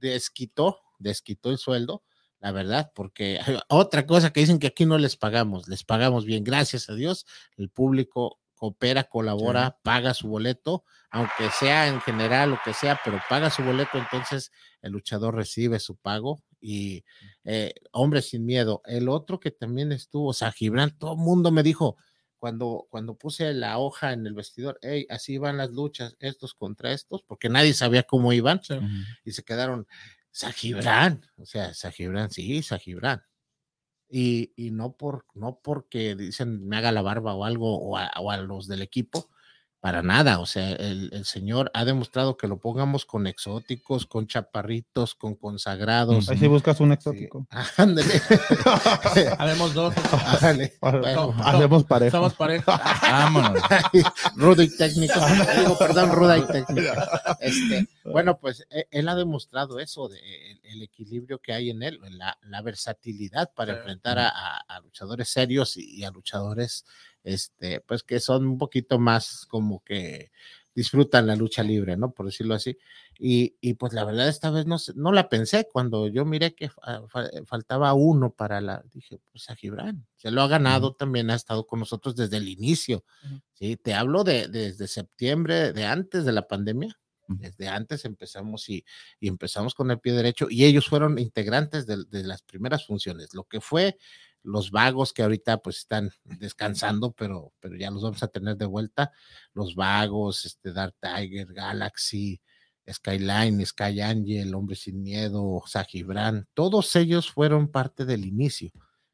[0.00, 2.02] desquitó, desquitó el sueldo,
[2.40, 6.44] la verdad, porque otra cosa que dicen que aquí no les pagamos, les pagamos bien,
[6.44, 12.58] gracias a Dios, el público coopera, colabora, paga su boleto, aunque sea en general lo
[12.62, 14.52] que sea, pero paga su boleto, entonces
[14.82, 17.02] el luchador recibe su pago y
[17.44, 18.82] eh, hombre sin miedo.
[18.84, 21.96] El otro que también estuvo, o sea, Gibran, todo el mundo me dijo,
[22.38, 26.92] cuando, cuando puse la hoja en el vestidor, hey, así van las luchas, estos contra
[26.92, 28.78] estos, porque nadie sabía cómo iban, Sí.
[29.24, 29.86] Y se quedaron,
[30.32, 33.22] Sajibran, o sea, Sajibran, sí, Sajibran.
[34.10, 38.10] Y, y no, por, no porque dicen me haga la barba o algo, o a,
[38.18, 39.30] o a los del equipo,
[39.80, 40.38] para nada.
[40.40, 45.34] O sea, el, el señor ha demostrado que lo pongamos con exóticos, con chaparritos, con
[45.34, 46.28] consagrados.
[46.28, 46.94] Ahí si buscas un Sí.
[46.94, 47.46] exótico.
[47.76, 48.20] Ándale.
[49.38, 49.94] Habemos dos.
[50.40, 50.74] Ándale.
[50.80, 52.16] Bueno, No, Hacemos pareja.
[52.16, 52.80] Somos pareja.
[53.02, 53.62] Vámonos.
[54.36, 55.14] rudo y técnico.
[55.58, 56.92] Digo, perdón, ruda y técnico.
[57.40, 60.18] Este, bueno, pues e- él ha demostrado eso, de,
[60.50, 63.78] el, el equilibrio que hay en él, la, la versatilidad para Sí.
[63.78, 66.84] enfrentar a, a- a luchadores serios y, y a luchadores,
[67.24, 70.30] este, pues que son un poquito más como que
[70.74, 72.12] disfrutan la lucha libre, ¿no?
[72.12, 72.78] Por decirlo así.
[73.18, 76.68] Y, y pues la verdad esta vez no, no la pensé cuando yo miré que
[76.70, 81.30] fa- fa- faltaba uno para la, dije, pues a Gibran, se lo ha ganado, también
[81.30, 83.04] ha estado con nosotros desde el inicio.
[83.52, 86.96] Sí, te hablo de desde septiembre, de antes de la pandemia.
[87.28, 88.84] Desde antes empezamos y,
[89.20, 93.34] y empezamos con el pie derecho y ellos fueron integrantes de, de las primeras funciones.
[93.34, 93.98] Lo que fue
[94.42, 98.66] los vagos que ahorita pues están descansando, pero, pero ya los vamos a tener de
[98.66, 99.12] vuelta.
[99.54, 102.40] Los vagos, este Dark Tiger, Galaxy,
[102.90, 108.70] Skyline, Sky Angel, Hombre Sin Miedo, Sajibran, todos ellos fueron parte del inicio.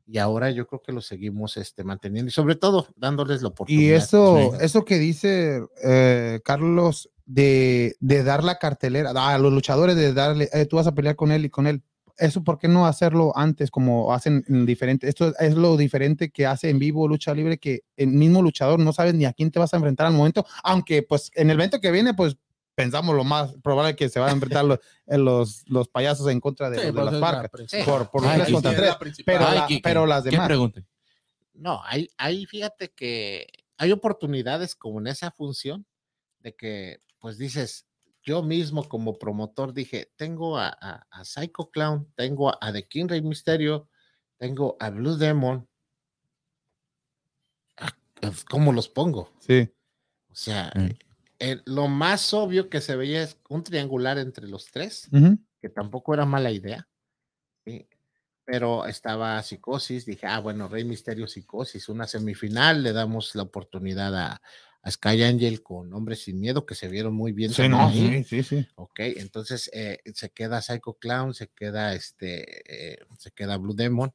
[0.09, 3.83] Y ahora yo creo que lo seguimos este, manteniendo y sobre todo dándoles la oportunidad.
[3.83, 4.59] Y eso, Sí.
[4.65, 10.49] eso que dice eh, Carlos de, de dar la cartelera a los luchadores, de darle,
[10.53, 11.83] eh, tú vas a pelear con él y con él.
[12.19, 15.09] Eso, ¿por qué no hacerlo antes como hacen en diferente?
[15.09, 18.93] Esto es lo diferente que hace en vivo lucha libre, que el mismo luchador no
[18.93, 21.81] sabes ni a quién te vas a enfrentar al momento, aunque pues en el evento
[21.81, 22.37] que viene, pues
[22.75, 26.41] pensamos lo más probable que se van a enfrentar los, eh, los, los payasos en
[26.41, 27.51] contra de, Sí, de pues las la parcas.
[27.85, 28.91] Por, por Ay, contra tres.
[28.91, 28.99] la.
[29.25, 30.47] Pero, Ay, la- ¿qué- pero las ¿Qué demás.
[30.47, 30.83] pregunta?
[31.55, 33.47] No, hay, hay, fíjate que
[33.79, 35.87] hay oportunidades como en esa función
[36.41, 37.86] de que, pues dices,
[38.27, 42.87] yo mismo como promotor dije, tengo a, a- a Psycho Clown, tengo a, a The
[42.89, 43.89] King Rey Misterio,
[44.37, 45.67] tengo a Blue Demon.
[47.79, 49.33] Ah, pues, ¿Cómo los pongo?
[49.41, 49.71] Sí.
[50.31, 50.89] O sea, Mm.
[51.39, 55.09] eh, lo más obvio que se veía es un triangular entre los tres
[55.63, 56.89] que tampoco era mala idea.
[57.65, 57.89] ¿sí?
[58.45, 64.15] Pero estaba Psicosis, dije, ah, bueno, Rey Misterio Psicosis, una semifinal, le damos la oportunidad
[64.17, 64.43] a,
[64.87, 67.53] a Sky Angel con Hombres Sin Miedo, que se vieron muy bien.
[67.53, 68.67] Sí, no, sí, sí, sí.
[68.77, 74.13] Ok, entonces eh, se queda Psycho Clown, se queda este, eh, se queda Blue Demon,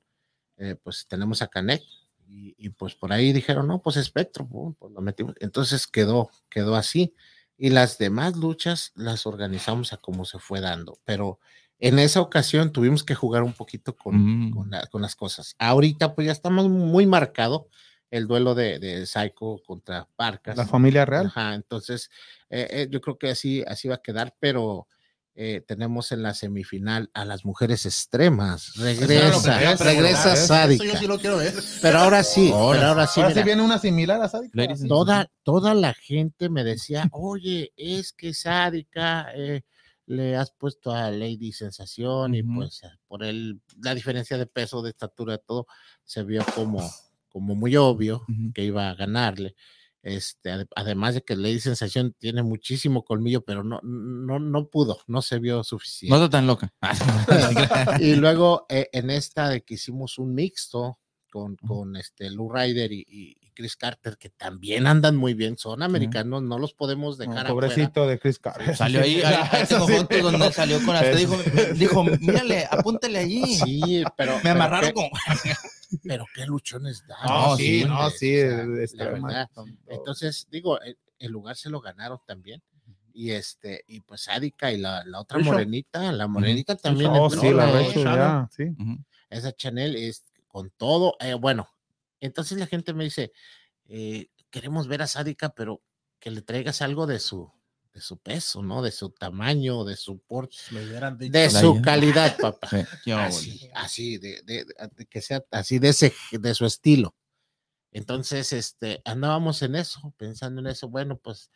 [0.58, 1.82] eh, pues tenemos a Canek,
[2.28, 5.36] y, y, pues por ahí dijeron, no, pues Espectro, pum, pues lo metimos.
[5.42, 7.14] Entonces quedó, quedó así.
[7.58, 11.40] Y las demás luchas las organizamos a como se fue dando, pero
[11.80, 14.16] en esa ocasión tuvimos que jugar un poquito con,
[14.50, 14.54] Mm.
[14.54, 15.56] con, la- con las cosas.
[15.60, 17.68] Ahorita pues ya estamos muy marcado
[18.12, 20.56] el duelo de, de Psycho contra Parcas.
[20.58, 21.28] La familia real.
[21.28, 22.12] Ajá, entonces
[22.50, 24.88] eh, eh, yo creo que así, así va a quedar, pero
[25.34, 28.76] eh, tenemos en la semifinal a las mujeres extremas.
[28.76, 30.84] Regresa, preguntar, regresa sádica.
[30.84, 31.54] Eso yo sí lo quiero ver.
[31.82, 32.80] Pero ahora sí, Ahora.
[32.80, 34.68] pero ahora sí, Ahora sí viene una similar a Sádica.
[34.90, 39.62] Toda, toda la gente me decía, oye, es que sádica, eh,
[40.06, 44.82] le has puesto a Lady Sensación y pues eh, por el, la diferencia de peso,
[44.82, 45.66] de estatura, todo,
[46.04, 46.92] se vio como,
[47.32, 49.56] como muy obvio que iba a ganarle.
[50.04, 55.00] Este, ade- además de que Lady Sensación tiene muchísimo colmillo, pero no, no, no pudo,
[55.08, 56.16] no se vio No suficiente.
[56.16, 56.74] está tan loca.
[58.00, 60.98] y luego eh, en esta de que hicimos un mixto
[61.32, 66.42] con, con este Lou Ryder y Chris Carter, que también andan muy bien, son americanos,
[66.42, 67.68] no los podemos No, dejar afuera.
[67.70, 68.76] pobrecito de Chris Carter.
[68.76, 71.38] Salió ahí, ahí, ahí Eso tengo sí, fotos donde él salió con hasta dijo,
[71.76, 73.56] dijo, mírale, apúntale allí.
[73.56, 74.34] Sí, pero.
[74.38, 75.10] Me pero amarraron como.
[76.04, 77.18] Pero qué luchones dan.
[77.28, 79.50] No, No, sí, no, sí, o sea.
[79.88, 82.64] Entonces, digo, el, el lugar se lo ganaron también.
[83.14, 87.12] Y este, y pues Sádica y la, la otra morenita, la morenita también.
[87.14, 88.74] Oh, sí, la sí.
[89.30, 91.16] Esa Chanel es con todo.
[91.20, 91.68] eh, bueno,
[92.22, 93.32] entonces la gente me dice,
[93.86, 95.82] eh, queremos ver a Sádica, pero
[96.20, 97.52] que le traigas algo de su,
[97.94, 98.82] de su peso, ¿no?
[98.82, 100.56] De su tamaño, de su porte,
[101.18, 101.32] dicho.
[101.34, 102.70] de su calidad, papá.
[103.04, 103.12] Sí.
[103.12, 104.66] Así, así, de, de-
[105.10, 107.16] que sea así de ese, de su estilo.
[107.92, 111.50] Entonces, este, andábamos en eso, pensando en eso, bueno, pues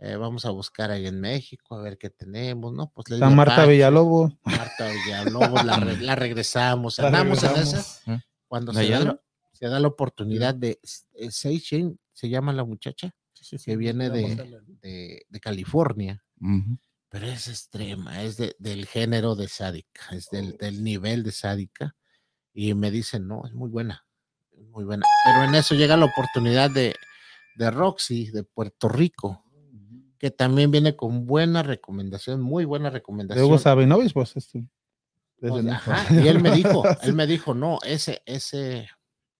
[0.00, 2.90] eh, vamos a buscar ahí en México, a ver qué tenemos, ¿no?
[2.92, 4.32] Pues Está Marta Apache, Villalobos.
[4.44, 8.20] Marta Villalobos, la, re- la regresamos, La andamos en esa, ¿Eh?
[8.46, 9.20] cuando ¿La se da,
[9.58, 10.78] se da la oportunidad de,
[11.14, 14.22] eh, Seychelles, se llama la muchacha, Sí, sí, que viene de,
[14.82, 16.24] de, de California,
[17.08, 21.96] pero es extrema, es de- del género de sádica, es del, del nivel de sádica.
[22.52, 24.04] Y me dicen, no, es muy buena,
[24.52, 25.04] es muy buena.
[25.24, 26.94] Pero en eso llega la oportunidad de,
[27.56, 29.44] de Roxy, de Puerto Rico,
[30.18, 33.44] que también viene con buena recomendación, muy buena recomendación.
[33.46, 34.36] Hugo Sabinovich, pues.
[34.36, 34.64] Este,
[35.40, 38.88] Pues, ajá, y él me dijo, él me dijo, no, ese, ese,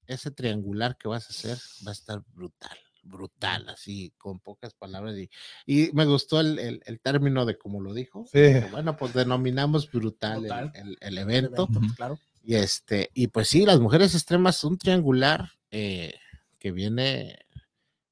[0.09, 5.17] ese triangular que vas a hacer va a estar brutal, brutal, así, con pocas palabras.
[5.17, 5.31] Y,
[5.67, 8.27] y me gustó el, el- el término de cómo lo dijo.
[8.33, 8.41] Sí.
[8.71, 10.73] Bueno, pues denominamos brutal, el- Brutal.
[10.75, 11.63] El, el el evento.
[11.65, 11.95] evento, Ujú.
[11.95, 12.19] Claro.
[12.43, 16.15] Y este, y pues sí, las mujeres extremas, un triangular eh,
[16.59, 17.39] que viene,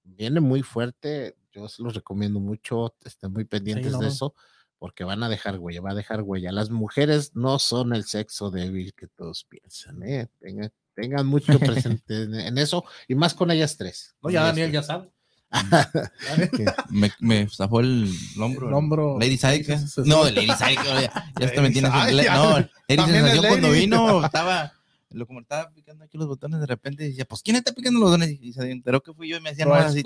[0.05, 1.37] viene muy fuerte.
[1.53, 4.35] Yo se los recomiendo mucho, estén muy pendientes no, de eso,
[4.79, 6.53] porque van a dejar huella, va a dejar huella.
[6.53, 10.29] Las mujeres no son el sexo débil que todos piensan, ¿eh?
[10.39, 14.17] Tengan, tengan mucho presente en, en eso, y más con ellas tres.
[14.23, 15.11] No, ya Daniel ya sabe.
[16.91, 18.69] Me, me zafó el, el hombro.
[18.69, 19.19] El hombro.
[19.21, 19.65] Lady sí.
[20.05, 20.75] No, de Lady Psyche.
[20.85, 21.93] Ya, ya hasta me Lady tienes.
[21.93, 22.35] Psyche, le- ya.
[22.35, 24.73] No, Lady Sensación cuando vino estaba.
[25.11, 28.11] Lo como estaba picando aquí los botones, de repente decía, pues, ¿quién está picando los
[28.11, 28.37] botones?
[28.41, 30.03] Y se enteró que fui yo y me hacía Lo nomás así,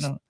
[0.00, 0.20] no-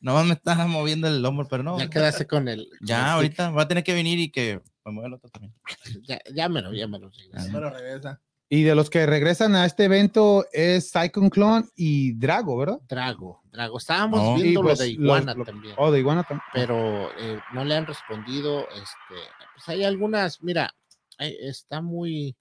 [0.00, 1.78] Nomás me estaba moviendo el hombro, pero no.
[1.78, 4.60] ya quedaste con el Ya, ahorita va a tener que venir y que
[4.90, 5.54] me mueva el otro también.
[6.08, 7.10] Ya, llámelo, llámelo.
[7.52, 8.20] Pero regresa.
[8.52, 12.80] Y de los que regresan a este evento es Cyclone Clone y Drago, ¿verdad?
[12.88, 13.78] Drago, Drago.
[13.78, 14.34] Estábamos No.
[14.34, 15.74] viendo pues, lo de Iguana lo- también.
[15.78, 16.42] Oh, de Iguana también.
[16.52, 18.62] pero eh, no le han respondido.
[18.70, 19.20] Este,
[19.54, 20.74] pues hay algunas, mira,
[21.18, 22.36] hay- está muy,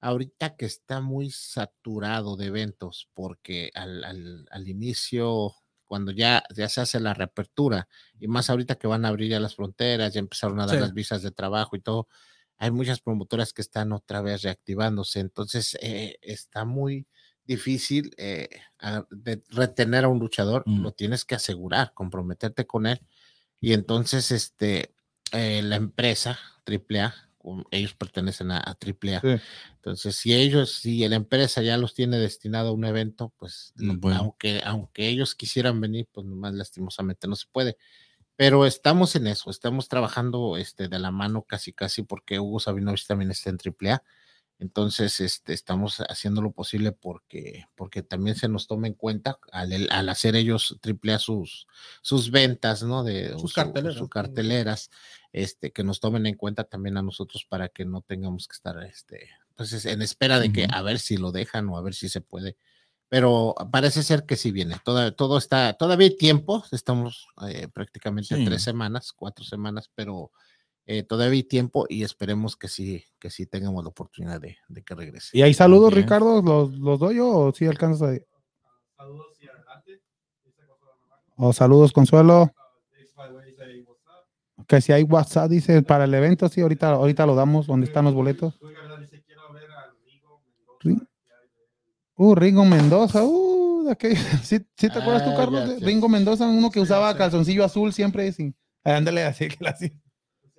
[0.00, 5.52] ahorita que está muy saturado de eventos, porque al, al- al inicio,
[5.92, 7.86] cuando ya, ya se hace la reapertura,
[8.18, 10.80] y más ahorita que van a abrir ya las fronteras, ya empezaron a dar Sí.
[10.80, 12.08] las visas de trabajo y todo,
[12.56, 17.06] hay muchas promotoras que están otra vez reactivándose, entonces eh, está muy
[17.44, 18.48] difícil eh,
[18.78, 20.80] a- de retener a un luchador, Mm.
[20.82, 22.98] lo tienes que asegurar, comprometerte con él
[23.60, 24.94] y entonces, este,
[25.32, 27.14] eh, la empresa AAA,
[27.70, 29.20] ellos pertenecen a, a AAA.
[29.20, 29.42] Sí.
[29.76, 33.74] Entonces, si ellos, si la empresa ya los tiene destinado a un evento, pues,
[34.14, 37.76] aunque, aunque ellos quisieran venir, pues nomás lastimosamente no se puede.
[38.36, 43.06] Pero estamos en eso, estamos trabajando este, de la mano casi casi porque Hugo Sabinovich
[43.06, 44.02] también está en AAA.
[44.58, 49.88] Entonces, este, estamos haciendo lo posible porque, porque también se nos tome en cuenta al,
[49.90, 51.66] al hacer ellos AAA sus,
[52.00, 53.02] sus ventas, ¿no?
[53.02, 53.98] De Sus su- carteleras.
[53.98, 54.90] sus carteleras,
[55.32, 58.80] este, que nos tomen en cuenta también a nosotros para que no tengamos que estar,
[58.84, 62.08] este, entonces, en espera de que a ver si lo dejan o a ver si
[62.08, 62.56] se puede.
[63.08, 64.76] Pero parece ser que sí viene.
[64.84, 66.64] Toda, todo está, todavía hay tiempo.
[66.72, 68.44] Estamos eh, prácticamente Sí.
[68.46, 70.30] tres semanas, cuatro semanas, pero
[70.86, 74.82] eh, todavía hay tiempo y esperemos que sí, que sí tengamos la oportunidad de, de
[74.82, 75.36] que regrese.
[75.36, 76.02] ¿Y hay saludos, Bien.
[76.04, 76.42] Ricardo?
[76.42, 78.20] ¿Los, los doy yo o si alcanzas ahí?
[78.96, 80.00] Saludos y adelante.
[80.44, 81.22] Dice Consuelo Navarro.
[81.36, 82.52] O saludos, Consuelo.
[84.68, 88.04] Que si hay WhatsApp, dice, para el evento, sí, ahorita, ahorita lo damos, ¿dónde están
[88.04, 88.54] los boletos?
[92.16, 95.80] Uh, Ringo Mendoza, uh, de ¿sí, sí te acuerdas tú, Ah, Carlos?
[95.80, 97.18] Ringo Mendoza, uno que Sí, usaba sí.
[97.18, 98.54] calzoncillo azul siempre, sí.
[98.84, 99.86] Ándale, así que la sí.
[99.88, 100.01] Lucía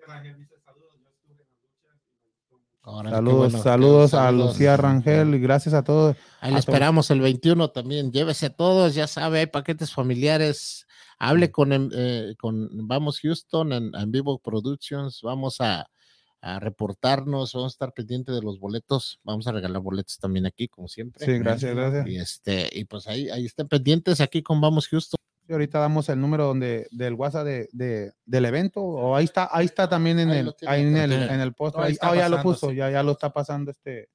[0.08, 1.44] Rangel dice, saludos, yo estuve
[3.06, 4.32] en Saludos, bueno, saludos qué- a.
[4.32, 6.16] Lucía Rangel y gracias a todos.
[6.42, 6.68] Ahí le a todos.
[6.68, 8.12] esperamos el 21 también.
[8.12, 10.86] Llévese a todos, ya sabe, hay paquetes familiares
[11.20, 15.88] hable con, em- eh, con Vamos Houston en, en Vivo Productions, vamos a,
[16.42, 20.68] a reportarnos, vamos a estar pendientes de los boletos, vamos a regalar boletos también aquí,
[20.68, 21.26] como siempre.
[21.26, 22.08] Sí, gracias, gracias.
[22.08, 25.16] Y este, y pues ahí, ahí estén pendientes aquí con Vamos Houston.
[25.54, 29.48] Y ahorita damos el número donde del WhatsApp de, de- del evento o ahí está
[29.52, 31.96] ahí está también en Ahí el tiene ahí en el, en el post No, ahí
[32.02, 32.76] ah, ya lo puso sí.
[32.78, 34.10] ya ya lo está pasando este.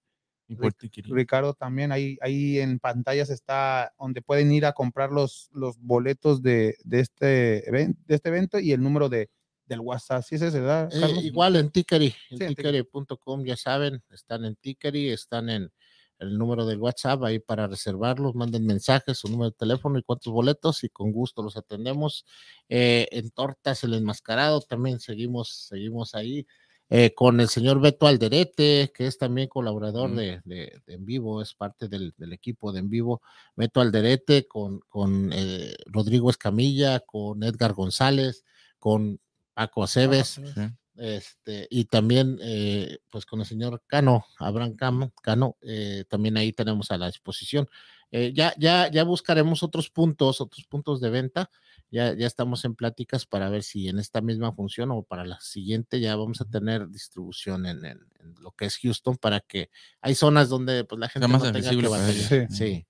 [1.04, 6.42] Ricardo también ahí ahí en pantallas está donde pueden ir a comprar los los boletos
[6.42, 9.30] de, de este evento de este evento y el número de
[9.66, 14.02] del WhatsApp sí es ese ¿verdad, Eh, igual en Tickery, en Sí, tickery.com, ya saben,
[14.10, 15.70] están en Tickery, están en
[16.18, 20.32] el número del WhatsApp ahí para reservarlos, manden mensajes, su número de teléfono y cuántos
[20.32, 22.24] boletos y con gusto los atendemos.
[22.68, 26.46] Eh, en Tortas, el enmascarado, también seguimos, seguimos ahí.
[26.90, 30.16] eh, con el señor Beto Alderete, que es también colaborador Mm.
[30.16, 33.20] de, de- de En Vivo, es parte del, del equipo de En Vivo.
[33.56, 38.42] Beto Alderete, con, con eh, Rodrigo Escamilla, con Edgar González,
[38.78, 39.20] con
[39.52, 40.62] Paco Aceves, Sí.
[40.98, 46.52] Este, y también eh, pues con el señor Cano, Abraham Camo- Cano, eh, también ahí
[46.52, 47.68] tenemos a la disposición.
[48.10, 51.50] Eh, ya, ya, ya buscaremos otros puntos, otros puntos de venta.
[51.90, 55.40] Ya, ya estamos en pláticas para ver si en esta misma función o para la
[55.40, 59.70] siguiente ya vamos a tener distribución en, en- en lo que es Houston para que
[60.02, 62.32] hay zonas donde pues la gente más no tenga que batallar.
[62.32, 62.54] ellos.
[62.56, 62.86] Sí,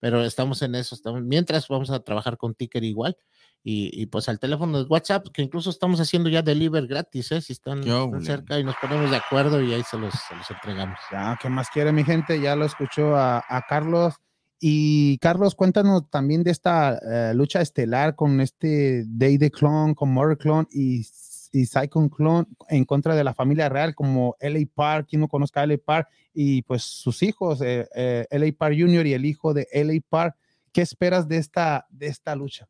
[0.00, 0.94] pero estamos en eso.
[0.96, 3.16] Estamos, mientras vamos a trabajar con Ticker igual.
[3.62, 7.42] Y, y, pues al teléfono de WhatsApp, que incluso estamos haciendo ya deliver gratis, ¿eh?
[7.42, 10.50] si están, están cerca y nos ponemos de acuerdo y ahí se los, se los
[10.50, 10.98] entregamos.
[11.12, 12.40] Ya, ¿qué más quiere mi gente?
[12.40, 14.14] Ya lo escuchó a, a Carlos.
[14.62, 20.10] Y Carlos, cuéntanos también de esta eh, lucha estelar con este Day the Clone, con
[20.10, 21.06] Murder Clone y,
[21.52, 25.62] y Psycho Clone en contra de la familia real, como LA Park, quien no conozca
[25.62, 29.06] a LA Park, y pues sus hijos, eh, eh, LA Park Jr.
[29.06, 30.36] y el hijo de LA Park.
[30.72, 32.68] ¿Qué esperas de esta, de esta lucha?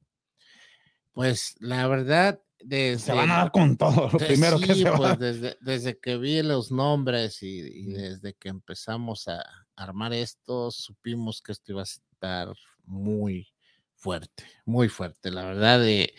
[1.12, 4.82] Pues la verdad, desde, Se van a dar con todo, lo de- primero que sí,
[4.82, 9.42] se pues, desde, desde que vi los nombres y, y desde que empezamos a
[9.76, 12.48] armar esto, supimos que esto iba a estar
[12.84, 13.48] muy
[13.94, 15.30] fuerte, muy fuerte.
[15.30, 16.14] La verdad, de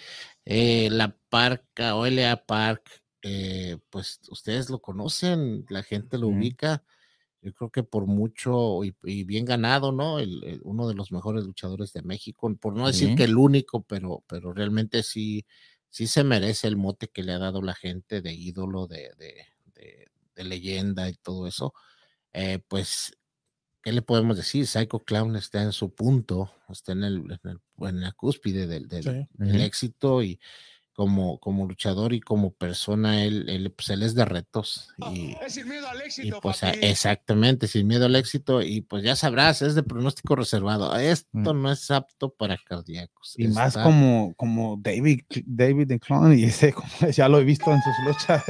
[0.45, 6.83] eh, la Parca o LA Park, eh, pues ustedes lo conocen, la gente lo ubica.
[7.41, 10.19] Yo creo que por mucho y, y bien ganado, ¿no?
[10.19, 13.15] El- el- uno de los mejores luchadores de México, por no decir Sí.
[13.15, 15.45] que el único, pero, pero realmente sí,
[15.89, 19.45] sí se merece el mote que le ha dado la gente de ídolo, de, de,
[19.75, 21.73] de- de leyenda y todo eso.
[22.33, 23.17] Eh, pues,
[23.81, 24.67] ¿qué le podemos decir?
[24.67, 28.87] Psycho Clown está en su punto, está en, el, en, el- en la cúspide del,
[28.87, 29.27] del- Sí.
[29.33, 29.63] del Ujú.
[29.65, 30.39] éxito y
[31.01, 34.89] como, como luchador y como persona, él, él, pues, él es de retos.
[35.11, 36.77] Y, Es sin miedo al y éxito, pues papi.
[36.83, 38.61] exactamente, sin miedo al éxito.
[38.61, 40.95] Y pues ya sabrás, es de pronóstico reservado.
[40.95, 41.61] Esto Mm.
[41.63, 43.33] no es apto para cardíacos.
[43.35, 47.71] Y más como, como David, David the Clone, y ese, como ya lo he visto
[47.73, 48.43] en sus luchas.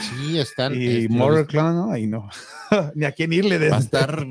[0.00, 0.74] Sí, están.
[0.74, 1.90] y este, Murder Clone, ¿no?
[1.92, 2.28] Ahí no.
[2.94, 4.26] Ni a quién irle de Va a estar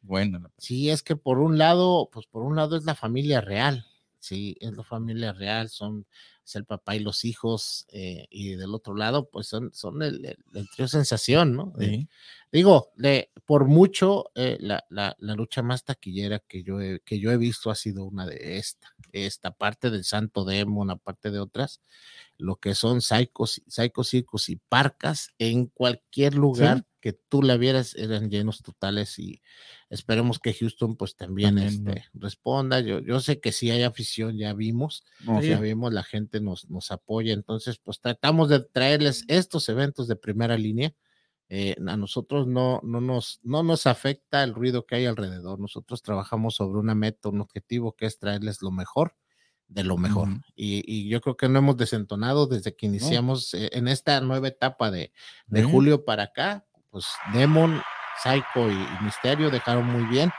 [0.00, 0.50] bueno.
[0.56, 3.84] Sí, es que por un lado, pues por un lado es la familia real.
[4.22, 6.06] Sí, es la familia real, son
[6.56, 10.38] el papá y los hijos, eh, y del otro lado, pues son, son el, el,
[10.54, 11.72] el trío sensación, ¿no?
[11.78, 12.08] Sí.
[12.52, 17.20] Digo, de, por mucho, eh, la, la, la lucha más taquillera que yo, he, que
[17.20, 21.38] yo he visto ha sido una de esta, esta parte del Santo Demon, aparte de
[21.38, 21.80] otras,
[22.38, 27.94] lo que son Psychos, Psycho Circus y Parcas, en cualquier lugar que tú la vieras,
[27.96, 29.40] eran llenos totales y
[29.88, 31.92] esperemos que Houston pues también, También, ¿no?
[31.92, 32.80] este, responda.
[32.80, 35.62] Yo, yo sé que sí hay afición, ya vimos, No, ya sí.
[35.62, 40.58] vimos, la gente nos, nos apoya, entonces pues tratamos de traerles estos eventos de primera
[40.58, 40.92] línea.
[41.52, 45.58] Eh, a nosotros no, no, nos, no nos afecta el ruido que hay alrededor.
[45.58, 49.14] Nosotros trabajamos sobre una meta, un objetivo que es traerles lo mejor
[49.70, 50.28] de lo mejor.
[50.56, 54.48] Y, y yo creo que no hemos desentonado desde que iniciamos eh, en esta nueva
[54.48, 55.12] etapa de,
[55.46, 56.66] de julio para acá.
[56.90, 57.80] Pues Demon,
[58.20, 60.32] Psycho y, y Misterio dejaron muy bien.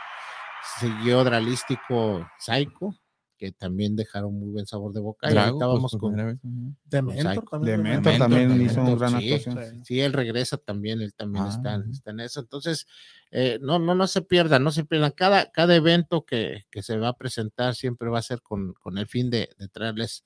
[0.79, 2.93] Siguió Dralístico Psycho,
[3.41, 5.27] que también dejaron muy buen sabor de boca.
[5.27, 6.39] y Drago, ahorita pues, por con.
[6.85, 7.77] Dementor también.
[7.83, 9.83] Dementor también hizo una gran Sí, actuación.
[9.83, 12.39] Sí, él regresa también, él también Ah, está, en eso.
[12.39, 12.85] Entonces,
[13.31, 15.11] eh, no, no, no se pierdan, no se pierdan.
[15.11, 18.99] Cada, cada evento que, que se va a presentar siempre va a ser con, con
[18.99, 20.23] el fin de, de traerles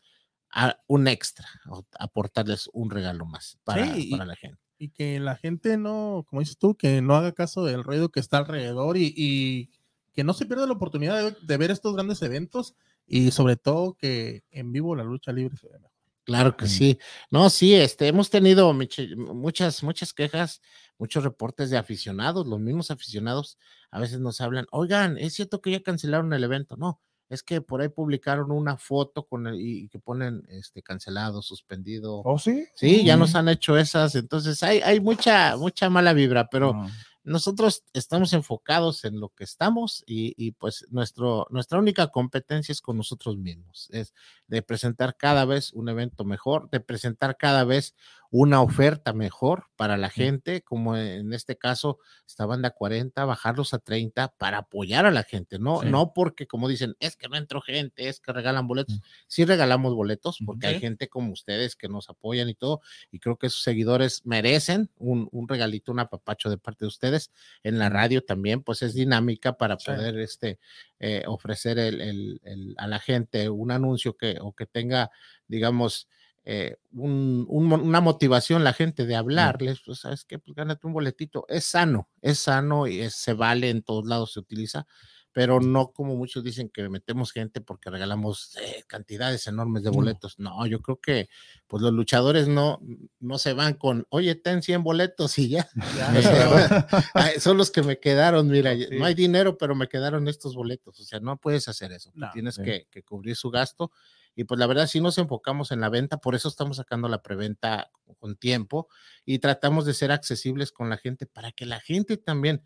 [0.52, 4.60] a- un extra, o aportarles un regalo más para, Sí, y- para la gente.
[4.78, 8.20] y que la gente no, como dices tú, que no haga caso del ruido que
[8.20, 9.70] está alrededor y, y
[10.14, 12.76] que no se pierda la oportunidad de, de ver estos grandes eventos
[13.08, 15.92] y sobre todo que en vivo la lucha libre se ve mejor.
[16.24, 16.68] Claro que Mm.
[16.70, 17.00] sí.
[17.30, 20.60] No, sí, este, hemos tenido muchas, muchas quejas,
[20.98, 23.58] muchos reportes de aficionados, los mismos aficionados
[23.92, 26.78] a veces nos hablan, oigan, es cierto que ya cancelaron el evento.
[26.78, 27.00] No,
[27.30, 32.22] es que por ahí publicaron una foto con el, y que ponen este cancelado, suspendido.
[32.26, 32.66] ¿Oh, sí?
[32.76, 33.20] Sí, ya Mm.
[33.20, 36.90] nos han hecho esas, entonces hay, hay mucha, mucha mala vibra, pero No.
[37.26, 42.82] Nosotros estamos enfocados en lo que estamos y, y, pues nuestro, nuestra única competencia es
[42.82, 44.14] con nosotros mismos, es
[44.48, 47.96] de presentar cada vez un evento mejor, de presentar cada vez
[48.38, 53.80] una oferta mejor para la gente, como en este caso esta banda 40, bajarlos a
[53.80, 55.88] 30 para apoyar a la gente, no, Sí.
[55.90, 59.02] no porque como dicen, es que no entró gente, es que regalan boletos, Mm.
[59.28, 63.38] sí regalamos boletos porque hay gente como ustedes que nos apoyan y todo, y creo
[63.38, 67.32] que sus seguidores merecen un, un regalito, un apapacho de parte de ustedes.
[67.64, 69.86] En la radio también, pues es dinámica para Sí.
[69.86, 70.60] poder este,
[71.00, 75.10] eh, ofrecer el, el- el- a la gente un anuncio que, o que tenga,
[75.48, 76.10] digamos,
[76.46, 80.94] eh, un- un una motivación la gente de hablarles, pues sabes que, pues gánate un
[80.94, 81.46] boletito.
[81.50, 84.86] Es sano, es sano y es- se vale en todos lados, se utiliza,
[85.32, 90.40] pero no como muchos dicen que metemos gente porque regalamos eh, cantidades enormes de boletos.
[90.40, 91.28] No, yo creo que
[91.68, 92.80] pues los luchadores no,
[93.20, 95.68] no se van con, oye, ten 100 boletos y ya.
[95.98, 98.88] Ya, son los que me quedaron, mira, Sí.
[98.92, 101.00] no hay dinero, pero me quedaron estos boletos.
[101.00, 102.12] O sea, no puedes hacer eso.
[102.16, 102.64] No, tienes sí.
[102.64, 103.92] que, que cubrir su gasto.
[104.36, 107.22] Y pues la verdad, sí nos enfocamos en la venta, por eso estamos sacando la
[107.22, 107.90] preventa
[108.20, 108.88] con tiempo
[109.26, 112.62] y tratamos de ser accesibles con la gente para que la gente también.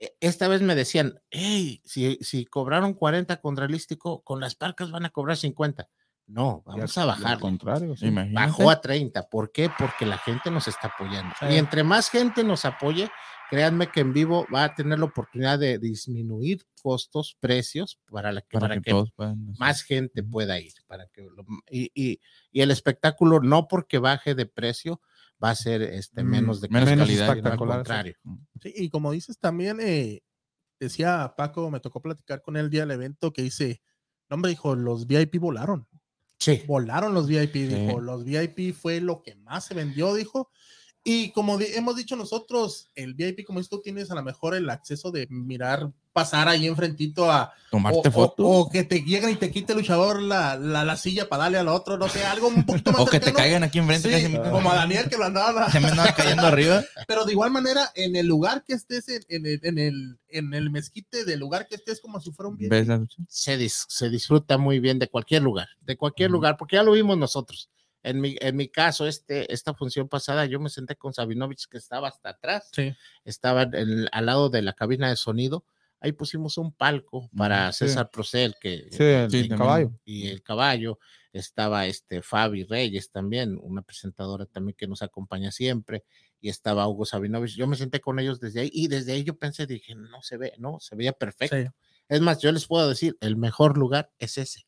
[0.00, 4.90] e- Esta vez me decían, hey, si, si cobraron 40 con realístico, con las parcas
[4.90, 5.88] van a cobrar 50.
[6.26, 7.38] No, vamos a Al bajar.
[7.38, 8.06] contrario, sí.
[8.06, 8.46] Imagínate.
[8.46, 9.28] Bajó a 30.
[9.28, 9.70] ¿Por qué?
[9.78, 11.34] Porque la gente nos está apoyando.
[11.38, 11.46] Sí.
[11.50, 13.10] Y entre más gente nos apoye,
[13.54, 18.40] créanme que en vivo va a tener la oportunidad de disminuir costos, precios, para, la
[18.42, 19.42] que, para, para que, que todos puedan.
[19.48, 19.58] hacer.
[19.58, 20.72] más gente pueda ir.
[20.86, 22.20] Para que lo- y, y-
[22.50, 25.00] y el espectáculo, no porque baje de precio,
[25.42, 27.78] va a ser este, Mm, menos de menos calidad, al espectacular, sí.
[27.78, 28.14] contrario.
[28.62, 30.22] Sí, y como dices también, eh,
[30.80, 33.82] decía Paco, me tocó platicar con él el día del evento que dice,
[34.28, 35.86] no, hombre, dijo, los VIP volaron,
[36.38, 36.62] Sí.
[36.66, 40.50] volaron los VIP, dijo, los VIP fue lo que más se vendió, dijo.
[41.06, 44.70] Y como di- hemos dicho nosotros, el VIP, como tú, tienes a lo mejor el
[44.70, 48.46] acceso de mirar, pasar ahí enfrentito a, Tomarte o, fotos.
[48.46, 51.42] o- o que te lleguen y te quite el luchador la, la, la silla para
[51.42, 53.36] darle al otro, no sé, algo un poquito más O que te cercano.
[53.44, 54.08] caigan aquí enfrente.
[54.16, 56.82] Sí, casi como a Daniel que lo andaba se me andaba cayendo arriba.
[57.06, 60.54] pero de igual manera, en el lugar que estés, en, en el, en, el, en
[60.54, 62.70] el mezquite del lugar que estés, como si fuera un bien.
[62.70, 63.22] ¿Ves la lucha?
[63.28, 66.92] se, dis- se disfruta muy bien de cualquier lugar, de cualquier lugar, porque ya lo
[66.92, 67.68] vimos nosotros.
[68.04, 71.78] En mi, en mi caso, este, esta función pasada, yo me senté con Sabinovich, que
[71.78, 72.94] estaba hasta atrás, Sí.
[73.24, 75.64] estaba en al lado de la cabina de sonido.
[76.00, 77.86] Ahí pusimos un palco para sí.
[77.88, 79.02] César Procel, que Sí,
[79.38, 79.98] el, caballo.
[80.04, 80.98] y el caballo.
[81.32, 86.04] Estaba este Fabi Reyes también, una presentadora también que nos acompaña siempre.
[86.40, 87.56] Y estaba Hugo Sabinovich.
[87.56, 90.36] Yo me senté con ellos desde ahí y desde ahí yo pensé, dije, no se
[90.36, 91.56] ve, no, se veía perfecto.
[91.56, 91.66] Sí.
[92.08, 94.66] Es más, yo les puedo decir, el mejor lugar es ese.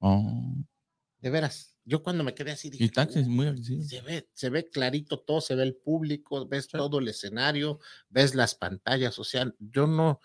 [0.00, 0.56] Oh.
[1.20, 1.73] De veras.
[1.86, 3.88] Yo cuando me quedé así dije, Y taxis "Uh, muy accesibles.
[3.88, 7.78] se ve, se ve clarito todo, se ve el público, ves todo el escenario,
[8.08, 10.20] ves las pantallas, o sea, yo no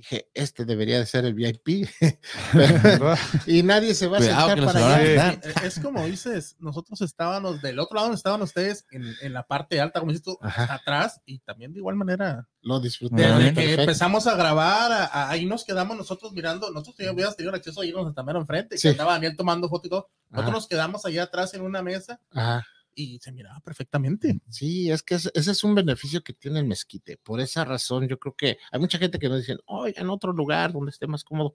[0.00, 1.88] dije, este debería de ser el VIP
[3.46, 5.32] y nadie se va a Cuidado los para allá.
[5.32, 9.42] Eh, Es como dices, nosotros estábamos del otro lado, donde estaban ustedes en, en la
[9.46, 10.74] parte alta, como dices tú, Ajá.
[10.74, 13.16] atrás, y también de igual manera, Lo disfruté.
[13.22, 13.82] Desde que perfecto.
[13.82, 17.80] empezamos a grabar, a- a- ahí nos quedamos nosotros mirando, nosotros ya hubiéramos tenido acceso
[17.80, 18.82] a irnos hasta mero enfrente, Sí.
[18.88, 21.82] que andaba Daniel tomando foto y todo, nosotros Ajá, nos quedamos allá atrás en una
[21.82, 22.64] mesa ajá.
[22.94, 24.40] Y se miraba perfectamente.
[24.48, 27.16] Sí, es que ese, ese es un beneficio que tiene el mezquite.
[27.18, 30.32] Por esa razón, yo creo que hay mucha gente que nos dicen, oye, en otro
[30.32, 31.54] lugar donde esté más cómodo.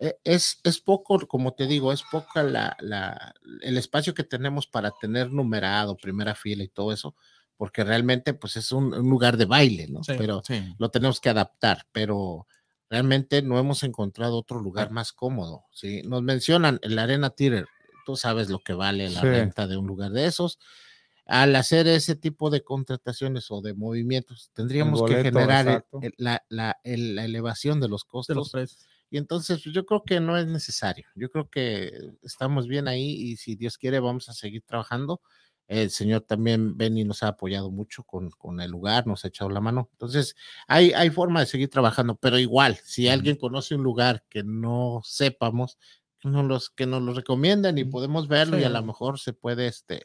[0.00, 4.66] Eh, Es, es poco, como te digo, es poca la, la, el espacio que tenemos
[4.66, 7.14] para tener numerado, primera fila y todo eso,
[7.56, 10.02] porque realmente pues es un, un lugar de baile, ¿no?
[10.02, 10.14] Sí.
[10.18, 10.74] Pero Sí.
[10.78, 12.46] lo tenemos que adaptar, pero
[12.90, 15.64] realmente no hemos encontrado otro lugar más cómodo.
[15.70, 16.02] ¿sí?
[16.02, 17.66] Nos mencionan el Arena Theater,
[18.04, 19.26] tú sabes lo que vale la Sí.
[19.26, 20.58] renta de un lugar de esos.
[21.24, 26.44] Al hacer ese tipo de contrataciones o de movimientos, tendríamos que boleto, generar el- la,
[26.48, 28.36] la- el- la elevación de los De costos.
[28.36, 28.86] los precios.
[29.10, 31.06] Y entonces pues, yo creo que no es necesario.
[31.14, 31.92] Yo creo que
[32.22, 35.20] estamos bien ahí y si Dios quiere vamos a seguir trabajando.
[35.68, 39.48] El Señor también Benny nos ha apoyado mucho con, con el lugar, nos ha echado
[39.48, 39.88] la mano.
[39.92, 40.34] Entonces
[40.66, 45.00] hay, hay forma de seguir trabajando, pero igual, si alguien conoce un lugar que no
[45.04, 48.72] sepamos, que nos, los, que nos lo recomiendan y podemos verlo y a Sí.
[48.72, 50.02] lo mejor se puede este,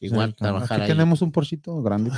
[0.00, 0.54] igual claro.
[0.54, 0.96] trabajar Aquí ahí.
[0.96, 2.16] tenemos un porchito grandito.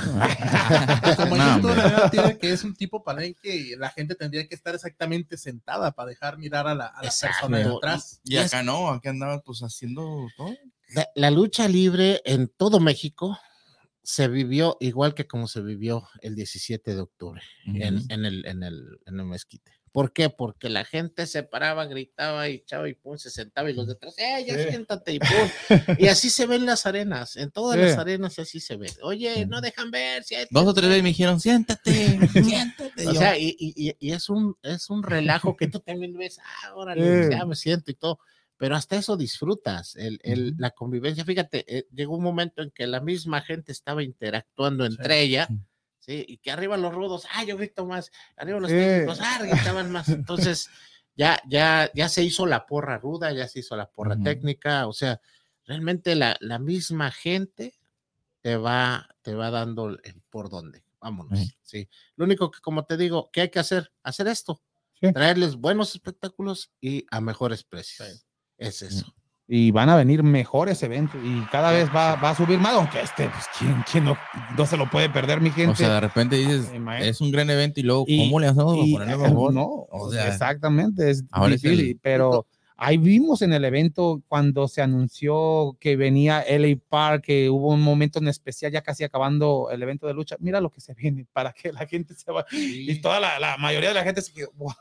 [1.17, 4.55] Como No, verdad, tiene que es un tipo para él que la gente tendría que
[4.55, 7.47] estar exactamente sentada para dejar mirar a la, a la Exacto.
[7.47, 8.21] persona de atrás.
[8.23, 10.55] Y acá no, acá andaba pues haciendo todo.
[10.93, 13.37] La, la lucha libre en todo México
[14.03, 18.63] se vivió igual que como se vivió el 17 de octubre en, en el, en,
[18.63, 19.71] el, en el mezquite.
[19.91, 20.29] ¿Por qué?
[20.29, 24.15] Porque la gente se paraba, gritaba y echaba y pum, se sentaba y los detrás,
[24.17, 24.69] ¡eh, ya Sí.
[24.69, 25.13] siéntate!
[25.15, 25.29] Y pum.
[25.99, 27.81] Y así se ven las arenas, en todas Sí.
[27.83, 28.89] las arenas así se ve.
[29.01, 30.23] Oye, no dejan ver.
[30.23, 30.49] siéntate".
[30.53, 31.91] Dos o tres veces me dijeron, siéntate,
[32.65, 33.07] siéntate.
[33.07, 36.39] O sea, y, y- y- y es un es un relajo que tú también ves,
[36.39, 37.29] ah, órale, Sí.
[37.31, 38.19] ya me siento y todo,
[38.55, 41.25] pero hasta eso disfrutas, el, el- la convivencia.
[41.25, 45.49] Fíjate, eh, llegó un momento en que la misma gente estaba interactuando entre ella,
[46.01, 46.25] Sí.
[46.27, 48.75] Y que arriba los rudos, ah, yo grito más, arriba los Sí.
[48.75, 50.09] técnicos, ah, gritaban más.
[50.09, 50.67] Entonces,
[51.15, 54.93] ya, ya, ya se hizo la porra ruda, ya se hizo la porra técnica, o
[54.93, 55.21] sea,
[55.65, 57.79] realmente la, la misma gente
[58.41, 60.83] te va, te va dando el por dónde.
[60.99, 61.39] Vámonos.
[61.39, 61.55] Sí.
[61.61, 61.89] Sí.
[62.15, 63.93] Lo único que, como te digo, ¿qué hay que hacer?
[64.03, 64.61] Hacer esto.
[64.99, 65.11] Sí.
[65.13, 68.25] Traerles buenos espectáculos y a mejores precios.
[68.57, 69.15] Es eso.
[69.53, 73.01] Y van a venir mejores eventos y cada vez va, va a subir más, aunque
[73.01, 74.17] este, pues, ¿quién, quién no,
[74.57, 75.73] no se lo puede perder, mi gente?
[75.73, 78.47] o sea, de repente dices, Ima- es un gran evento y luego, Y- ¿cómo le
[78.47, 79.53] hacemos para Y, ponerlo eh, mejor?
[79.53, 82.47] No, O sea, exactamente, es ahora es difícil, el- pero
[82.77, 87.81] ahí vimos en el evento cuando se anunció que venía LA Park, que hubo un
[87.81, 91.25] momento en especial, ya casi acabando el evento de lucha, mira lo que se viene,
[91.33, 94.31] para que la gente se vaya, y toda la, la mayoría de la gente se
[94.31, 94.71] quedó, wow,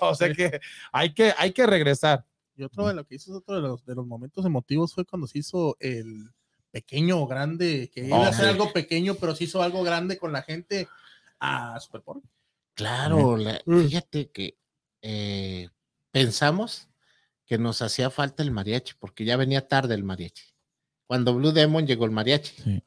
[0.00, 0.58] o sea que
[0.90, 2.24] hay que, hay que regresar.
[2.58, 5.26] Y otro de lo que hizo, otro de los, de los momentos emotivos fue cuando
[5.28, 6.30] se hizo el
[6.72, 8.50] pequeño o grande, que iba Oh, a ser sí.
[8.50, 10.88] algo pequeño, pero se hizo algo grande con la gente
[11.38, 12.20] a Super Bowl.
[12.74, 14.58] Claro, la- fíjate que
[15.02, 15.68] eh,
[16.10, 16.88] pensamos
[17.46, 20.42] que nos hacía falta el mariachi, porque ya venía tarde el mariachi.
[21.06, 22.82] Cuando Blue Demon llegó el mariachi, Sí.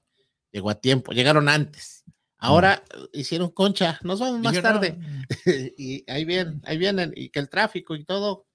[0.52, 2.04] llegó a tiempo, llegaron antes.
[2.38, 2.84] Ahora
[3.14, 4.98] hicieron concha, nos vamos más Dijeron, tarde.
[5.78, 8.46] y ahí vienen, ahí vienen, y que el tráfico y todo,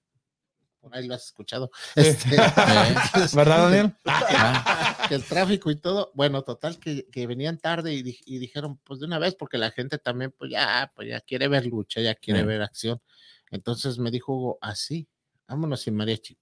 [0.93, 1.71] ahí lo has escuchado.
[1.95, 2.29] Este,
[3.35, 3.93] ¿Verdad, Daniel?
[5.07, 8.77] Que el tráfico y todo, bueno, total que, que venían tarde y, di- y dijeron,
[8.83, 12.01] pues de una vez, porque la gente también, pues ya, pues ya quiere ver lucha,
[12.01, 12.45] ya quiere Sí.
[12.45, 13.01] ver acción.
[13.49, 15.07] Entonces me dijo Hugo, así,
[15.47, 16.37] vámonos sin mariachi,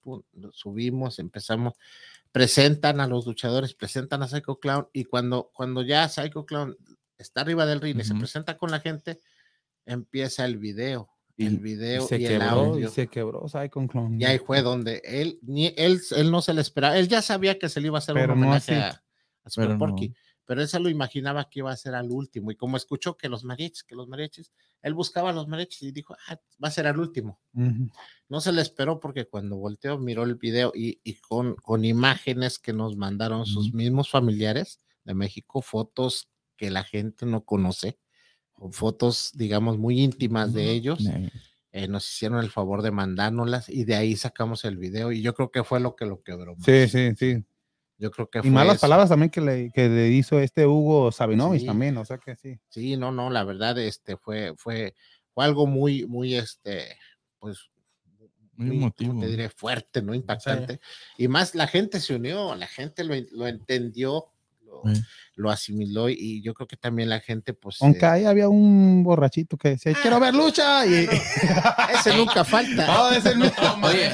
[0.52, 1.74] subimos, empezamos,
[2.32, 6.76] presentan a los luchadores, presentan a Psycho Clown, y cuando, cuando ya Psycho Clown
[7.18, 9.20] está arriba del ring y se presenta con la gente,
[9.84, 12.88] empieza el video, Y- el video y, se el quebró, audio.
[12.88, 13.44] y se quebró.
[14.18, 17.58] Y ahí fue donde él, ni, él, él no se le esperaba, él ya sabía
[17.58, 18.96] que se le iba a hacer Pero un no homenaje así.
[18.96, 19.02] a,
[19.44, 19.78] a Super Pero no.
[19.78, 20.14] Porky,
[20.46, 23.28] pero él se lo imaginaba que iba a ser al último, y como escuchó que
[23.28, 26.70] los mariachis, que los mariachis, él buscaba a los mariachis y dijo, ah, va a
[26.70, 27.40] ser al último.
[28.28, 32.58] No se le esperó porque cuando volteó, miró el video y, y con, con imágenes
[32.58, 37.98] que nos mandaron sus mismos familiares de México, fotos que la gente no conoce,
[38.70, 41.04] fotos, digamos, muy íntimas de ellos
[41.72, 45.34] eh, nos hicieron el favor de mandárnoslas y de ahí sacamos el video y yo
[45.34, 46.56] creo que fue lo que lo quebró.
[46.56, 46.64] más.
[46.64, 47.44] Sí, sí, sí.
[47.98, 48.80] Yo creo que Y fue malas eso.
[48.82, 51.66] palabras también que le, que le hizo este Hugo Sabinovich Sí.
[51.66, 52.58] también, o sea que sí.
[52.68, 54.94] Sí, no, no, la verdad, este fue, fue,
[55.34, 56.96] fue algo muy, muy, este,
[57.38, 57.70] pues,
[58.54, 59.20] Muy ¿cómo emotivo.
[59.20, 59.48] te diré?
[59.50, 60.14] Fuerte, ¿no?
[60.14, 60.80] Impactante.
[61.18, 64.26] Y más la gente se unió, la gente lo, lo entendió,
[64.84, 65.02] lo, Sí.
[65.36, 69.02] lo asimiló y yo creo que también la gente, pues, Aunque eh, ahí había un
[69.04, 70.86] borrachito que decía, quiero ver lucha.
[70.86, 71.08] Y...
[71.94, 72.86] ese nunca falta.
[72.86, 73.46] No, ese no.
[73.82, 74.10] Oye.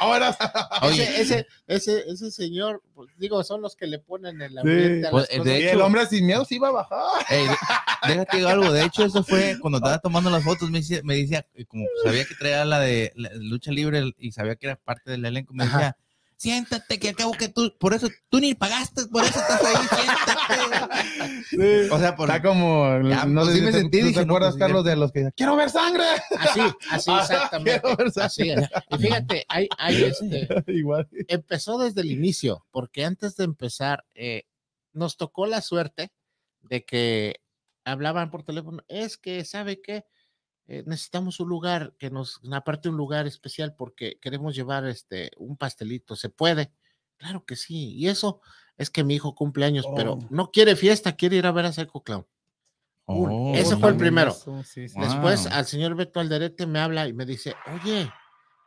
[0.00, 0.36] ahora.
[0.82, 4.58] Oye, Ese, ese, ese, ese señor, pues, digo, son los que le ponen el Sí.
[4.58, 5.52] ambiente a Pues, las de cosas.
[5.60, 6.98] Y hecho- el hombre sin miedo se iba a bajar.
[7.30, 8.72] Ey, de- déjate digo algo.
[8.72, 10.70] De hecho, eso fue cuando estaba tomando las fotos.
[10.70, 14.32] Me decía, me decía como sabía que traía la de la de lucha libre y
[14.32, 15.96] sabía que era parte del elenco, me Ajá.
[16.38, 21.88] Siéntate, que acabo que tú, por eso tú ni pagaste, por eso estás ahí, siéntate.
[21.90, 24.26] O sea, por, Está como, Ya, no pues sé si me te, sentí, ¿tú te
[24.26, 26.04] no, acuerdas, pues, Carlos, de los que quiero ver sangre.
[26.38, 26.60] Así,
[26.90, 27.80] así, Ah, exactamente.
[27.80, 28.68] quiero ver Así es.
[28.90, 31.08] Y fíjate, hay, hay este, Igual.
[31.26, 34.44] empezó desde el inicio, porque antes de empezar, eh,
[34.92, 36.12] nos tocó la suerte
[36.60, 37.40] de que
[37.84, 40.04] hablaban por teléfono, es que, ¿sabe qué?
[40.70, 45.56] Eh, necesitamos un lugar que nos, aparte un lugar especial porque queremos llevar este un
[45.56, 46.70] pastelito, ¿se puede?
[47.16, 48.40] Claro que sí, y eso
[48.76, 50.26] es que mi hijo cumple años, pero Oh.
[50.30, 52.26] no quiere fiesta, quiere ir a ver a Psycho Clown.
[53.06, 54.32] Oh, Ese fue el primero.
[54.64, 54.94] Sí, sí.
[54.94, 55.04] Wow.
[55.04, 58.10] Después al señor Beto Alderete me habla y me dice, oye,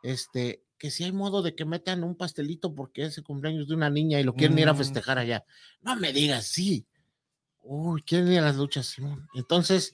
[0.01, 3.75] este, que si hay modo de que metan un pastelito porque es el cumpleaños de
[3.75, 4.77] una niña y lo quieren ir a Mm.
[4.77, 5.45] festejar allá.
[5.81, 6.87] No me digas, sí.
[7.61, 9.27] Uy, quieren ir a las luchas, Simón.
[9.35, 9.93] Entonces,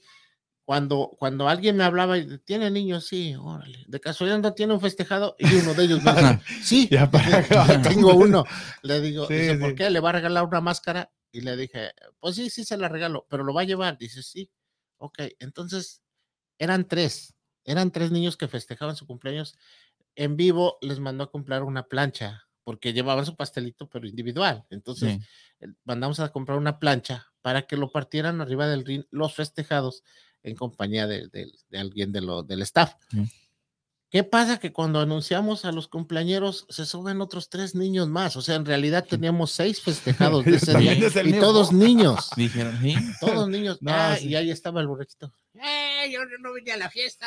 [0.68, 3.86] cuando, cuando alguien me hablaba y tiene niños, sí, órale.
[3.88, 7.80] De casualidad no tiene un festejado y uno de ellos me dice, sí, Ya para
[7.80, 8.44] tengo uno.
[8.82, 9.76] Le digo, Sí, dice, ¿por sí.
[9.76, 9.88] qué?
[9.88, 11.10] ¿Le va a regalar una máscara?
[11.32, 13.96] Y le dije, pues sí, sí se la regalo, pero lo va a llevar.
[13.96, 14.50] Dice, sí.
[14.98, 16.02] Ok, entonces
[16.58, 17.34] eran tres,
[17.64, 19.56] eran tres niños que festejaban su cumpleaños.
[20.16, 24.66] En vivo les mandó a comprar una plancha, porque llevaban su pastelito, pero individual.
[24.68, 25.18] Entonces,
[25.60, 25.66] Sí.
[25.84, 30.02] mandamos a comprar una plancha para que lo partieran arriba del ring los festejados
[30.42, 32.94] en compañía de, de- de alguien de lo, del staff.
[33.10, 33.24] Sí.
[34.10, 34.58] ¿Qué pasa?
[34.58, 38.36] Que cuando anunciamos a los cumpleañeros se suben otros tres niños más.
[38.36, 41.40] O sea, en realidad teníamos seis festejados de ese día, es y mío.
[41.42, 42.30] todos niños.
[42.36, 42.94] Dijeron, sí.
[43.20, 43.76] Todos niños.
[43.82, 44.28] No, Ah, sí.
[44.28, 45.30] Y ahí estaba el borrachito.
[45.54, 46.10] ¡Eh!
[46.10, 47.26] Yo no vine a la fiesta.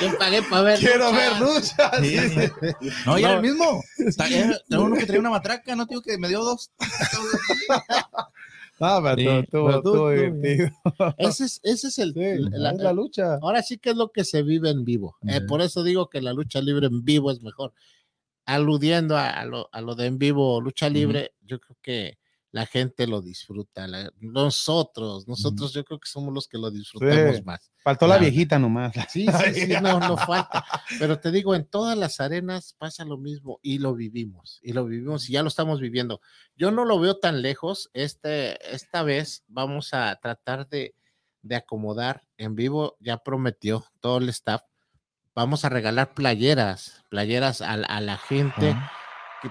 [0.00, 0.78] yo pagué para ver.
[0.78, 1.18] Quiero lucha.
[1.18, 1.90] ver lucha.
[2.00, 2.18] Sí.
[2.30, 2.88] sí.
[3.06, 3.42] No, y era el No.
[3.42, 3.82] mismo.
[4.28, 6.70] Era uno que traía una matraca, no digo que me dio dos.
[8.80, 10.70] No, pero Sí, pero tú- estuvo tú- divertido.
[11.18, 12.20] Ese es, ese es el, Sí,
[12.50, 13.34] la- es la lucha.
[13.42, 15.16] Ahora sí que es lo que se vive en vivo.
[15.28, 17.74] Eh, por eso digo que la lucha libre en vivo es mejor.
[18.46, 22.18] Aludiendo a, a lo, a lo de en vivo, lucha libre, yo creo que
[22.52, 23.86] la gente lo disfruta.
[23.86, 27.42] la- nosotros, nosotros yo creo que somos los que lo disfrutamos Sí.
[27.42, 27.70] más.
[27.82, 28.92] Faltó la viejita nomás.
[29.10, 30.64] Sí, sí, sí, no, no falta.
[30.98, 34.84] Pero te digo, en todas las arenas pasa lo mismo y lo vivimos, y lo
[34.84, 36.20] vivimos y ya lo estamos viviendo.
[36.56, 37.88] Yo no lo veo tan lejos.
[37.94, 40.94] Este, esta vez vamos a tratar de,
[41.42, 44.62] de acomodar en vivo, ya prometió todo el staff.
[45.34, 48.76] Vamos a regalar playeras, playeras a, a la gente,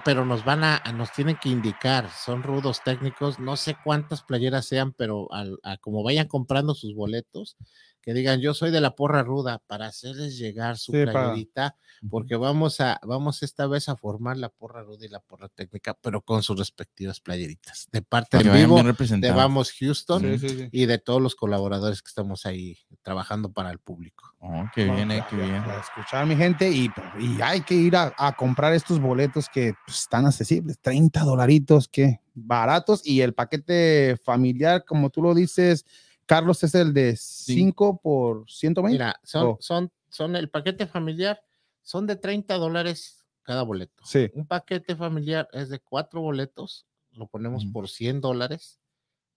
[0.04, 4.66] pero nos van a, nos tienen que indicar, son rudos técnicos, no sé cuántas playeras
[4.66, 7.56] sean, pero al- como vayan comprando sus boletos,
[8.02, 11.76] que digan yo soy de la porra ruda para hacerles llegar su Sí, para- playerita,
[12.08, 15.94] porque vamos a, vamos esta vez a formar la porra ruda y la porra técnica,
[16.00, 19.30] pero con sus respectivas playeritas, de parte vayan vivo de.
[19.32, 20.68] Vamos Houston Sí, sí, sí.
[20.72, 24.34] y de todos los colaboradores que estamos ahí trabajando para el público.
[24.40, 25.62] Oh, qué bien, eh, qué bien.
[25.62, 29.74] Para escuchar mi gente y, y hay que ir a, a comprar estos boletos que
[29.86, 35.84] pues, están accesibles, 30 dolaritos, que baratos y el paquete familiar, como tú lo dices,
[36.30, 38.92] Carlos, es el de 5 por 120.
[38.92, 39.56] Mira, son, Oh.
[39.60, 41.42] son, son el paquete familiar,
[41.82, 44.04] son de 30 dólares cada boleto.
[44.06, 44.30] Sí.
[44.34, 47.72] Un paquete familiar es de cuatro boletos, lo ponemos Ujú.
[47.72, 48.80] por 100 dólares.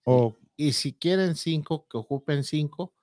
[0.04, 2.94] O Y si quieren cinco, que ocupen cinco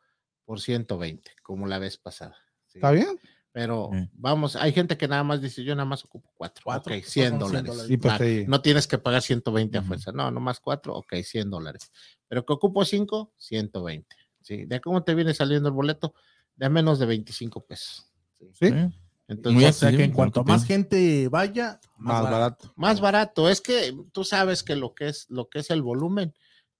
[0.45, 2.37] por 120, como la vez pasada.
[2.67, 2.77] ¿sí?
[2.77, 3.19] ¿Está bien?
[3.53, 4.09] Pero Sí.
[4.13, 6.61] vamos, hay gente que nada más dice, yo nada más ocupo cuatro.
[6.63, 7.97] Cuatro, ok, pues 100 son 100 dólares.
[8.01, 9.87] pues No tienes que pagar 120 a Ujú.
[9.89, 10.11] fuerza.
[10.13, 11.91] No, nomás cuatro, ok, 100 dólares.
[12.27, 14.15] Pero que ocupo cinco, 120.
[14.41, 14.65] ¿sí?
[14.65, 16.13] ¿De cómo te viene saliendo el boleto?
[16.55, 18.11] De menos de 25 pesos.
[18.53, 18.67] ¿sí?
[19.27, 22.71] Entonces, Muy O sea que en cuanto ¿cuánto más gente vaya, más barato.
[22.75, 23.49] más barato.
[23.49, 26.33] Es que tú sabes que lo que es, lo que es el volumen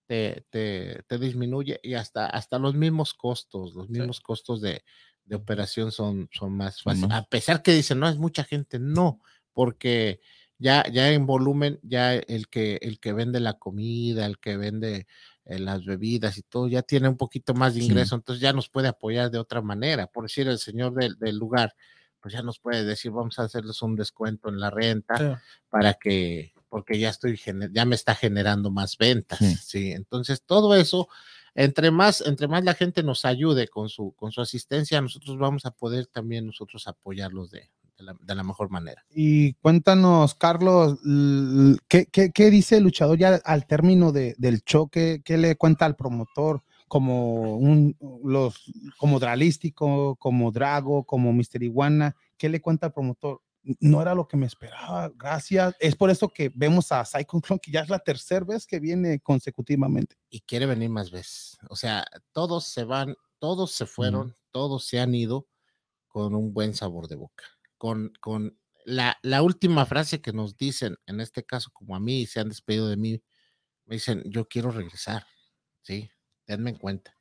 [0.08, 4.84] te, te, te disminuye y hasta, hasta los mismos costos, los mismos costos de,
[5.26, 7.12] de operación son, son más fáciles.
[7.12, 9.22] A pesar que dicen, no es mucha gente, no,
[9.54, 10.20] porque
[10.58, 15.08] ya, ya en volumen, ya el que, el que vende la comida, el que vende
[15.46, 17.88] eh, las bebidas y todo, ya tiene un poquito más de Sí.
[17.88, 20.08] ingreso, entonces ya nos puede apoyar de otra manera.
[20.08, 21.74] Por decir, el señor del, del lugar,
[22.20, 25.42] pues ya nos puede decir, vamos a hacerles un descuento en la renta Sí.
[25.70, 27.40] para que, porque ya estoy,
[27.72, 29.56] ya me está generando más ventas, Sí.
[29.56, 29.92] sí.
[29.94, 31.08] Entonces, todo eso,
[31.56, 35.66] entre más, entre más la gente nos ayude con su, con su asistencia, nosotros vamos
[35.66, 39.04] a poder también nosotros apoyarlos de, de la, mejor manera.
[39.10, 44.62] Y cuéntanos, Carlos, l- ¿qué, qué, qué dice el luchador ya al término de- del
[44.64, 45.22] choque?
[45.24, 46.64] ¿Qué le cuenta al promotor?
[46.88, 47.96] Como un
[48.26, 53.40] los como Dralístico, como Drago, como Mister Iguana, ¿qué le cuenta al promotor?
[53.64, 55.76] No era lo que me esperaba, gracias.
[55.80, 58.80] Es por eso que vemos a Psycho Clone, que ya es la tercera vez que
[58.80, 60.16] viene consecutivamente.
[60.30, 61.58] Y quiere venir más veces.
[61.70, 65.48] O sea, todos se van, todos se fueron, todos se han ido
[66.08, 67.44] con un buen sabor de boca.
[67.78, 72.26] Con, con la, la última frase que nos dicen, en este caso, como a mí,
[72.26, 73.24] se han despedido de mí,
[73.86, 75.26] me dicen, yo quiero regresar,
[75.84, 76.10] ¿sí?
[76.46, 77.16] Tenme en cuenta.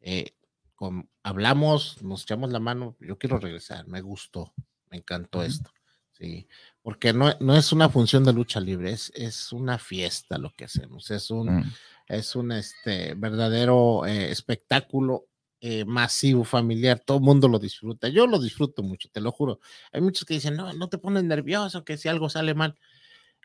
[0.00, 0.36] Eh,
[0.74, 4.54] con- hablamos, nos echamos la mano, yo quiero regresar, me gustó,
[4.92, 5.70] me encantó esto,
[6.12, 6.46] ¿sí?
[6.82, 10.66] Porque no, no es una función de lucha libre, es, es una fiesta lo que
[10.66, 11.72] hacemos, es un, Mm.
[12.08, 15.26] es un este, verdadero eh, espectáculo
[15.60, 18.08] eh, masivo, familiar, todo el mundo lo disfruta.
[18.08, 19.60] Yo lo disfruto mucho, te lo juro.
[19.92, 22.74] Hay muchos que dicen, no, no te pones nervioso, que si algo sale mal.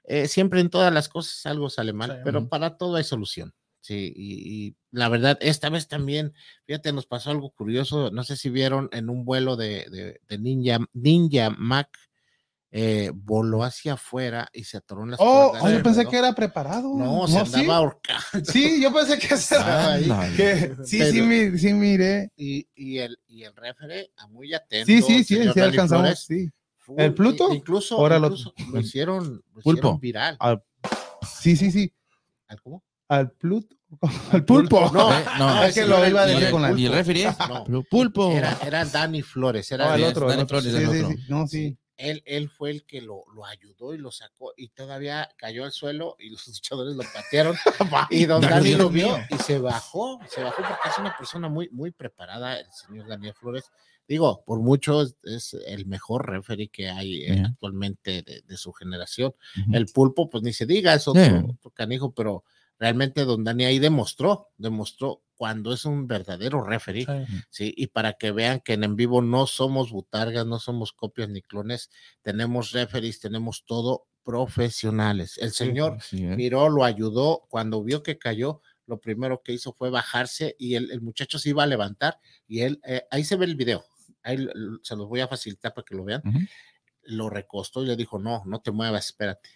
[0.03, 3.53] Eh, siempre en todas las cosas algo sale mal, Sí, pero para todo hay solución.
[3.87, 6.33] Sí, y, y la verdad, esta vez también,
[6.65, 8.11] fíjate, nos pasó algo curioso.
[8.11, 11.87] No sé si vieron en un vuelo de, de- de Ninja, Ninja Mac,
[12.69, 16.17] eh, voló hacia afuera y se atoró en las Oh, cuerdas oh, yo pensé que
[16.17, 16.93] era preparado.
[16.97, 17.39] No, se ¿sí?
[17.39, 18.51] andaba ahorcando.
[18.51, 20.03] Sí, yo pensé que era ahí.
[20.03, 20.35] Ándale.
[20.35, 22.31] que- sí, sí, Pero- mi- sí, mire.
[22.35, 24.85] y, y el, y el refere, muy atento.
[24.87, 25.87] Sí, sí, sí, sí, alcanzamos.
[25.87, 27.53] Flores, Sí, full, ¿El Pluto?
[27.53, 29.69] Incluso, Ahora lo- incluso lo hicieron, lo Pulpo.
[29.71, 30.35] hicieron viral.
[30.41, 30.61] Al-
[31.39, 31.93] sí, sí, sí.
[32.49, 32.83] ¿Al cómo?
[33.07, 33.76] Al Pluto.
[34.31, 34.89] Al pulpo.
[34.91, 37.35] No, Eh, no, es que lo iba a decir con la- Y el referee es
[37.69, 38.31] No, Pulpo.
[38.31, 40.59] Era, era Dani Flores, era No, el otro, Dani el otro.
[40.61, 41.09] Flores, Sí, el sí, otro.
[41.17, 41.25] sí.
[41.29, 41.77] No, sí.
[41.95, 45.71] él, él fue el que lo, lo ayudó y lo sacó y todavía cayó al
[45.71, 47.55] suelo y los luchadores lo patearon
[48.09, 51.69] y don Dani lo vio y se bajó, se bajó porque es una persona muy,
[51.71, 53.71] muy preparada, el señor Daniel Flores.
[54.07, 58.71] Digo, por mucho es, es el mejor referee que hay eh, actualmente de, de su
[58.71, 59.33] generación.
[59.61, 59.75] Ujú.
[59.75, 62.43] El pulpo, pues ni se diga, es otro, otro canijo, pero
[62.79, 67.05] realmente don Dani ahí demostró, demostró cuando es un verdadero referee.
[67.49, 71.29] Sí, y para que vean que en en vivo no somos butargas, no somos copias
[71.29, 71.89] ni clones,
[72.21, 75.37] tenemos referees, tenemos todo profesionales.
[75.37, 76.11] El señor es.
[76.11, 80.91] miró, lo ayudó, cuando vio que cayó, lo primero que hizo fue bajarse y el,
[80.91, 83.85] el muchacho se iba a levantar y él, eh, ahí se ve el video,
[84.23, 84.47] ahí
[84.81, 86.21] se los voy a facilitar para que lo vean,
[87.03, 89.49] lo recostó y le dijo, no, no te muevas, espérate.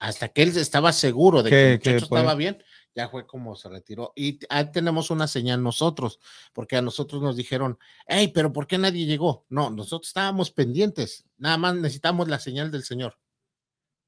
[0.00, 2.60] Hasta que él estaba seguro de Que- el muchacho puede- estaba bien,
[2.94, 4.12] ya fue como se retiró.
[4.16, 6.18] Y ahí tenemos una señal nosotros,
[6.52, 9.44] porque a nosotros nos dijeron, hey, pero ¿por qué nadie llegó?
[9.48, 13.18] No, nosotros estábamos pendientes, nada más necesitamos la señal del Señor.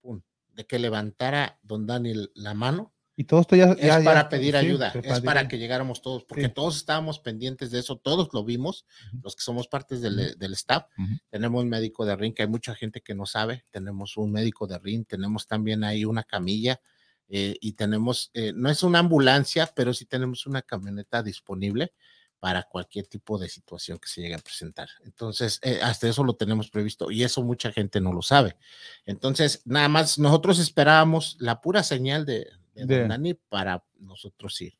[0.00, 3.72] Pum, de que levantara don Daniel la mano Y todo esto ya.
[3.72, 6.52] es ya- ya- para pedir sí, ayuda, es para que llegáramos todos, porque Sí.
[6.54, 8.86] todos estábamos pendientes de eso, todos lo vimos,
[9.22, 10.84] los que somos partes del, del staff.
[11.28, 14.66] Tenemos un médico de ring, que hay mucha gente que no sabe, tenemos un médico
[14.66, 16.80] de ring, tenemos también ahí una camilla
[17.28, 21.92] eh, y tenemos, eh, no es una ambulancia, pero sí tenemos una camioneta disponible
[22.40, 24.88] para cualquier tipo de situación que se llegue a presentar.
[25.04, 28.56] Entonces, eh, hasta eso lo tenemos previsto y eso mucha gente no lo sabe.
[29.06, 34.60] Entonces, nada más nosotros esperábamos la pura señal de, de, De- Don Dani para nosotros
[34.60, 34.74] ir,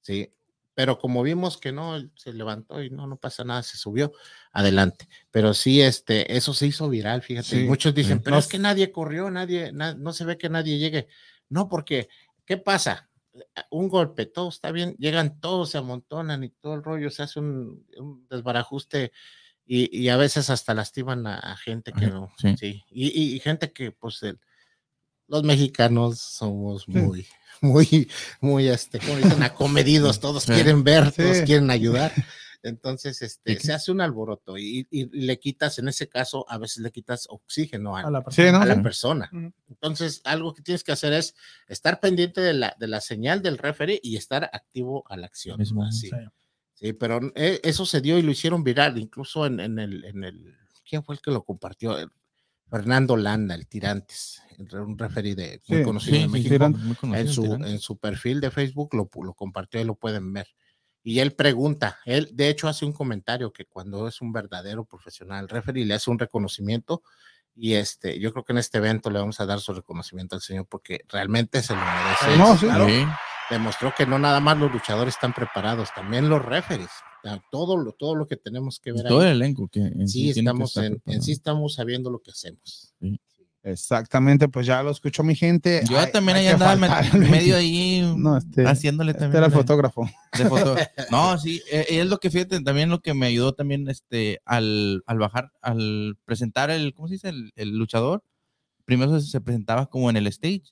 [0.00, 0.32] ¿sí?
[0.74, 4.12] Pero como vimos que no, se levantó y no, no pasa nada, se subió,
[4.52, 5.08] adelante.
[5.30, 7.62] Pero sí, este, eso se hizo viral, fíjate.
[7.62, 8.22] y muchos dicen, sí.
[8.24, 11.08] pero No es que nadie corrió, nadie, na- no se ve que nadie llegue.
[11.48, 12.08] No, porque,
[12.44, 13.08] ¿qué pasa?
[13.70, 17.38] Un golpe, todo está bien, llegan todos, se amontonan y todo el rollo, se hace
[17.40, 19.12] un, un desbarajuste
[19.64, 22.54] y, y a veces hasta lastiman a, a gente que no, sí.
[22.58, 24.38] sí, Y, y- y gente que, pues, el-
[25.28, 27.26] los mexicanos somos muy,
[27.60, 28.08] muy,
[28.40, 30.52] muy, este, como dicen, acomedidos, todos Sí.
[30.52, 31.44] quieren ver, todos Sí.
[31.44, 32.12] quieren ayudar.
[32.62, 36.58] Entonces, este, se hace un alboroto y, y- y le quitas, en ese caso, a
[36.58, 38.60] veces le quitas oxígeno a, A la Sí, ¿no?
[38.60, 39.30] a la persona.
[39.68, 41.36] Entonces, algo que tienes que hacer es
[41.68, 45.58] estar pendiente de la, de la señal del referee y estar activo a la acción.
[45.58, 46.08] Mismo, Así.
[46.10, 46.16] Sí.
[46.74, 50.24] Sí, pero eh, eso se dio y lo hicieron viral, incluso en, en el, en
[50.24, 50.54] el,
[50.88, 51.96] ¿quién fue el que lo compartió?
[52.68, 56.68] Fernando Landa, el Tirantes, el un referee de, muy Sí, conocido Sí, en sí, México.
[56.70, 60.48] Muy conocido, en, su, en su perfil de Facebook lo, compartió y lo pueden ver.
[61.02, 65.48] Y él pregunta, él de hecho hace un comentario que cuando es un verdadero profesional
[65.48, 67.02] referee le hace un reconocimiento
[67.54, 70.42] y este, yo creo que en este evento le vamos a dar su reconocimiento al
[70.42, 72.36] señor porque realmente se lo merece.
[72.36, 72.66] No, sí.
[72.66, 72.88] Claro.
[72.88, 73.06] Sí.
[73.48, 76.90] Demostró que no nada más los luchadores están preparados, también los referees.
[77.50, 79.32] Todo lo, todo lo que tenemos que ver Todo el ahí.
[79.34, 82.94] elenco que en Sí, que estamos en, en sí estamos sabiendo lo que hacemos.
[83.62, 85.82] Exactamente, pues ya lo escuchó mi gente.
[85.90, 89.38] Yo Hay- también ahí andaba me- el medio ahí No, este- haciéndole Este también.
[89.38, 90.08] era el fotógrafo.
[90.38, 90.76] de foto.
[91.10, 95.02] No, sí, eh, es lo que fíjate, también lo que me ayudó también este al,
[95.06, 97.28] al bajar, al presentar el, ¿cómo se dice?
[97.30, 98.22] El, el luchador.
[98.84, 100.62] Primero se, se presentaba como en el stage.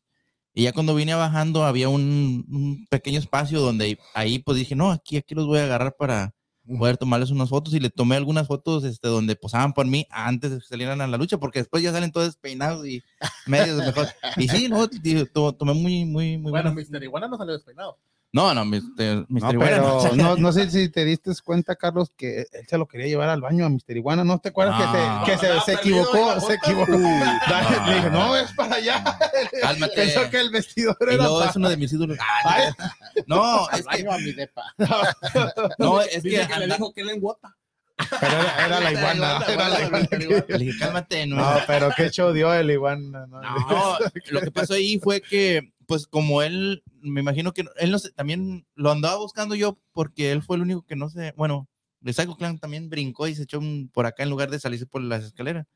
[0.57, 4.93] Y ya cuando vine bajando había un, un pequeño espacio donde ahí pues dije, no,
[4.93, 6.33] aquí, aquí los voy a agarrar para
[6.79, 10.51] poder tomarles unas fotos y le tomé algunas fotos este, donde posaban por mí antes
[10.51, 13.03] de que salieran a la lucha, porque después ya salen todos peinados y
[13.47, 14.09] medios mejor.
[14.37, 17.03] Y sí, no, tío, tomé muy, muy, muy Bueno, buenas- Mr.
[17.05, 17.99] Iguana no salió despeinado.
[18.35, 19.27] No, no, Mr.
[19.29, 19.61] No, no.
[19.61, 23.29] pero no, no sé si te diste cuenta, Carlos, que él se lo quería llevar
[23.29, 23.97] al baño a Mr.
[23.97, 24.25] Iguana.
[24.25, 25.23] ¿No te acuerdas Ah.
[25.25, 26.41] que, se, que se, Andaba se perdido, equivocó?
[26.41, 26.93] Se equivocó.
[27.49, 27.87] Dale, no.
[27.87, 29.05] le dije, no, es para allá.
[29.63, 29.95] Cálmate.
[29.95, 31.51] Pensó que el vestidor Y era para...
[31.51, 32.19] es uno de mis ídolos.
[32.45, 32.65] Ay,
[33.29, 34.65] No, es que, baño a mi depa.
[35.79, 37.57] no, es que, que le dijo que él en guata.
[38.21, 39.45] Pero era, era la iguana.
[39.47, 40.09] Era la iguana.
[40.49, 41.37] le dije, cálmate, no.
[41.37, 43.27] No, pero qué show dio el iguana.
[43.29, 43.41] ¿no?
[43.41, 43.99] No,
[44.31, 48.13] lo que pasó ahí fue que, pues como él, me imagino que él no sé,
[48.13, 51.69] también lo andaba buscando yo porque él fue el único que no sé, bueno,
[52.01, 54.87] de Psycho Clan también brincó y se echó un- por acá en lugar de salirse
[54.87, 55.67] por las escaleras.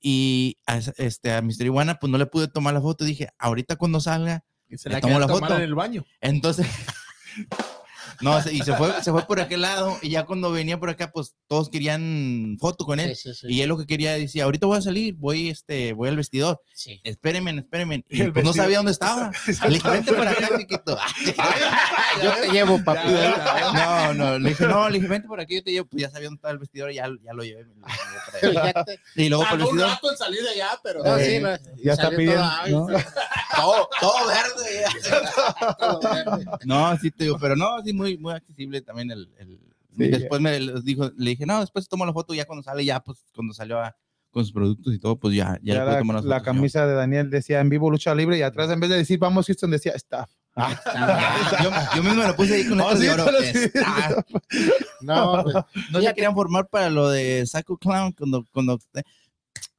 [0.00, 1.66] Y a, este, a Mr.
[1.66, 3.04] Iguana, pues no le pude tomar la foto.
[3.04, 4.44] Dije, ahorita cuando salga,
[4.74, 5.54] se Le la quería la foto.
[5.56, 6.04] en el baño.
[6.22, 6.66] entonces.
[8.20, 11.10] No, y se fue, se fue por aquel lado y ya cuando venía por acá,
[11.12, 13.14] pues todos querían foto con él.
[13.16, 13.46] Sí, sí, sí.
[13.54, 16.60] Y él lo que quería decía, ahorita voy a salir, voy, este, voy al vestidor,
[16.74, 17.00] Sí.
[17.04, 18.04] espérenme, espérenme.
[18.08, 19.30] Y, pues no sabía dónde estaba.
[19.68, 20.98] Le dije, vente por acá, chiquito.
[22.22, 23.08] Yo te llevo, papi.
[23.74, 25.86] No, no, le dije, no, le dije, vente por aquí, yo te llevo.
[25.88, 27.64] Pues ya sabía dónde estaba el vestidor y ya, ya lo llevé.
[27.64, 27.86] me lo
[28.52, 28.84] llevé para.
[29.16, 31.04] Y luego por el un vestidor, rato en salir de allá, pero.
[31.04, 31.48] No, Eh, sí, no,
[31.82, 32.86] ya está salió pidiendo, todo,
[33.56, 34.84] todo, todo verde.
[35.08, 35.74] ya.
[35.78, 36.44] todo verde.
[36.64, 39.28] No, sí te digo, pero no, sí, muy, muy accesible también el.
[39.38, 39.60] el-
[39.96, 40.06] Sí.
[40.06, 43.24] Después me dijo, le dije, no, después tomo la foto ya cuando sale, ya, pues
[43.34, 43.96] cuando salió a,
[44.30, 47.28] con sus productos y todo, pues ya, ya, Ya le la, tomar camisa de Daniel
[47.28, 50.30] decía en vivo lucha libre y atrás en vez de decir vamos Houston decía staff.
[50.54, 50.76] Ah,
[51.60, 53.24] yo, yo mismo lo puse ahí con Oh, sí, de oro.
[53.26, 53.48] pero sí.
[53.64, 54.24] Está.
[55.00, 55.56] No, pues,
[55.90, 58.78] No se querían formar para lo de Saco Clown cuando, cuando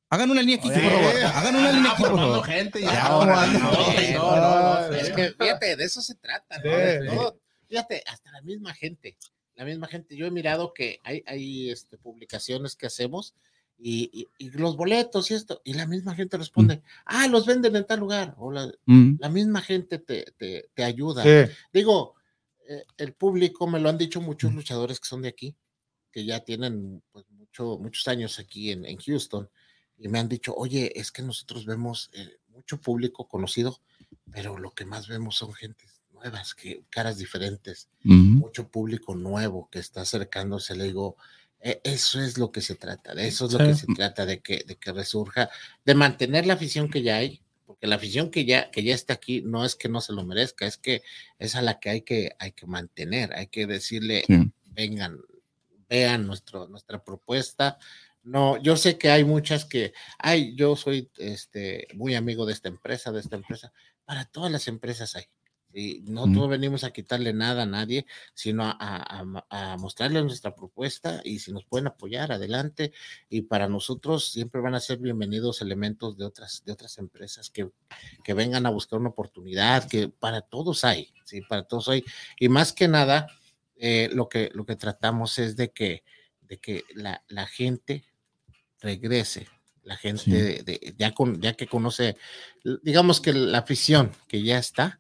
[0.09, 1.23] hagan una línea aquí, Oye, por favor.
[1.35, 2.47] Hagan una línea aquí, por formando favor.
[2.49, 3.05] gente Ya, ya.
[3.07, 6.57] ahora, no, no, no, no, no, no, es que fíjate, de eso se trata,
[7.05, 7.33] ¿no?
[7.72, 9.15] Fíjate, hasta la misma gente,
[9.56, 10.18] la misma gente.
[10.18, 13.34] Yo he mirado que hay, hay este, publicaciones que hacemos
[13.77, 17.77] y, y- y los boletos y esto, y la misma gente responde, ah, los venden
[17.77, 19.14] en tal lugar, o la, Mm.
[19.19, 21.23] la misma gente te, te, te ayuda.
[21.23, 21.52] Sí.
[21.72, 22.15] Digo,
[22.68, 25.56] eh, el público, me lo han dicho muchos luchadores que son de aquí,
[26.11, 29.49] que ya tienen pues, mucho, muchos años aquí en, en Houston,
[29.98, 33.80] y me han dicho, oye, es que nosotros vemos eh, mucho público conocido,
[34.31, 35.90] pero lo que más vemos son gentes
[36.22, 40.76] nuevas, que, caras diferentes, mucho público nuevo que está acercándose.
[40.76, 41.18] Le digo,
[41.60, 43.65] "E- eso es lo que se trata, de eso es lo Sí.
[43.65, 45.49] que se trata, de que, de que resurja,
[45.85, 49.14] de mantener la afición que ya hay, porque la afición que ya, que ya está
[49.14, 51.02] aquí no es que no se lo merezca, es que
[51.39, 54.52] es a la que hay que, hay que mantener, hay que decirle, Sí.
[54.65, 55.19] vengan,
[55.89, 57.77] vean nuestro, nuestra propuesta.
[58.23, 62.69] No, yo sé que hay muchas que, ay, yo soy este, muy amigo de esta
[62.69, 63.73] empresa, de esta empresa.
[64.06, 65.26] Para todas las empresas hay.
[65.73, 66.49] Y no Mm.
[66.49, 71.39] venimos a quitarle nada a nadie, sino a, a, a- a mostrarles nuestra propuesta y
[71.39, 72.91] si nos pueden apoyar, adelante.
[73.30, 77.69] Y para nosotros siempre van a ser bienvenidos elementos de otras, de otras empresas que,
[78.23, 82.03] que vengan a buscar una oportunidad, que para todos hay, sí, para todos hay.
[82.39, 83.27] Y más que nada,
[83.77, 86.03] eh, lo, que, lo que tratamos es de que,
[86.41, 88.03] de que la, la gente
[88.80, 89.48] regrese,
[89.84, 90.31] la gente Sí.
[90.31, 92.15] de- de- ya, con, ya que conoce,
[92.84, 94.99] digamos que la afición que ya está,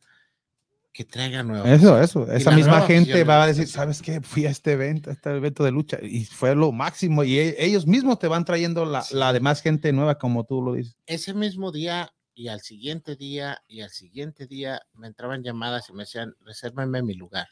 [0.93, 1.69] que traiga nuevas.
[1.69, 2.31] Eso, eso.
[2.31, 4.19] Esa misma gente va a decir, ¿sabes qué?
[4.21, 7.23] Fui a este evento, a este evento de lucha y fue lo máximo.
[7.23, 9.15] Y e- ellos mismos te van trayendo la, Sí.
[9.15, 10.95] la demás gente nueva, como tú lo dices.
[11.05, 15.93] Ese mismo día y al siguiente día y al siguiente día me entraban llamadas y
[15.93, 17.47] me decían, resérvame mi lugar.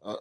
[0.00, 0.18] Oh,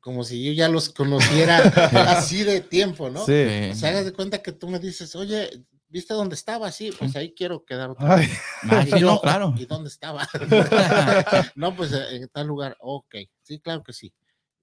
[0.00, 1.58] Como si yo ya los conociera
[2.08, 3.24] así de tiempo, ¿no?
[3.26, 3.70] Sí.
[3.70, 5.50] O sea, hagas de cuenta que tú me dices, oye,
[5.90, 6.70] ¿viste dónde estaba?
[6.72, 8.38] Sí, pues ahí quiero quedar otra Ay, vez.
[8.70, 9.54] Ah, Y sí, yo, no, claro.
[9.56, 10.26] ¿Y dónde estaba?
[11.54, 12.76] no, pues eh, en tal lugar.
[12.80, 14.12] Ok, sí, claro que sí.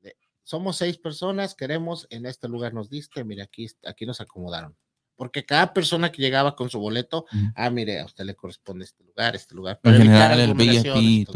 [0.01, 4.75] De- Somos seis personas, queremos, en este lugar nos diste, mire, aquí, aquí nos acomodaron.
[5.15, 7.51] Porque cada persona que llegaba con su boleto, Ujú.
[7.55, 9.75] ah, mire, a usted le corresponde este lugar, este lugar.
[9.77, 11.27] En para evitar general, el VIP.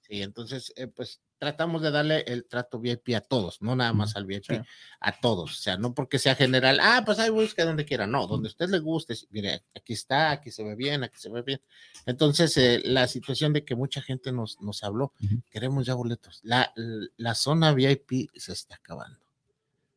[0.00, 4.16] Sí, entonces, eh, pues tratamos de darle el trato VIP a todos, no nada más
[4.16, 4.54] al VIP, Sí.
[5.00, 5.52] a todos.
[5.52, 8.50] O sea, no porque sea general, ah, pues ahí busque donde quiera, no, donde a
[8.50, 11.60] usted le guste, mire, aquí está, aquí se ve bien, aquí se ve bien.
[12.06, 15.12] Entonces, eh, la situación de que mucha gente nos, nos habló,
[15.50, 16.40] queremos ya boletos.
[16.42, 16.72] La,
[17.16, 19.18] la zona VIP se está acabando.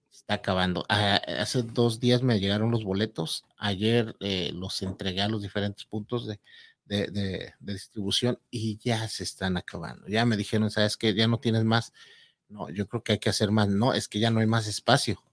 [0.10, 0.86] Se está acabando.
[0.90, 3.46] Ah, hace dos días me llegaron los boletos.
[3.58, 6.40] Ayer eh, los entregué a los diferentes puntos de,
[6.92, 10.08] de, de- de distribución y ya se están acabando.
[10.10, 11.14] Ya me dijeron, ¿sabes qué?
[11.14, 11.94] Ya no tienes más.
[12.50, 13.70] No, yo creo que hay que hacer más.
[13.70, 15.24] No, es que ya no hay más espacio.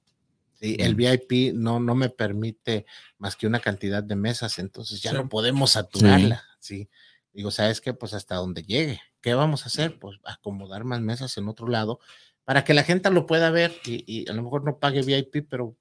[0.54, 0.96] Sí, el Mm.
[0.96, 2.86] VIP no, no me permite
[3.18, 5.16] más que una cantidad de mesas, entonces ya Sí.
[5.16, 6.44] no podemos saturarla.
[6.60, 6.88] Sí.
[7.32, 7.92] Digo, ¿sabes qué?
[7.92, 9.00] Pues hasta donde llegue.
[9.20, 9.98] ¿Qué vamos a hacer?
[9.98, 11.98] Pues acomodar más mesas en otro lado
[12.44, 15.42] para que la gente lo pueda ver y, y a lo mejor no pague VIP,
[15.50, 15.76] pero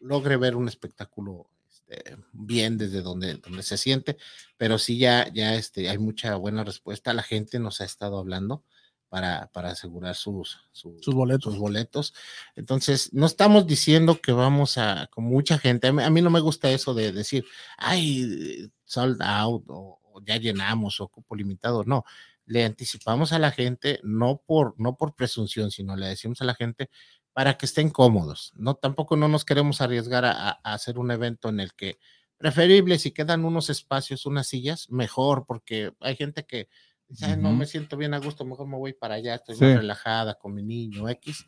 [0.00, 1.48] logre ver un espectáculo
[1.88, 4.16] este, bien desde donde, donde se siente.
[4.56, 7.12] Pero sí, ya, ya este, hay mucha buena respuesta.
[7.12, 8.64] La gente nos ha estado hablando
[9.08, 11.52] para, para asegurar sus, sus, Sus boletos.
[11.52, 12.14] sus boletos.
[12.56, 15.88] Entonces, no estamos diciendo que vamos a, con mucha gente.
[15.88, 17.44] A mí, a mí no me gusta eso de decir,
[17.78, 21.84] ay, sold out o, o ya llenamos o cupo limitado.
[21.84, 22.04] No,
[22.46, 26.54] le anticipamos a la gente, no por, no por presunción, sino le decimos a la
[26.54, 26.90] gente
[27.36, 28.54] para que estén cómodos.
[28.56, 31.98] No, tampoco no nos queremos arriesgar a, hacer un evento en el que
[32.38, 36.70] preferible si quedan unos espacios, unas sillas, mejor, porque hay gente que
[37.06, 39.64] dice, "Ay, no me siento bien a gusto, mejor me voy para allá, estoy Sí.
[39.64, 41.44] más relajada con mi niño X.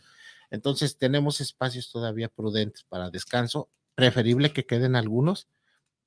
[0.51, 5.49] Entonces tenemos espacios todavía prudentes para descanso, preferible que queden algunos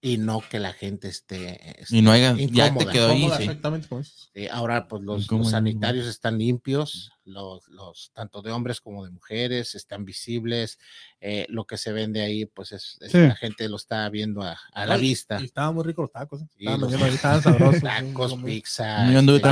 [0.04, 3.44] y no que la gente esté, Y no haya, esté ya te quedó ahí, sí.
[3.44, 3.88] Exactamente.
[4.34, 9.76] Eh, ahora, pues los, sanitarios están limpios, los, los tanto de hombres como de mujeres
[9.76, 10.80] están visibles.
[11.24, 13.20] eh, lo que se vende ahí, pues es, es Sí.
[13.20, 15.40] la gente lo está viendo a, a la Ay, vista.
[15.40, 16.42] Y estaban muy ricos los tacos.
[16.42, 16.46] ¿eh?
[16.58, 17.82] Sí, Estaban los- estaban sabrosos.
[17.84, 19.12] Tacos, pizza.
[19.12, 19.50] Yo anduve este,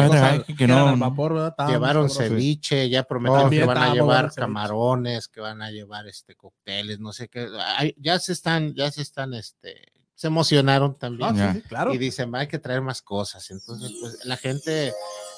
[1.68, 7.00] llevaron ceviche, ya prometieron que van a llevar camarones, que van a llevar este cócteles,
[7.00, 7.48] no sé qué.
[7.78, 11.54] Ay, ya se están, ya se están, este, se emocionaron también Ah, Ya.
[11.54, 11.94] sí, sí, claro.
[11.94, 13.50] y dicen, hay que traer más cosas.
[13.52, 14.91] Entonces, pues la gente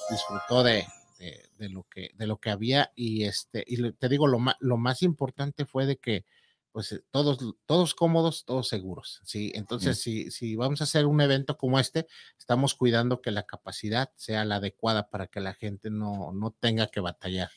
[0.09, 0.87] disfrutó de,
[1.19, 4.55] de, de lo, que, de lo que había y este, y te digo, lo más,
[4.59, 6.25] lo más importante fue de que,
[6.71, 7.37] pues todos,
[7.67, 9.51] todos cómodos, todos seguros, ¿sí?
[9.53, 12.07] Entonces, si, si vamos a hacer un evento como este,
[12.39, 16.87] estamos cuidando que la capacidad sea la adecuada para que la gente no, no tenga
[16.87, 17.51] que batallar.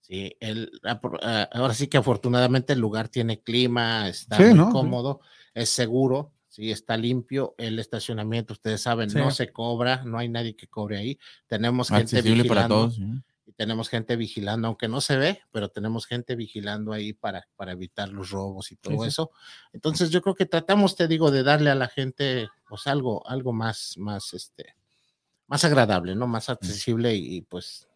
[0.00, 4.66] Sí, el, ah, ahora sí que afortunadamente el lugar tiene clima, está Sí, muy ¿no?
[4.66, 4.72] Sí.
[4.72, 5.20] cómodo,
[5.52, 10.54] es seguro, sí, está limpio, el estacionamiento, ustedes saben, no se cobra, no hay nadie
[10.54, 12.96] que cobre ahí, tenemos gente para vigilando, todos.
[12.96, 13.04] ¿sí?
[13.46, 17.72] y tenemos gente vigilando, aunque no se ve, pero tenemos gente vigilando ahí para, para
[17.72, 19.08] evitar los robos y todo sí.
[19.08, 19.30] eso.
[19.72, 23.54] Entonces yo creo que tratamos, te digo, de darle a la gente pues algo, algo
[23.54, 24.76] más, más, este,
[25.46, 26.26] más agradable, ¿no?
[26.26, 27.88] Más accesible y, y, pues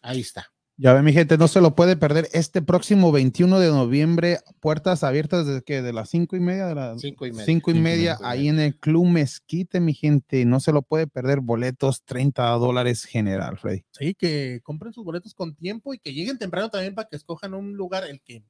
[0.00, 0.51] ahí está.
[0.78, 5.04] Ya ve, mi gente, no se lo puede perder este próximo 21 de noviembre, puertas
[5.04, 7.44] abiertas desde que de las cinco y media de las Cinco y media.
[7.44, 8.28] cinco y Cinco y media media.
[8.30, 13.04] ahí en el Club Mezquite, mi gente, no se lo puede perder, boletos 30 dólares
[13.04, 13.84] general, Freddy.
[13.92, 17.54] Sí, que compren sus boletos con tiempo y que lleguen temprano también para que escojan
[17.54, 18.42] un lugar el que,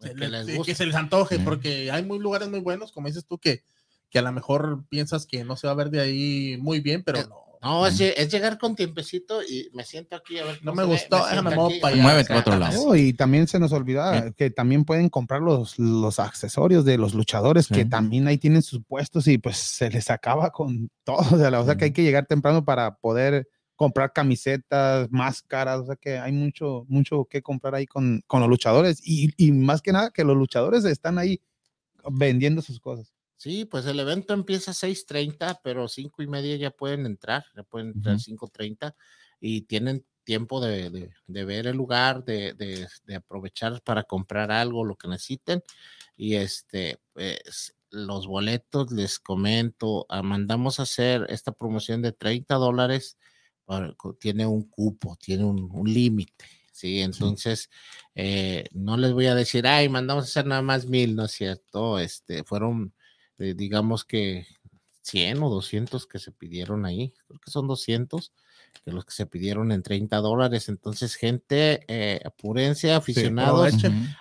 [0.00, 0.74] se que les, les que guste.
[0.74, 3.62] se les antoje, porque hay muy lugares muy buenos, como dices tú, que,
[4.08, 7.02] que a lo mejor piensas que no se va a ver de ahí muy bien,
[7.04, 7.45] pero no.
[7.62, 10.58] No, es, lle- es llegar con tiempecito y me siento aquí a ver.
[10.62, 11.16] No me gustó,
[11.66, 12.02] aquí, para allá.
[12.02, 12.82] Muévete para otro lado.
[12.88, 17.14] Oh, y también se nos olvida que también pueden comprar los, los accesorios de los
[17.14, 21.16] luchadores, que también ahí tienen sus puestos y pues se les acaba con todo.
[21.36, 25.80] O sea, la- o sea que hay que llegar temprano para poder comprar camisetas, máscaras,
[25.80, 29.52] o sea que hay mucho, mucho que comprar ahí con, con los luchadores y, y
[29.52, 31.40] más que nada que los luchadores están ahí
[32.10, 33.12] vendiendo sus cosas.
[33.36, 37.62] Sí, pues el evento empieza a 6:30, pero cinco y media ya pueden entrar, ya
[37.64, 38.22] pueden entrar Ujú.
[38.24, 38.96] 5:30
[39.40, 44.84] y tienen tiempo de, de- de ver el lugar, de, de- aprovechar para comprar algo,
[44.84, 45.62] lo que necesiten.
[46.16, 52.56] Y este, pues los boletos, les comento, ah, mandamos a hacer esta promoción de 30
[52.56, 53.18] dólares,
[54.20, 56.44] tiene un cupo, tiene un, un límite.
[56.72, 57.70] Sí, entonces
[58.14, 61.32] eh, no les voy a decir, ay, mandamos a hacer nada más mil, no es
[61.32, 61.98] cierto.
[61.98, 62.92] Este, fueron
[63.38, 64.46] eh, digamos que
[65.02, 68.32] 100 o 200 que se pidieron ahí, creo que son 200,
[68.84, 70.68] que los que se pidieron en 30 dólares.
[70.68, 73.74] Entonces, gente, eh, apúrense, aficionados,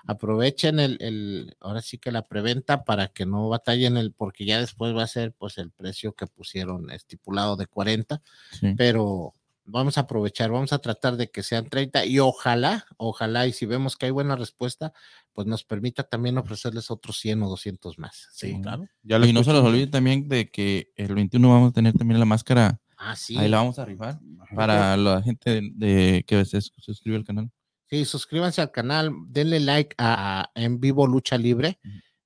[0.06, 0.80] aprovechen.
[0.80, 4.96] El, el, ahora sí que la preventa para que no batallen el, porque ya después
[4.96, 8.22] va a ser pues el precio que pusieron estipulado de 40,
[8.52, 8.74] Sí.
[8.78, 9.34] pero
[9.66, 13.66] vamos a aprovechar, vamos a tratar de que sean 30 y ojalá, ojalá, y si
[13.66, 14.94] vemos que hay buena respuesta,
[15.34, 18.28] pues nos permita también ofrecerles otros 100 o 200 más.
[18.32, 18.62] Sí, Sí.
[18.62, 18.88] claro.
[19.04, 22.20] Ya Y no se los olviden también de que el 21 vamos a tener también
[22.20, 22.80] la máscara.
[22.98, 23.38] Ah, sí.
[23.38, 24.20] Ahí la vamos a rifar
[24.56, 27.52] para la gente de, de que se suscribe al canal.
[27.90, 31.80] Sí, suscríbanse al canal, denle like a, a En Vivo Lucha Libre.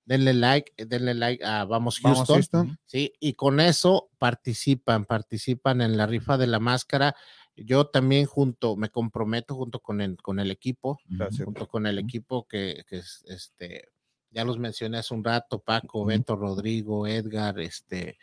[0.10, 2.80] Denle like, denle like a Vamos Vamos, Houston, Houston.
[2.86, 7.16] sí, y con eso participan, participan en la rifa de la máscara.
[7.56, 11.46] Yo también junto, me comprometo junto con el, con el equipo, Gracias.
[11.46, 13.90] junto con el equipo que, que es, este,
[14.32, 16.06] ya los mencioné hace un rato, Paco.
[16.06, 18.18] Beto, Rodrigo, Edgar, este,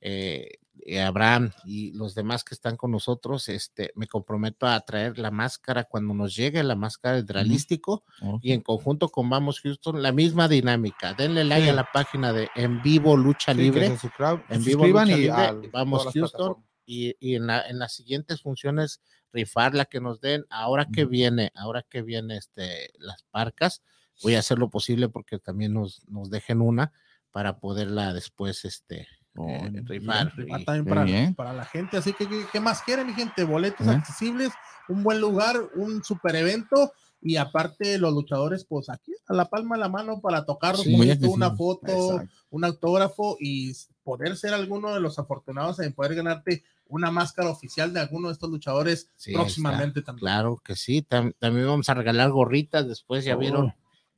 [0.00, 0.58] eh, eh,
[1.00, 5.84] Abraham y los demás que están con nosotros, este, me comprometo a traer la máscara
[5.84, 8.04] cuando nos llegue la máscara del realístico
[8.40, 11.14] y en conjunto con Vamos Houston, la misma dinámica.
[11.14, 11.68] Denle like Sí.
[11.70, 13.96] a la página de En Vivo Lucha Sí, Libre.
[13.98, 17.94] suscriban, en vivo Lucha y Libre, al- vamos Houston y, y en, la, en las
[17.94, 19.00] siguientes funciones
[19.32, 20.44] rifar la que nos den.
[20.50, 23.82] Ahora que viene ahora que viene este las parcas
[24.22, 26.92] voy a hacer lo posible porque también nos, nos dejen una
[27.30, 29.06] para poderla después este
[29.36, 31.34] oh, eh, rifar y- también qué para, bien.
[31.34, 31.96] para la gente.
[31.96, 33.44] Así que, ¿qué, qué más quiere, mi gente?
[33.44, 33.90] Boletos ¿Eh?
[33.90, 34.52] accesibles,
[34.88, 36.92] un buen lugar, un super evento.
[37.24, 40.92] Y aparte, los luchadores, pues aquí a la palma de la mano para tocar Sí,
[41.28, 41.86] una foto,
[42.16, 42.34] Exacto.
[42.50, 43.72] un autógrafo y
[44.02, 48.32] poder ser alguno de los afortunados en poder ganarte una máscara oficial de alguno de
[48.34, 50.20] estos luchadores Sí, próximamente también.
[50.26, 53.38] claro que sí tam- también vamos a regalar gorritas después ya Oh.
[53.38, 53.72] vieron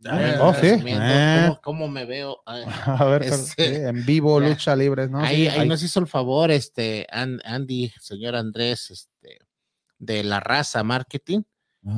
[0.04, 0.66] Eh, Oh, sí.
[0.66, 1.44] Eh.
[1.46, 4.48] ¿Cómo, cómo me veo Ay, A ver, Este, sí, en vivo, ya.
[4.48, 5.20] lucha libre, ¿no?
[5.20, 9.38] ahí, Sí, ahí ahí- nos hizo el favor, este, An- Andy, señor Andrés, este,
[9.98, 11.42] de la raza marketing,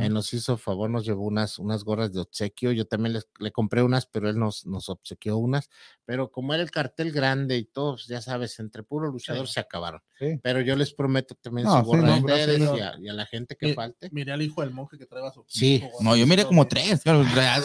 [0.00, 3.28] él nos hizo el favor, nos llevó unas, unas gorras de obsequio, yo también les-
[3.38, 5.70] le compré unas, pero él nos, nos obsequió unas,
[6.04, 9.54] pero como era el cartel grande y todos, ya sabes, entre puro luchador Sí.
[9.54, 10.40] se acabaron, Sí.
[10.42, 12.76] pero yo les prometo también No, su sí, gorra no, a ustedes no.
[12.76, 14.08] y a, y a la gente que Mi- falte.
[14.12, 15.44] Miré al hijo del monje que trae su.
[15.46, 15.82] Sí.
[16.00, 17.24] No, yo miré como tres, claro,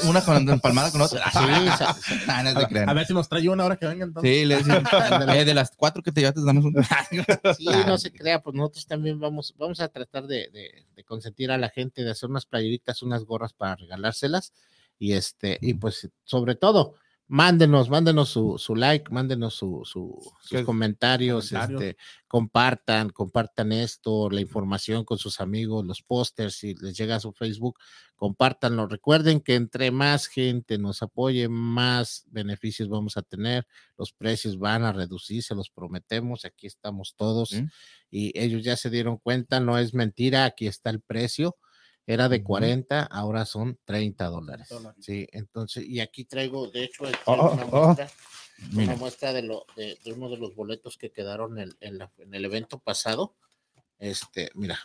[0.10, 1.24] una con empalmada con otra.
[1.32, 1.38] Sí,
[2.28, 2.40] A,
[2.90, 4.30] a ver si nos trae una hora que venga entonces.
[4.40, 4.84] Sí, le decía,
[5.36, 6.74] eh, de las cuatro que te llevaste, danos un.
[7.58, 11.52] Sí, no se crea, pues nosotros también vamos, vamos a tratar de, de- de consentir
[11.52, 14.54] a la gente, de hacer unas playeritas, unas gorras para regalárselas
[15.00, 16.96] y este, y pues sobre todo,
[17.34, 21.98] Mándenos, mándenos su, su like, mándenos su, su- sus comentarios, este,
[22.28, 27.32] compartan, compartan esto, la información con sus amigos, los pósters, si les llega a su
[27.32, 27.80] Facebook,
[28.18, 28.86] compártanlo.
[28.86, 33.66] Recuerden que entre más gente nos apoye, más beneficios vamos a tener,
[33.98, 37.54] los precios van a reducir, se los prometemos, aquí estamos todos
[38.10, 41.56] y ellos ya se dieron cuenta, no es mentira, aquí está el precio.
[42.12, 42.46] Era de Ujú.
[42.46, 44.68] 40, ahora son 30 dólares.
[45.00, 47.86] Sí, entonces, y aquí traigo, de hecho, Oh, una oh.
[47.86, 48.12] muestra,
[48.74, 51.98] una Mira, muestra de, lo, de, de uno de los boletos que quedaron en, en
[52.00, 53.34] la- en el evento pasado.
[53.98, 54.78] Este, mira,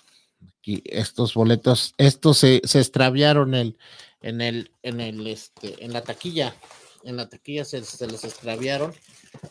[0.61, 3.77] aquí estos boletos, estos se, se extraviaron el,
[4.21, 6.55] en el, en el, este, en la taquilla,
[7.03, 8.95] en la taquilla se, se les extraviaron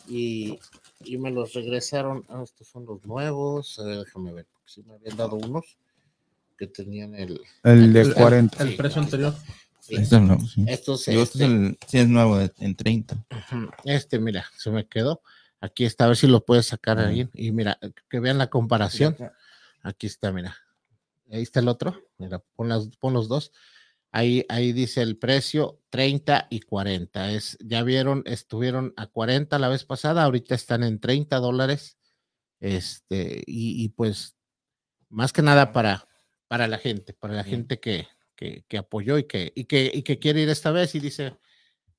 [0.08, 0.60] y,
[1.04, 2.26] y me los regresaron.
[2.30, 5.78] Ah, estos son los nuevos, a ver, déjame ver, porque sí me habían dado unos
[6.57, 8.64] que tenían el, El de El- 40.
[8.64, 9.36] El precio anterior.
[9.80, 10.18] sí, este
[10.48, 10.65] sí.
[10.68, 13.15] estos, este es este, el, sí es nuevo, en 30.
[13.15, 15.22] Ujú, Este, mira, se me quedó.
[15.61, 17.27] Aquí está, a ver si lo puedes sacar ahí.
[17.34, 17.80] Y mira,
[18.10, 19.15] que vean la comparación.
[19.82, 20.56] Aquí está, mira.
[21.32, 21.99] Ahí está el otro.
[22.18, 23.52] Mira, pon, las, pon los dos.
[24.11, 27.32] Ahí, ahí dice el precio 30 y 40.
[27.32, 31.98] Es, ya vieron, estuvieron a 40 la vez pasada, ahorita están en 30 dólares.
[32.60, 34.36] Este, y, y pues,
[35.10, 36.07] más que nada para,
[36.48, 37.58] para la gente, para la Bien.
[37.58, 40.94] gente que, que, que apoyó y que, y, que, y que quiere ir esta vez
[40.96, 41.36] y dice,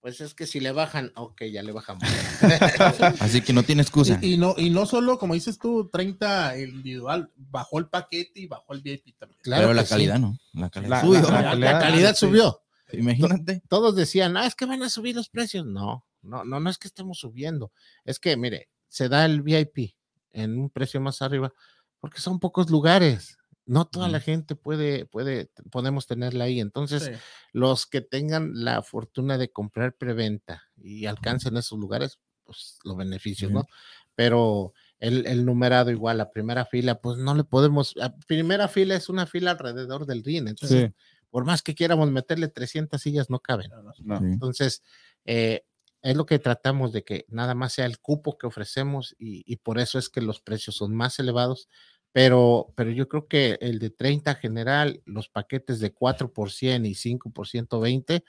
[0.01, 2.05] pues es que si le bajan, ok, ya le bajamos.
[3.21, 4.19] Así que no tiene excusa.
[4.23, 8.41] Y, y no, y no solo, como dices tú, 30 el individual, bajó el paquete
[8.41, 9.41] y bajó el VIP también.
[9.43, 9.91] Claro pero la sí.
[9.91, 10.39] calidad no.
[10.53, 11.23] La calidad La- subió.
[11.23, 12.27] la- La, calidad- calidad sí.
[12.27, 12.63] subió.
[12.93, 13.63] Imagínate.
[13.69, 15.67] Todos decían, ah, es que van a subir los precios.
[15.67, 17.73] No, no, no, no es que estemos subiendo.
[18.05, 19.95] Es que, mire, se da el VIP
[20.31, 21.53] en un precio más arriba
[21.99, 23.37] porque son pocos lugares.
[23.67, 26.61] No toda la gente puede, puede, podemos tenerla ahí.
[26.61, 27.11] Entonces, Sí.
[27.53, 33.51] los que tengan la fortuna de comprar preventa y alcancen esos lugares, pues los beneficios,
[33.51, 33.61] Ujú.
[33.61, 33.67] ¿no?
[34.15, 38.95] Pero el, el numerado igual, la primera fila, pues no le podemos, la primera fila
[38.95, 40.95] es una fila alrededor del ring, entonces, Sí.
[41.29, 43.71] por más que quieramos meterle 300 sillas, no caben.
[44.05, 44.19] No.
[44.21, 44.25] Sí.
[44.25, 44.83] Entonces,
[45.25, 45.65] eh,
[46.03, 49.57] es lo que tratamos de que nada más sea el cupo que ofrecemos y, y
[49.57, 51.69] por eso es que los precios son más elevados.
[52.17, 56.87] Pero, pero yo creo que el de 30 general, los paquetes de 4 por 100
[56.87, 58.25] y 5 por 120,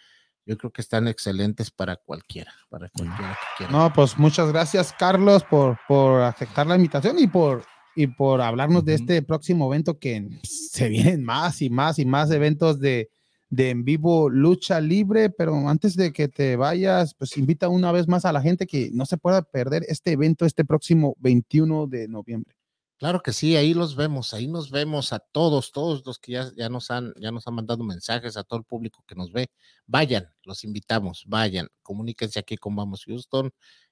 [0.45, 3.71] yo creo que están excelentes para cualquiera, para cualquiera que quiera.
[3.71, 7.63] No, pues muchas gracias, Carlos, por, por aceptar la invitación y por,
[7.95, 12.29] y por hablarnos de este próximo evento que se vienen más y más y más
[12.31, 13.09] eventos de,
[13.49, 15.29] de en vivo lucha libre.
[15.29, 18.89] Pero antes de que te vayas, pues invita una vez más a la gente que
[18.91, 22.56] no se pueda perder este evento este próximo 21 de noviembre.
[22.99, 26.51] Claro que sí, ahí los vemos, ahí nos vemos a todos, todos los que ya,
[26.57, 29.51] ya, nos han, ya nos han mandado mensajes, a todo el público que nos ve.
[29.85, 33.51] Vayan, los invitamos, vayan, comuníquense aquí con Vamos Houston,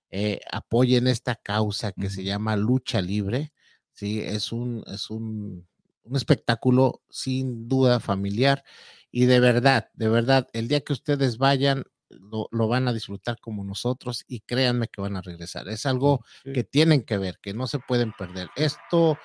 [0.10, 3.53] eh, apoyen esta causa que se llama Lucha Libre.
[3.94, 5.68] Sí, es un, es un,
[6.03, 8.64] un espectáculo sin duda familiar
[9.11, 13.40] y de verdad, de verdad, el día que ustedes vayan, lo, lo van a disfrutar
[13.40, 15.68] como nosotros y créanme que van a regresar.
[15.69, 16.53] Es algo Sí.
[16.53, 18.49] que tienen que ver, que no se pueden perder.
[18.56, 19.18] Esto,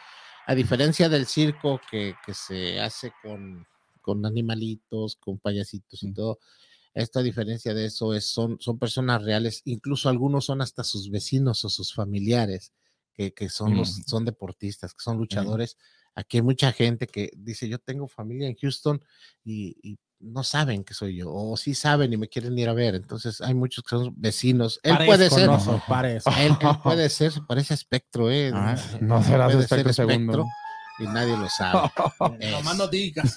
[0.47, 3.67] a diferencia del circo que, que se hace con,
[4.01, 6.15] con animalitos, con payasitos y Mm.
[6.15, 6.39] todo,
[6.95, 11.11] esto a diferencia de eso es, son, son personas reales, incluso algunos son hasta sus
[11.11, 12.73] vecinos o sus familiares,
[13.15, 14.03] que, que son, los, Mm.
[14.07, 15.77] son deportistas, que son luchadores.
[16.15, 19.05] Aquí hay mucha gente que dice, yo tengo familia en Houston
[19.45, 22.75] y, y no saben que soy yo, o sí saben y me quieren ir a
[22.75, 22.95] ver.
[22.95, 24.79] Entonces hay muchos que son vecinos.
[24.83, 26.31] Él puede ser, no parezco.
[26.39, 28.53] él, él puede ser, se parece espectro, ¿eh?
[28.55, 30.47] Ah, no será puede Espectro ser segundo.
[30.99, 31.91] y nadie lo sabe.
[32.51, 33.35] Nomás no digas.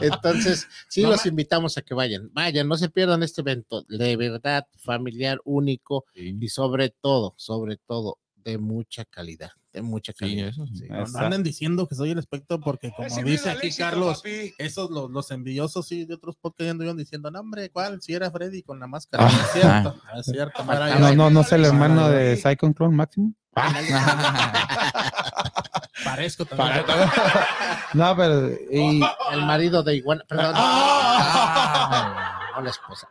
[0.00, 2.30] Entonces, sí No los invitamos a que vayan.
[2.32, 7.76] Vayan, no se pierdan este evento, de verdad, familiar, único Sí, y sobre todo, sobre
[7.76, 10.48] todo, de mucha calidad, de mucha sí, calidad.
[10.48, 10.78] eso sí.
[10.78, 10.86] Sí.
[10.88, 14.22] No, no anden diciendo que soy el espectro porque como dice aquí Carlos,
[14.58, 18.00] esos los, los envidiosos sí de otros podcasts anduvieron diciendo, no hombre, ¿cuál?
[18.02, 19.24] Si era Freddy con la máscara.
[19.24, 20.64] No es cierto, no es cierto.
[20.64, 20.98] yo.
[20.98, 23.34] No, no, no es el hermano de Cyclone Clone Máximo.
[26.04, 26.84] Parezco también.
[27.92, 29.02] No, pero y,
[29.32, 30.54] El marido de Iguana, perdón.
[32.62, 33.08] La esposa.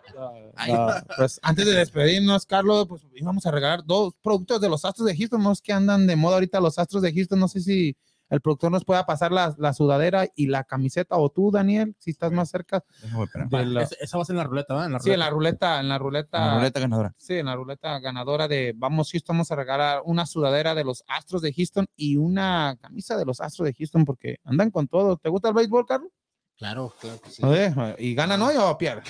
[0.58, 5.08] Ah, pues antes de despedirnos, Carlos, pues íbamos a regalar dos productos de los Astros
[5.08, 7.62] de Houston, no es que andan de moda ahorita los Astros de Houston, no sé
[7.62, 7.96] si
[8.30, 12.12] el productor nos pueda pasar la, la sudadera y la camiseta, o tú, Daniel, si
[12.12, 13.50] estás más cerca Déjame esperar.
[13.50, 14.86] de la, Esa- Esa va a ser en la ruleta, ¿verdad?
[14.86, 15.80] En la sí, en la ruleta.
[15.80, 17.14] en la ruleta, La ruleta ganadora.
[17.18, 21.04] sí, en la ruleta ganadora de Vamos Houston, vamos a regalar una sudadera de los
[21.08, 25.18] Astros de Houston y una camisa de los Astros de Houston porque andan con todo.
[25.18, 26.12] ¿Te gusta el béisbol, Carlos?
[26.60, 27.42] Claro, claro que sí.
[27.42, 29.06] Ver, ¿Y ganan hoy o pierden?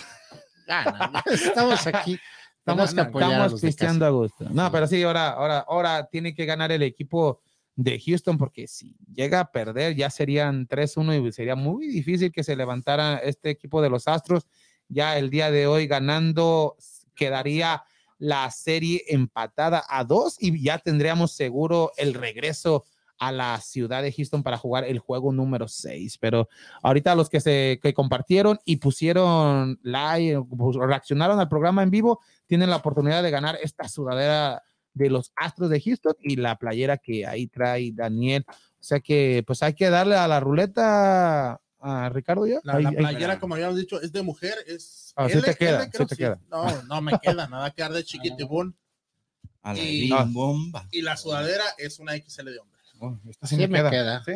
[0.67, 2.19] No, estamos aquí.
[2.59, 4.45] Estamos, apoyar a estamos pisteando a gusto.
[4.51, 7.41] No, pero sí, ahora, ahora, ahora tiene que ganar el equipo
[7.75, 12.43] de Houston porque si llega a perder ya serían 3-1 y sería muy difícil que
[12.43, 14.45] se levantara este equipo de los Astros.
[14.87, 16.75] Ya el día de hoy ganando
[17.15, 17.83] quedaría
[18.19, 22.85] la serie empatada a dos y ya tendríamos seguro el regreso
[23.19, 26.17] a la ciudad de Houston para jugar el juego número 6.
[26.19, 26.47] Pero
[26.81, 32.21] ahorita los que se que compartieron y pusieron like, pues, reaccionaron al programa en vivo,
[32.47, 34.63] tienen la oportunidad de ganar esta sudadera
[34.93, 38.45] de los Astros de Houston y la playera que ahí trae Daniel.
[38.49, 42.59] O sea que pues hay que darle a la ruleta a Ricardo ya.
[42.63, 45.13] La, Ahí- la ahí- playera, como habíamos dicho, es de mujer, es.
[45.15, 46.39] Ah, sí te queda, sí creo, te queda.
[46.49, 48.75] No, no me queda, nada que dar de chiquitibún.
[49.61, 50.87] A la Y- bomba.
[50.91, 52.78] Y la sudadera es una XL de hombre.
[53.01, 53.89] Oh, esta sí Sí me me queda.
[53.89, 54.23] queda.
[54.25, 54.33] Sí.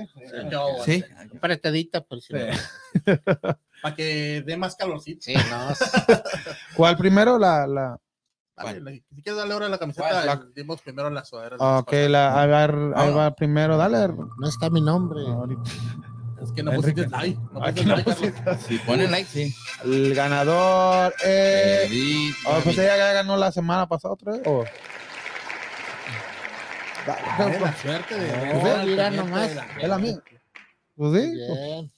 [0.85, 1.03] Sí.
[1.37, 2.39] Apretadita, por si no.
[3.81, 5.21] Para que dé más calorcito.
[5.21, 5.67] Sí, no.
[6.77, 7.37] ¿Cuál primero?
[7.37, 7.99] La, la...
[9.15, 11.57] Si quieres darle ahora la camiseta, La- dimos primero la sudadera.
[11.59, 13.97] Ok, la, a ver, ahí va primero, dale.
[14.39, 15.21] No está mi nombre.
[15.27, 15.61] Ahorita.
[16.41, 17.03] Es que no Enrique.
[17.03, 17.39] pusiste like.
[17.51, 18.63] No Aquí pusiste no like, Carlos.
[18.67, 19.53] Si ponen like, sí.
[19.83, 21.89] El ganador es.
[21.89, 24.41] Edith, Oh, pues ella ya ganó la semana pasada otra vez.
[24.45, 24.63] ¿o?
[27.05, 28.85] Dale la suerte de.
[28.85, 29.55] Mira nomás.
[29.55, 30.15] la- Es la mía.
[30.95, 31.31] Pues sí.
[31.31, 31.91] Bien.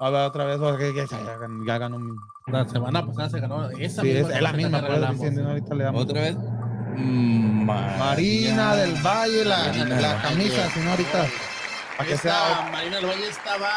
[0.00, 0.58] A ver, otra vez,
[1.78, 2.12] ganó mi.
[2.48, 3.70] La semana pasada se ganó.
[3.70, 4.86] Esa Sí, es, misma es la misma, que
[5.50, 6.02] ahorita le damos.
[6.02, 6.36] Otra vez.
[6.96, 11.26] Mm, Marina del Valle, la, Marina la camisa, si no, ahorita.
[11.96, 12.68] Para que Esta sea.
[12.70, 13.70] Marina del Valle estaba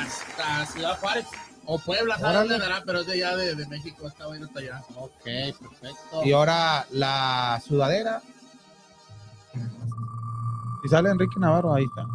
[0.00, 1.26] hasta Ciudad Juárez
[1.66, 2.58] o Puebla, ¿sabes Órale.
[2.58, 2.82] dónde?
[2.84, 4.82] Pero es de allá de, de México, estaba yendo hasta allá.
[4.96, 6.24] Ok, perfecto.
[6.24, 8.20] Y ahora la sudadera.
[10.82, 12.06] Si sale Enrique Navarro, ahí está.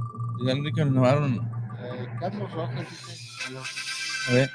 [0.45, 1.25] Ya Enrique Navarro.
[1.27, 2.85] Eh, Carlos Rojas.
[2.89, 3.57] dice.
[4.29, 4.51] A ver.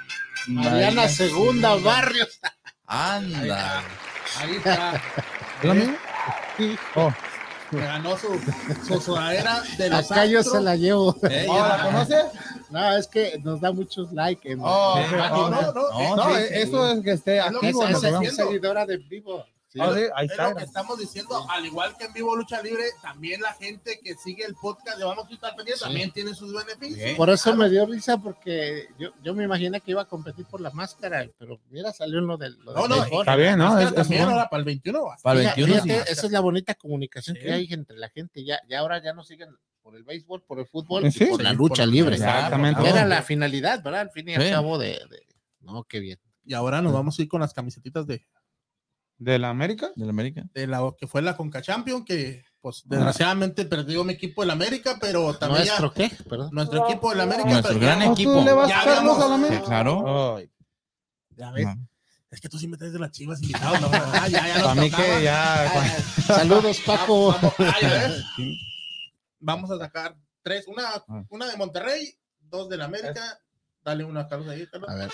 [0.49, 2.41] Mariana Segunda Barrios.
[2.87, 3.83] Anda.
[4.41, 4.95] Ahí está.
[4.97, 5.97] ¿Es la mía?
[6.95, 7.13] Oh,
[7.71, 8.39] Me ganó su,
[8.87, 10.59] su sudadera de los Acá yo Astros.
[10.59, 11.17] se la llevo.
[11.23, 11.69] Eh, oh, ya.
[11.69, 12.25] ¿la conoces?
[12.71, 14.51] No, es que nos da muchos likes.
[14.53, 15.15] En Oh, Sí.
[15.15, 16.55] Oh, no, no, no, No, No, sí, eh, sí.
[16.61, 17.83] eso es que esté Es lo activo.
[17.85, 18.25] hace programa.
[18.27, 19.45] es seguidora de vivo.
[19.73, 19.78] Sí.
[19.81, 20.51] Ah, sí, ahí Es está.
[20.51, 24.15] lo que estamos diciendo, al igual que en Vivo Lucha Libre, también la gente que
[24.16, 25.85] sigue el podcast de Vamos a estar pendientes Sí.
[25.85, 27.16] también tiene sus beneficios.
[27.16, 30.61] Por eso me dio risa porque yo, yo me imaginé que iba a competir por
[30.61, 32.59] la máscara, pero mira, salió lo del.
[32.59, 33.20] Lo No, del no.
[33.20, 33.65] Está bien, ¿no?
[33.65, 34.32] Máscara Es- es también bueno.
[34.39, 35.05] ahora para el 21.
[35.05, 35.16] va.
[35.23, 35.89] Para el Fíjate, 21 sí.
[35.90, 38.44] fíjate, esa es la bonita comunicación que hay entre la gente.
[38.44, 41.43] Ya, ya ahora ya no siguen por el béisbol, por el fútbol Sí, y por
[41.43, 42.15] la lucha por- libre.
[42.16, 42.86] Exactamente.
[42.89, 44.03] Era la finalidad, ¿verdad?
[44.03, 44.51] Al fin y al Sí.
[44.51, 45.27] cabo de, de-
[45.61, 46.19] No, qué bien.
[46.44, 48.27] Y ahora nos vamos a ir con las camisetitas de,
[49.23, 49.90] ¿De la América?
[49.94, 50.43] ¿De la América?
[50.53, 54.97] de la que fue la Conca Champion, que pues desgraciadamente perdió mi equipo del América,
[55.01, 56.11] pero también ya- ¿Nuestro qué?
[56.28, 56.51] Perdón.
[56.53, 57.49] nuestro equipo del América.
[57.51, 58.32] Nuestro gran ya- ¿No equipo.
[58.39, 59.62] ¿Tú le vas Ya a la Sí, América?
[59.65, 60.36] claro.
[60.36, 60.51] Ay,
[61.36, 61.66] Ya ves,
[62.31, 63.89] es que tú sí me traes de las chivas invitados, ¿no?
[63.93, 65.09] Ah, ya, ya nos para mí tocaba.
[65.19, 65.73] que ya.
[66.27, 67.32] Saludos, Paco.
[67.32, 68.24] Vamos, ah, ya ves.
[69.40, 71.24] Vamos a sacar tres, una, Ah.
[71.31, 73.39] una de Monterrey, dos de la América.
[73.85, 74.89] Dale una a Carlos ahí, Carlos.
[74.90, 75.11] A ver,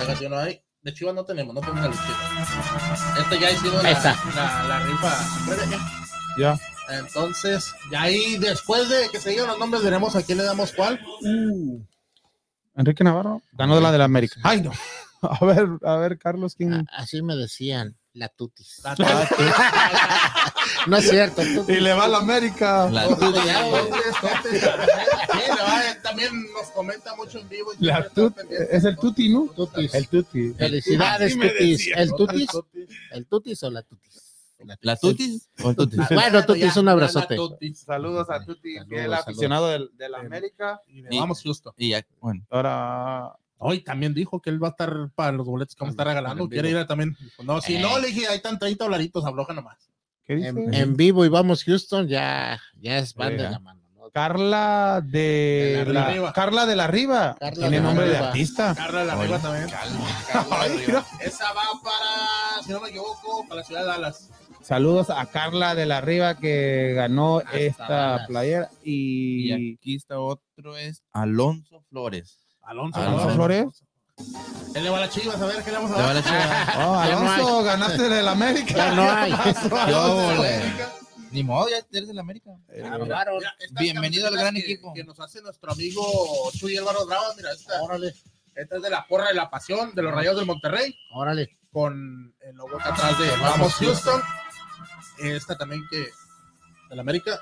[0.00, 0.60] Hágate uno ahí.
[0.82, 3.20] De Chivas no tenemos, no tenemos la luchita.
[3.20, 5.66] Este ya hicimos la, la, la rifa.
[5.70, 5.78] ya.
[6.38, 6.60] Ya.
[6.98, 10.72] Entonces, ya ahí después de que se digan los nombres, veremos a quién le damos
[10.72, 11.00] cuál.
[12.74, 14.40] Enrique Navarro ganó de la de la América.
[14.42, 14.72] Ay, no.
[15.22, 16.72] A ver, a ver, Carlos, ¿quién?
[16.72, 18.80] a- así me decían, la tutis.
[18.84, 18.94] La-
[20.86, 21.76] No es cierto, tutis.
[21.76, 22.88] Y le va a la América.
[22.90, 23.16] La va-
[26.02, 27.72] también nos comenta mucho en vivo.
[27.78, 28.76] La siempre tut- está pendiente.
[28.76, 29.48] es el Tuti, ¿no?
[29.54, 29.94] Tutis.
[29.94, 30.50] El Tuti.
[30.54, 31.88] Felicidades, tutis.
[31.94, 32.48] ¿El tutis?
[33.12, 34.12] ¿El tutis o la tutis?
[34.80, 35.98] ¿La Tutis o el Tutis?
[36.00, 37.34] Ah, Bueno, Tutis, un abrazote.
[37.34, 37.80] Tutis.
[37.80, 39.18] Saludos a Tuti, Saludos, fiel saludos.
[39.20, 40.80] aficionado del- de, la América.
[40.86, 41.74] Y le Y- vamos justo.
[41.76, 42.44] Y ya, bueno.
[42.50, 43.32] Ahora,
[43.64, 46.06] Hoy también dijo que él va a estar para los boletos que vamos a estar
[46.08, 46.48] regalando.
[46.48, 47.16] Quiere ir a también.
[47.44, 49.78] No, si no, le dije, ahí están 30 dolaritos, afloja nomás.
[50.24, 50.48] ¿qué dice?
[50.48, 53.80] En, en vivo y vamos Houston, ya, ya es van de la mano.
[53.96, 54.10] ¿no?
[54.10, 56.32] Carla de, De la la, Riva.
[56.32, 57.36] Carla de la Riva.
[57.38, 58.26] Carla Tiene de la nombre de Riva.
[58.28, 58.74] artista.
[58.76, 59.66] Carla la arriba también.
[60.50, 61.04] Ay, mira.
[61.20, 64.28] Esa va para, si no me equivoco, para la ciudad de Dallas.
[64.60, 68.26] Saludos a Carla de la Riva que ganó Hasta esta Dallas.
[68.28, 68.70] playera.
[68.84, 72.41] Y Y aquí está otro, es Alonso Flores.
[72.64, 73.66] Alonso, Alonso Flores.
[74.74, 76.16] Él le va a las chivas, a ver qué le vamos a Le va dar.
[76.16, 76.86] la chiva.
[76.86, 78.74] Oh, Ya no Alonso, ganaste del América.
[78.74, 79.32] Ya no hay.
[79.90, 80.32] Yo.
[81.30, 82.50] Ni modo, ya eres de la América.
[83.06, 83.38] Claro.
[83.72, 84.92] Bienvenido al gran que- equipo.
[84.92, 86.04] Que nos hace nuestro amigo
[86.56, 87.24] Chuy Álvaro Brava.
[87.36, 88.14] Mira, esta, Órale,
[88.54, 90.94] esta es de la porra de la pasión de los Rayados del Monterrey.
[91.14, 91.58] órale.
[91.72, 94.22] Con el logo acá atrás de Vamos, Houston.
[95.20, 95.98] Esta también que
[96.90, 97.40] de la América.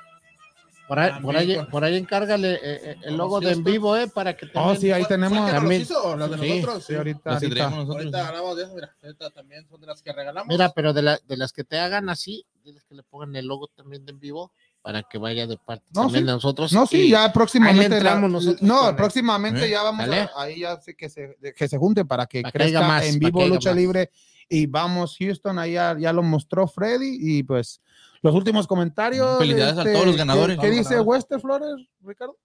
[0.91, 3.95] Por ahí, También por ahí, por ahí encárgale eh, eh, el logo de en vivo,
[3.95, 5.45] eh, para que Oh, también- sí, ahí ¿Fue- tenemos.
[5.45, 6.83] que también- hizo, las de sí, nosotros?
[6.83, 7.67] Sí, ahorita, ahorita.
[7.69, 8.93] Ahorita ganamos de eso, mira.
[9.01, 10.49] Ahorita también son de las que regalamos.
[10.49, 13.45] Mira, pero de, la- de las que te hagan así, diles que le pongan el
[13.47, 14.51] logo también de en vivo
[14.81, 16.27] para que vaya de parte No, también sí.
[16.27, 16.73] de nosotros.
[16.73, 17.95] No, sí, ya próximamente.
[17.95, 19.69] entramos la- nosotros no, próximamente ¿Eh?
[19.69, 22.57] ya vamos a, ahí ya sí que se, que se junte para que Para que
[22.59, 23.77] crezca más, en vivo que lucha más.
[23.77, 24.11] libre
[24.51, 27.81] y vamos Houston, ahí ya, ya lo mostró Freddy y pues
[28.21, 29.39] los últimos comentarios.
[29.39, 30.59] Felicidades a todos los ¿qué- ganadores.
[30.59, 30.99] ¿Qué, dice.
[30.99, 32.37] Wester Flores, Ricardo?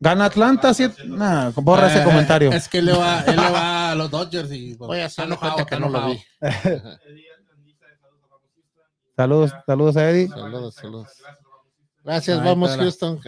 [0.00, 1.04] Gana Atlanta, siete.
[1.06, 2.52] Nah, borra ese Eh, comentario.
[2.52, 5.06] Es que él le va, él le va a los Dodgers y pues, Voy a
[5.06, 6.22] hacerle enojado, que está no lo vi.
[9.16, 10.28] Saludos, saludos a Eddie.
[10.28, 11.08] Saludos, saludos.
[12.04, 13.20] Gracias, vamos Houston.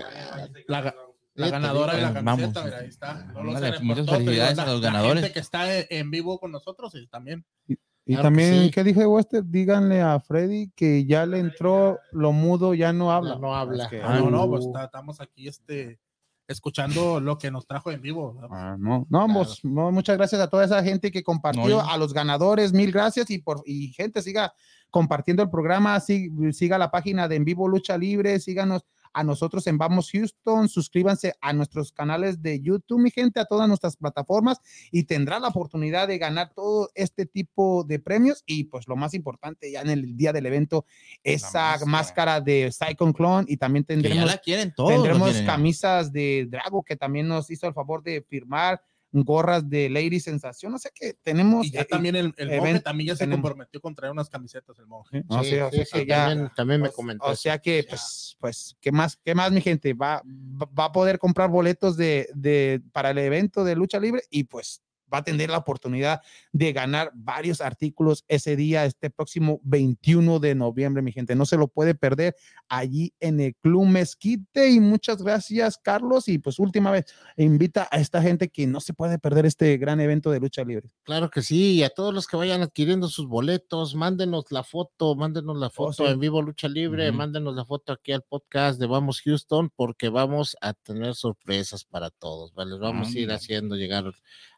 [0.69, 0.95] La,
[1.41, 2.25] la ganadora de la bien.
[2.25, 2.65] camiseta, Vamos.
[2.65, 3.25] mira, ahí está.
[3.35, 5.23] No lo sé, muchas felicidades la- a los la ganadores.
[5.23, 7.45] gente que está en- vivo con nosotros y también.
[7.67, 8.71] Y Claro que también, sí.
[8.71, 9.45] ¿qué dije Wester?
[9.45, 13.37] Díganle a Freddy que ya le entró lo mudo, ya no habla.
[13.37, 13.85] No habla.
[13.85, 14.69] Es que- Ah, no, no, pues Uh.
[14.69, 16.01] está- estamos aquí este,
[16.49, 18.37] escuchando lo que nos trajo en vivo.
[18.51, 19.41] Ah, no, no, Claro.
[19.45, 22.91] pues, no, muchas gracias a toda esa gente que compartió, No, a los ganadores, mil
[22.91, 24.53] gracias y por y gente siga
[24.91, 29.66] compartiendo el programa, sí, siga la página de En Vivo Lucha Libre, síganos a nosotros
[29.66, 34.59] en Vamos Houston, suscríbanse a nuestros canales de YouTube, mi gente, a todas nuestras plataformas
[34.91, 39.15] y tendrá la oportunidad de ganar todo este tipo de premios y pues lo más
[39.15, 40.85] importante ya en el día del evento,
[41.23, 41.91] esa máscara.
[41.91, 44.91] máscara, de Cyclone Clone y también tendremos la quieren todos.
[44.91, 48.82] lo Tendremos camisas de Drago que también nos hizo el favor de firmar,
[49.12, 51.66] gorras de Lady Sensación, no sé qué, tenemos.
[51.66, 53.43] Y ya eh, también el, el monje evento también ya se tenemos.
[53.43, 55.23] comprometió con traer unas camisetas el monje.
[55.28, 57.24] no Sí, o sí, sea sí, que ya- también, también me o- comentó.
[57.27, 59.93] O sea que, pues, pues, ¿qué más, qué más, mi gente?
[59.95, 64.23] Va, va va a poder comprar boletos de, de, para el evento de lucha libre
[64.31, 64.82] y pues
[65.12, 66.20] va a tener la oportunidad
[66.53, 71.35] de ganar varios artículos ese día, este próximo 21 de noviembre, mi gente.
[71.35, 72.37] No se lo puede perder
[72.69, 74.70] allí en el Club Mezquite.
[74.70, 76.28] Y muchas gracias, Carlos.
[76.28, 77.07] Y pues última vez,
[77.37, 80.91] invita a esta gente que no se puede perder este gran evento de lucha libre.
[81.05, 85.15] Claro que sí, y a todos los que vayan adquiriendo sus boletos, mándenos la foto,
[85.15, 86.12] mándenos la foto sí.
[86.12, 90.57] en vivo Lucha Libre, mándenos la foto aquí al podcast de Vamos Houston, porque vamos
[90.61, 92.73] a tener sorpresas para todos, ¿vale?
[92.73, 94.12] Les vamos a ir haciendo llegar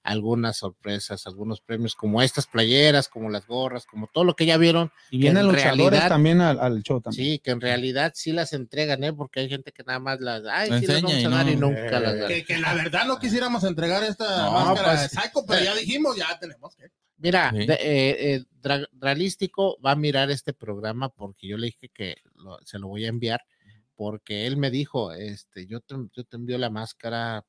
[0.04, 4.56] algunas sorpresas, algunos premios como estas playeras, como las gorras, como todo lo que ya
[4.56, 7.24] vieron, Y vienen en luchadores realidad- también al, al show también.
[7.34, 9.12] sí, que en realidad sí las entregan, ¿eh?
[9.12, 11.54] Porque hay gente que nada más las, ay, sí las vamos y a dar y
[11.56, 11.68] no.
[11.70, 12.28] nunca las dan.
[12.28, 15.74] Que, que la verdad no quisiéramos entregar esta No, máscara pues, de Psycho, pero ya
[15.76, 16.90] dijimos, ya tenemos que.
[17.18, 17.66] Mira, Sí.
[17.66, 22.16] de- eh, eh, Dra- Dralístico va a mirar este programa porque yo le dije que
[22.34, 23.40] lo- se lo voy a enviar
[23.94, 27.44] porque él me dijo, este, yo te, yo te envío la máscara,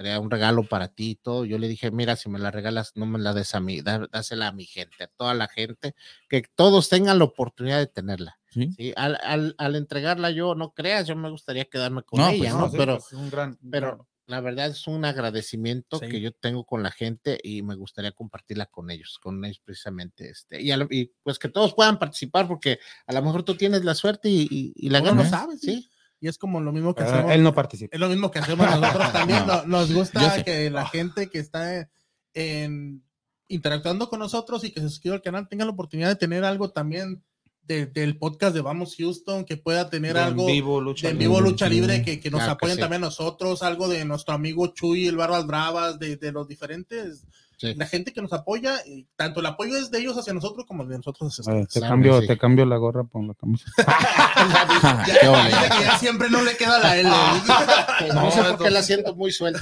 [0.00, 1.44] gustaría un regalo para ti y todo.
[1.44, 4.08] Yo le dije, mira, si me la regalas, no me la des a mí, dá-
[4.10, 5.94] dásela a mi gente, a toda la gente,
[6.28, 8.38] que todos tengan la oportunidad de tenerla.
[8.50, 8.72] Sí.
[8.76, 8.92] ¿sí?
[8.96, 12.54] Al, al, al entregarla yo, no creas, yo me gustaría quedarme con No, ella, pues
[12.54, 12.70] ¿no?
[12.70, 16.08] sí, pero, pues, un gran, un pero gran- la verdad es un agradecimiento Sí.
[16.08, 20.30] que yo tengo con la gente y me gustaría compartirla con ellos, con ellos precisamente.
[20.30, 23.84] Este, y, a y, pues que todos puedan participar porque a lo mejor tú tienes
[23.84, 25.30] la suerte y, y- y la Uno ganas.
[25.30, 25.90] no sabe, sí.
[26.20, 27.32] Y es como lo mismo que Ah, hacemos.
[27.32, 27.94] él no participa.
[27.94, 29.46] Es lo mismo que hacemos nosotros también.
[29.46, 29.62] No.
[29.62, 31.88] no- Nos gusta que la gente que está
[32.34, 33.02] en,
[33.48, 36.70] interactuando con nosotros y que se suscriba al canal tenga la oportunidad de tener algo
[36.70, 37.24] también
[37.62, 41.12] de- del podcast de Vamos Houston, que pueda tener De en algo vivo, lucha de
[41.12, 42.80] en vivo lucha libre, que, que nos Claro que apoyen sí.
[42.80, 47.24] también a nosotros, algo de nuestro amigo Chuy, el Barbas Bravas, de, de los diferentes,
[47.60, 47.74] Sí.
[47.74, 50.86] la gente que nos apoya, y tanto el apoyo es de ellos hacia nosotros como
[50.86, 51.68] de nosotros hacia ustedes.
[51.68, 52.26] te, cambio, sí.
[52.26, 53.70] te cambio la gorra por la camisa.
[55.06, 57.10] Ya, ya- ya siempre no le queda la L.
[58.14, 59.60] No, sé por qué la siento muy suelta.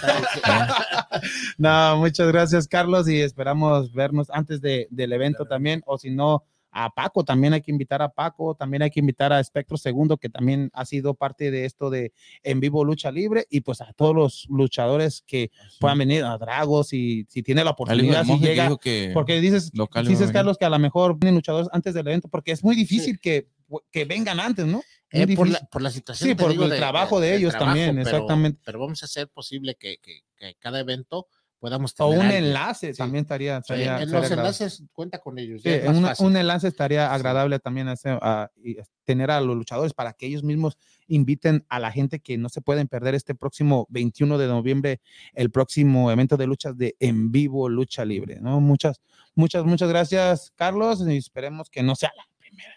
[1.57, 6.45] No, muchas gracias, Carlos, y esperamos vernos antes de, del evento también, o si no,
[6.85, 10.17] a Paco, también hay que invitar a Paco, también hay que invitar a Espectro Segundo,
[10.17, 13.93] que también ha sido parte de esto de en vivo lucha libre, y pues a
[13.95, 15.51] todos los luchadores que
[15.81, 19.73] puedan venir, a Dragos, y si tiene la oportunidad, si llega, que porque dices,
[20.07, 20.31] dices.
[20.33, 23.49] Carlos, que a lo mejor vienen luchadores antes del evento, porque es muy difícil que,
[23.91, 24.83] que vengan antes, ¿no?
[25.11, 26.29] Eh, por, la, por la situación.
[26.29, 28.61] Sí, por el trabajo de ellos también, pero- exactamente.
[28.65, 31.27] Pero vamos a hacer posible que, que, que cada evento
[31.59, 32.99] podamos O un enlace Sí.
[32.99, 33.57] también estaría.
[33.57, 34.41] Sí, estaría- en estaría los agradable.
[34.49, 35.63] enlaces cuenta con ellos.
[35.63, 35.71] Sí,
[36.21, 37.15] un enlace estaría Sí.
[37.15, 38.19] agradable también hacer,
[38.63, 40.77] y tener a los luchadores para que ellos mismos
[41.07, 45.01] inviten a la gente que no se pueden perder este próximo 21 de noviembre,
[45.33, 48.61] el próximo evento de luchas de en vivo lucha libre, ¿no?
[48.61, 49.01] Muchas,
[49.35, 52.28] muchas, muchas gracias, Carlos, y esperemos que no sea la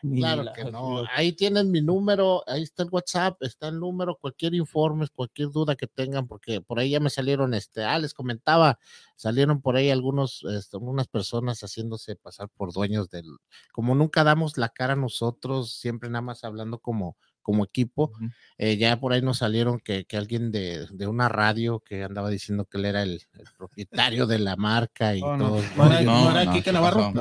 [0.03, 1.03] Ni Claro la- que no.
[1.15, 5.75] Ahí tienen mi número, ahí está el WhatsApp, está el número, cualquier informe, cualquier duda
[5.75, 8.79] que tengan, porque por ahí ya me salieron, este, ah, les comentaba,
[9.15, 13.25] salieron por ahí algunos, este, unas personas haciéndose pasar por dueños del,
[13.71, 18.11] como nunca damos la cara nosotros, siempre nada más hablando como, como equipo,
[18.57, 22.29] eh, ya por ahí nos salieron que, que alguien de, de una radio que andaba
[22.29, 25.61] diciendo que él era el, el propietario de la marca y Oh, todo.
[25.77, 27.11] ¿No No, no era no, Quique ¿qué Navarro?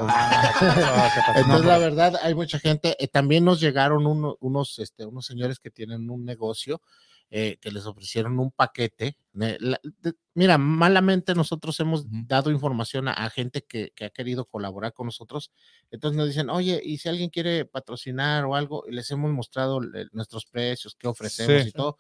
[1.37, 2.97] Entonces, la verdad, hay mucha gente.
[3.03, 6.81] eh, también nos llegaron uno- unos, este, unos señores que tienen un negocio
[7.31, 9.17] eh, que les ofrecieron un paquete.
[9.41, 14.11] eh, la- de- mira, malamente nosotros hemos dado información a, a gente que, que ha
[14.11, 15.53] querido colaborar con nosotros.
[15.93, 20.09] Entonces nos dicen, oye, y si alguien quiere patrocinar o algo, les hemos mostrado le-
[20.13, 21.69] nuestros precios, qué ofrecemos Sí.
[21.69, 21.97] y todo.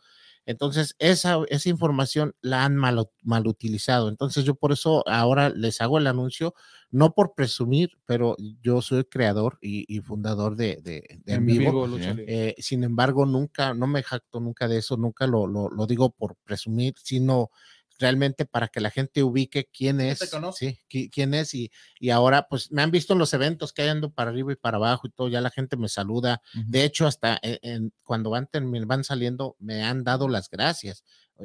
[0.51, 4.09] Entonces, esa, esa información la han mal, mal utilizado.
[4.09, 6.55] Entonces, yo por eso ahora les hago el anuncio,
[6.91, 11.87] no por presumir, pero yo soy creador y, y fundador de, de, de En Vivo.
[12.27, 16.11] Eh, sin embargo, nunca, no me jacto nunca de eso, nunca lo, lo, lo digo
[16.11, 17.51] por presumir, sino
[18.01, 20.19] realmente para que la gente ubique quién ¿Quién es,
[20.53, 21.71] sí, qui- quién es y,
[22.01, 24.57] y ahora pues me han visto en los eventos que hay ando para arriba y
[24.57, 28.31] para abajo y todo, ya la gente me saluda, de hecho hasta en- en- cuando
[28.31, 28.49] van,
[28.87, 31.05] van saliendo me han dado las gracias,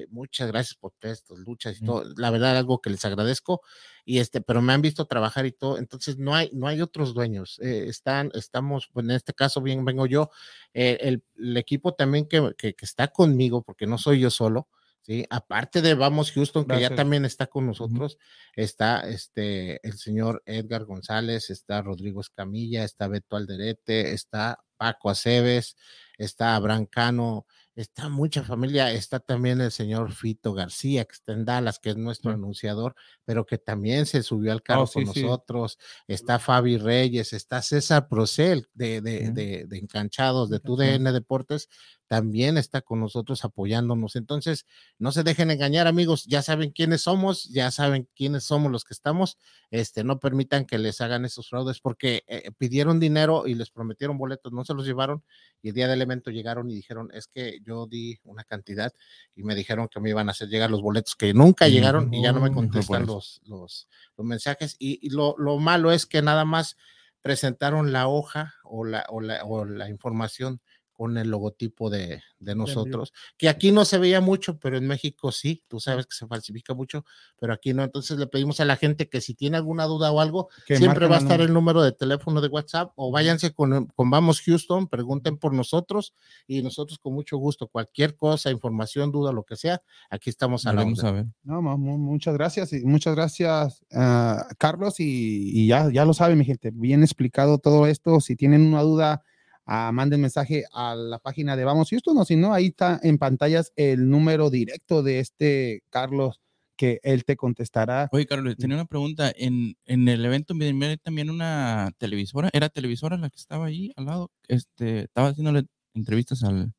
[0.10, 3.62] muchas gracias por estas luchas y todo, la verdad algo que les agradezco
[4.04, 7.14] y este, pero me han visto trabajar y todo, entonces no hay, no hay otros
[7.14, 10.30] dueños, eh, están, estamos, en este caso bien vengo yo,
[10.74, 14.68] eh, el, el equipo también que, que, que está conmigo, porque no soy yo solo,
[15.06, 15.26] ¿sí?
[15.30, 18.18] Aparte de Vamos Houston, que ya también está con nosotros,
[18.56, 25.78] está este, el señor Edgar González, está Rodrigo Escamilla, está Beto Alderete, está Paco Aceves,
[26.18, 27.46] está Abraham Cano,
[27.76, 31.98] está mucha familia, está también el señor Fito García, que está en Dallas, que es
[31.98, 32.96] nuestro anunciador,
[33.26, 35.24] pero que también se subió al carro Oh, sí, con sí.
[35.24, 40.60] nosotros, está Fabi Reyes, está César Procel de, de, de, de Encanchados, de.
[40.60, 41.70] TUDN Deportes,
[42.08, 44.16] también está con nosotros apoyándonos.
[44.16, 44.66] Entonces,
[45.00, 48.94] no se dejen engañar, amigos, ya saben quiénes somos, ya saben quiénes somos los que
[48.94, 49.38] estamos,
[49.72, 54.18] este, no permitan que les hagan esos fraudes porque eh, pidieron dinero y les prometieron
[54.18, 55.24] boletos, no se los llevaron
[55.62, 58.94] y el día del evento llegaron y dijeron, es que yo di una cantidad
[59.36, 62.22] y me dijeron que me iban a hacer llegar los boletos que nunca llegaron y
[62.22, 63.88] ya no me contestan por los, los,
[64.18, 66.78] mensajes y, y lo, lo malo es que nada más
[67.22, 70.62] presentaron la hoja o la, o la, o la información
[70.96, 75.32] con el logotipo de, de nosotros, que aquí no se veía mucho, pero en México
[75.32, 77.04] sí, tú sabes que se falsifica mucho,
[77.38, 77.84] pero aquí no.
[77.84, 81.08] Entonces le pedimos a la gente que si tiene alguna duda o algo, Que siempre
[81.08, 84.88] va a estar el número de teléfono de WhatsApp o váyanse con, con Vamos Houston,
[84.88, 86.14] pregunten por nosotros
[86.48, 90.72] y nosotros con mucho gusto, cualquier cosa, información, duda, lo que sea, aquí estamos a
[90.74, 91.06] la orden.
[91.06, 91.26] a ver.
[91.44, 95.00] No, mu- mu- muchas gracias y muchas gracias, ah, Carlos.
[95.00, 98.20] Y, y ya, ya lo saben, mi gente, bien explicado todo esto.
[98.22, 99.24] Si tienen una duda,
[99.66, 103.18] ah, manden mensaje a la página de Vamos Houston, o si no, ahí está en
[103.18, 106.42] pantallas el número directo de este Carlos
[106.78, 108.10] que él te contestará.
[108.12, 109.32] Oye, Carlos, tenía una pregunta.
[109.36, 114.06] En, en el evento miren, también una televisora, ¿era televisora la que estaba ahí al
[114.06, 114.32] lado?
[114.50, 116.74] Este, estaba haciéndole entrevistas al...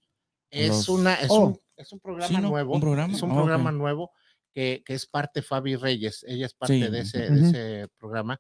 [0.51, 1.47] Es, los- una, es, Oh.
[1.47, 2.51] un, es un programa Sí, ¿no?
[2.51, 2.75] nuevo.
[2.75, 3.15] Un programa.
[3.15, 4.11] Es un Ah, programa nuevo
[4.53, 6.25] que, que es parte Fabi Reyes.
[6.29, 7.35] Ella es parte Sí, de, ese, ujú.
[7.35, 8.39] de ese programa.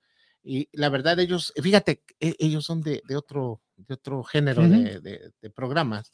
[0.48, 4.70] Y la verdad, ellos, fíjate, e- ellos son de, de otro, de otro género Ujú.
[4.70, 6.12] de, de- de programas,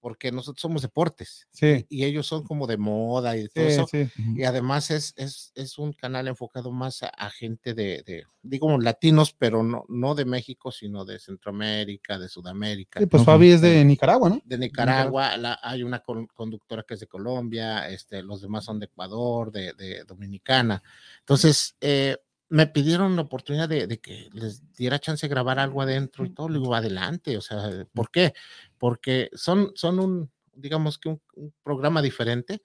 [0.00, 3.86] porque nosotros somos deportes Sí, y ellos son como de moda y todo sí, eso.
[3.86, 4.06] sí.
[4.36, 8.78] Y además es, es, es un canal enfocado más a, a gente de, de, digo,
[8.78, 13.24] latinos, pero no, no de México, sino de Centroamérica, de Sudamérica Sí, pues.
[13.24, 14.42] Fabi es de Nicaragua, ¿no?
[14.44, 18.78] de Nicaragua, la- hay una con- conductora que es de Colombia, este, los demás son
[18.78, 20.82] de Ecuador, de, de Dominicana.
[21.20, 22.18] Entonces, eh,
[22.50, 26.30] me pidieron la oportunidad de, de que les diera chance de grabar algo adentro y
[26.30, 26.48] todo.
[26.48, 28.34] Le digo, adelante, o sea, ¿por qué?
[28.76, 32.60] Porque son, son un, digamos que un, un programa diferente,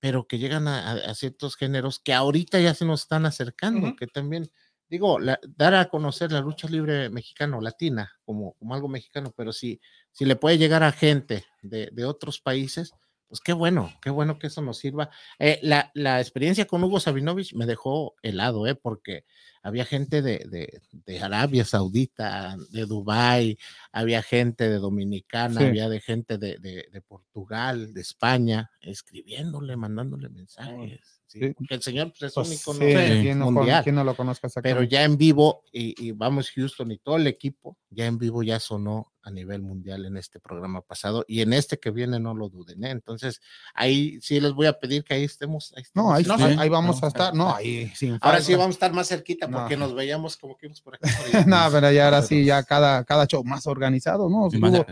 [0.00, 3.96] pero que llegan a, a- ciertos géneros que ahorita ya se nos están acercando, Ujú.
[3.96, 4.50] que también,
[4.88, 9.32] digo, la- dar a conocer la lucha libre mexicana o latina como, como algo mexicano,
[9.36, 9.80] pero si,
[10.12, 12.92] si le puede llegar a gente de, de otros países,
[13.28, 15.10] pues qué bueno, qué bueno que eso nos sirva.
[15.38, 18.74] Eh, la, la experiencia con Hugo Sabinovich me dejó helado, ¿eh?
[18.74, 19.24] porque
[19.62, 23.58] había gente de, de, de Arabia Saudita, de Dubái,
[23.90, 25.66] había gente de Dominicana, Sí.
[25.66, 31.00] había de gente de, de, de Portugal, de España, escribiéndole, mandándole mensajes.
[31.40, 31.46] ¿Sí?
[31.48, 31.54] Sí.
[31.56, 34.14] Porque el señor pues, es Pues, un sí, icono ¿quién, no, mundial quién no lo
[34.16, 38.18] conozca pero ya en vivo y, y vamos Houston y todo el equipo, ya en
[38.18, 42.20] vivo ya sonó a nivel mundial en este programa pasado y en este que viene
[42.20, 42.84] no lo duden.
[42.84, 42.90] ¿eh?
[42.90, 43.40] Entonces,
[43.74, 45.74] ahí sí les voy a pedir que ahí estemos.
[45.76, 46.30] ahí No, ahí, sí.
[46.30, 47.34] ahí vamos No, a estar.
[47.34, 49.58] No, ahí sin Ahora sí vamos a estar más cerquita No.
[49.58, 51.02] porque nos veíamos como que íbamos por aquí.
[51.46, 54.48] no, pero ya ahora sí, ya cada, cada show más organizado, ¿no?
[54.48, 54.86] Sí, Estuvo.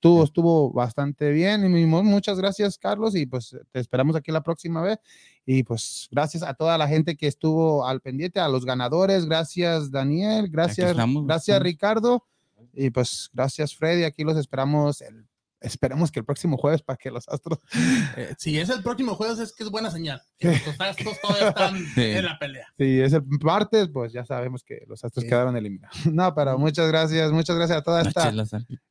[0.00, 1.76] Estuvo, estuvo bastante bien.
[1.76, 4.98] Y muchas gracias, Carlos, y pues te esperamos aquí la próxima vez.
[5.44, 9.26] Y pues gracias a toda la gente que estuvo al pendiente, a los ganadores.
[9.26, 10.48] Gracias, Daniel.
[10.48, 11.64] Gracias, estamos, gracias, estamos.
[11.70, 12.26] Ricardo.
[12.72, 14.04] Y pues gracias, Freddy.
[14.04, 15.02] Aquí los esperamos.
[15.02, 15.26] El,
[15.60, 17.58] esperemos que el próximo jueves para que los astros.
[18.16, 20.20] Eh, si es el próximo jueves, es que es buena señal.
[20.38, 22.02] Que los Astros todavía están Sí.
[22.02, 22.66] en la pelea.
[22.78, 25.28] Si es el martes, pues ya sabemos que los astros Sí.
[25.28, 25.96] quedaron eliminados.
[26.12, 28.28] No, pero muchas gracias, muchas gracias a toda esta.
[28.30, 28.32] ¿eh?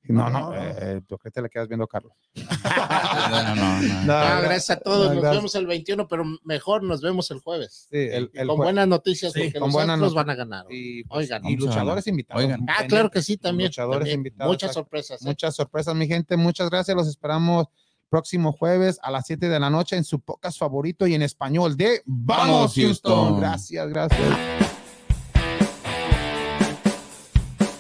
[0.04, 0.56] No, no, No, no.
[0.56, 2.14] eh, ¿tú qué te le quedas viendo, Carlos?
[2.36, 3.82] No, no, no.
[4.06, 5.08] No, Ah, gra- gracias a todos.
[5.10, 5.36] no, Nos gracias.
[5.40, 7.88] vemos el 21, pero mejor nos vemos el jueves.
[7.92, 10.66] Sí, el, con jue- buenas noticias, Sí, porque con los buenas Astros van a ganar.
[10.70, 12.44] y, pues, Oigan, y luchadores invitados.
[12.44, 12.66] Oigan.
[12.70, 13.68] Ah, claro que sí, también.
[13.70, 14.20] Luchadores también.
[14.20, 15.22] invitados, Muchas sorpresas.
[15.22, 15.26] ¿eh?
[15.26, 16.38] Muchas sorpresas, mi gente.
[16.38, 16.98] Muchas gracias.
[16.98, 17.68] Los esperamos
[18.10, 21.78] próximo jueves a las 7 de la noche en su podcast favorito y en español
[21.78, 22.74] de Vamos.
[22.74, 23.40] Houston.
[23.40, 24.59] Gracias, gracias.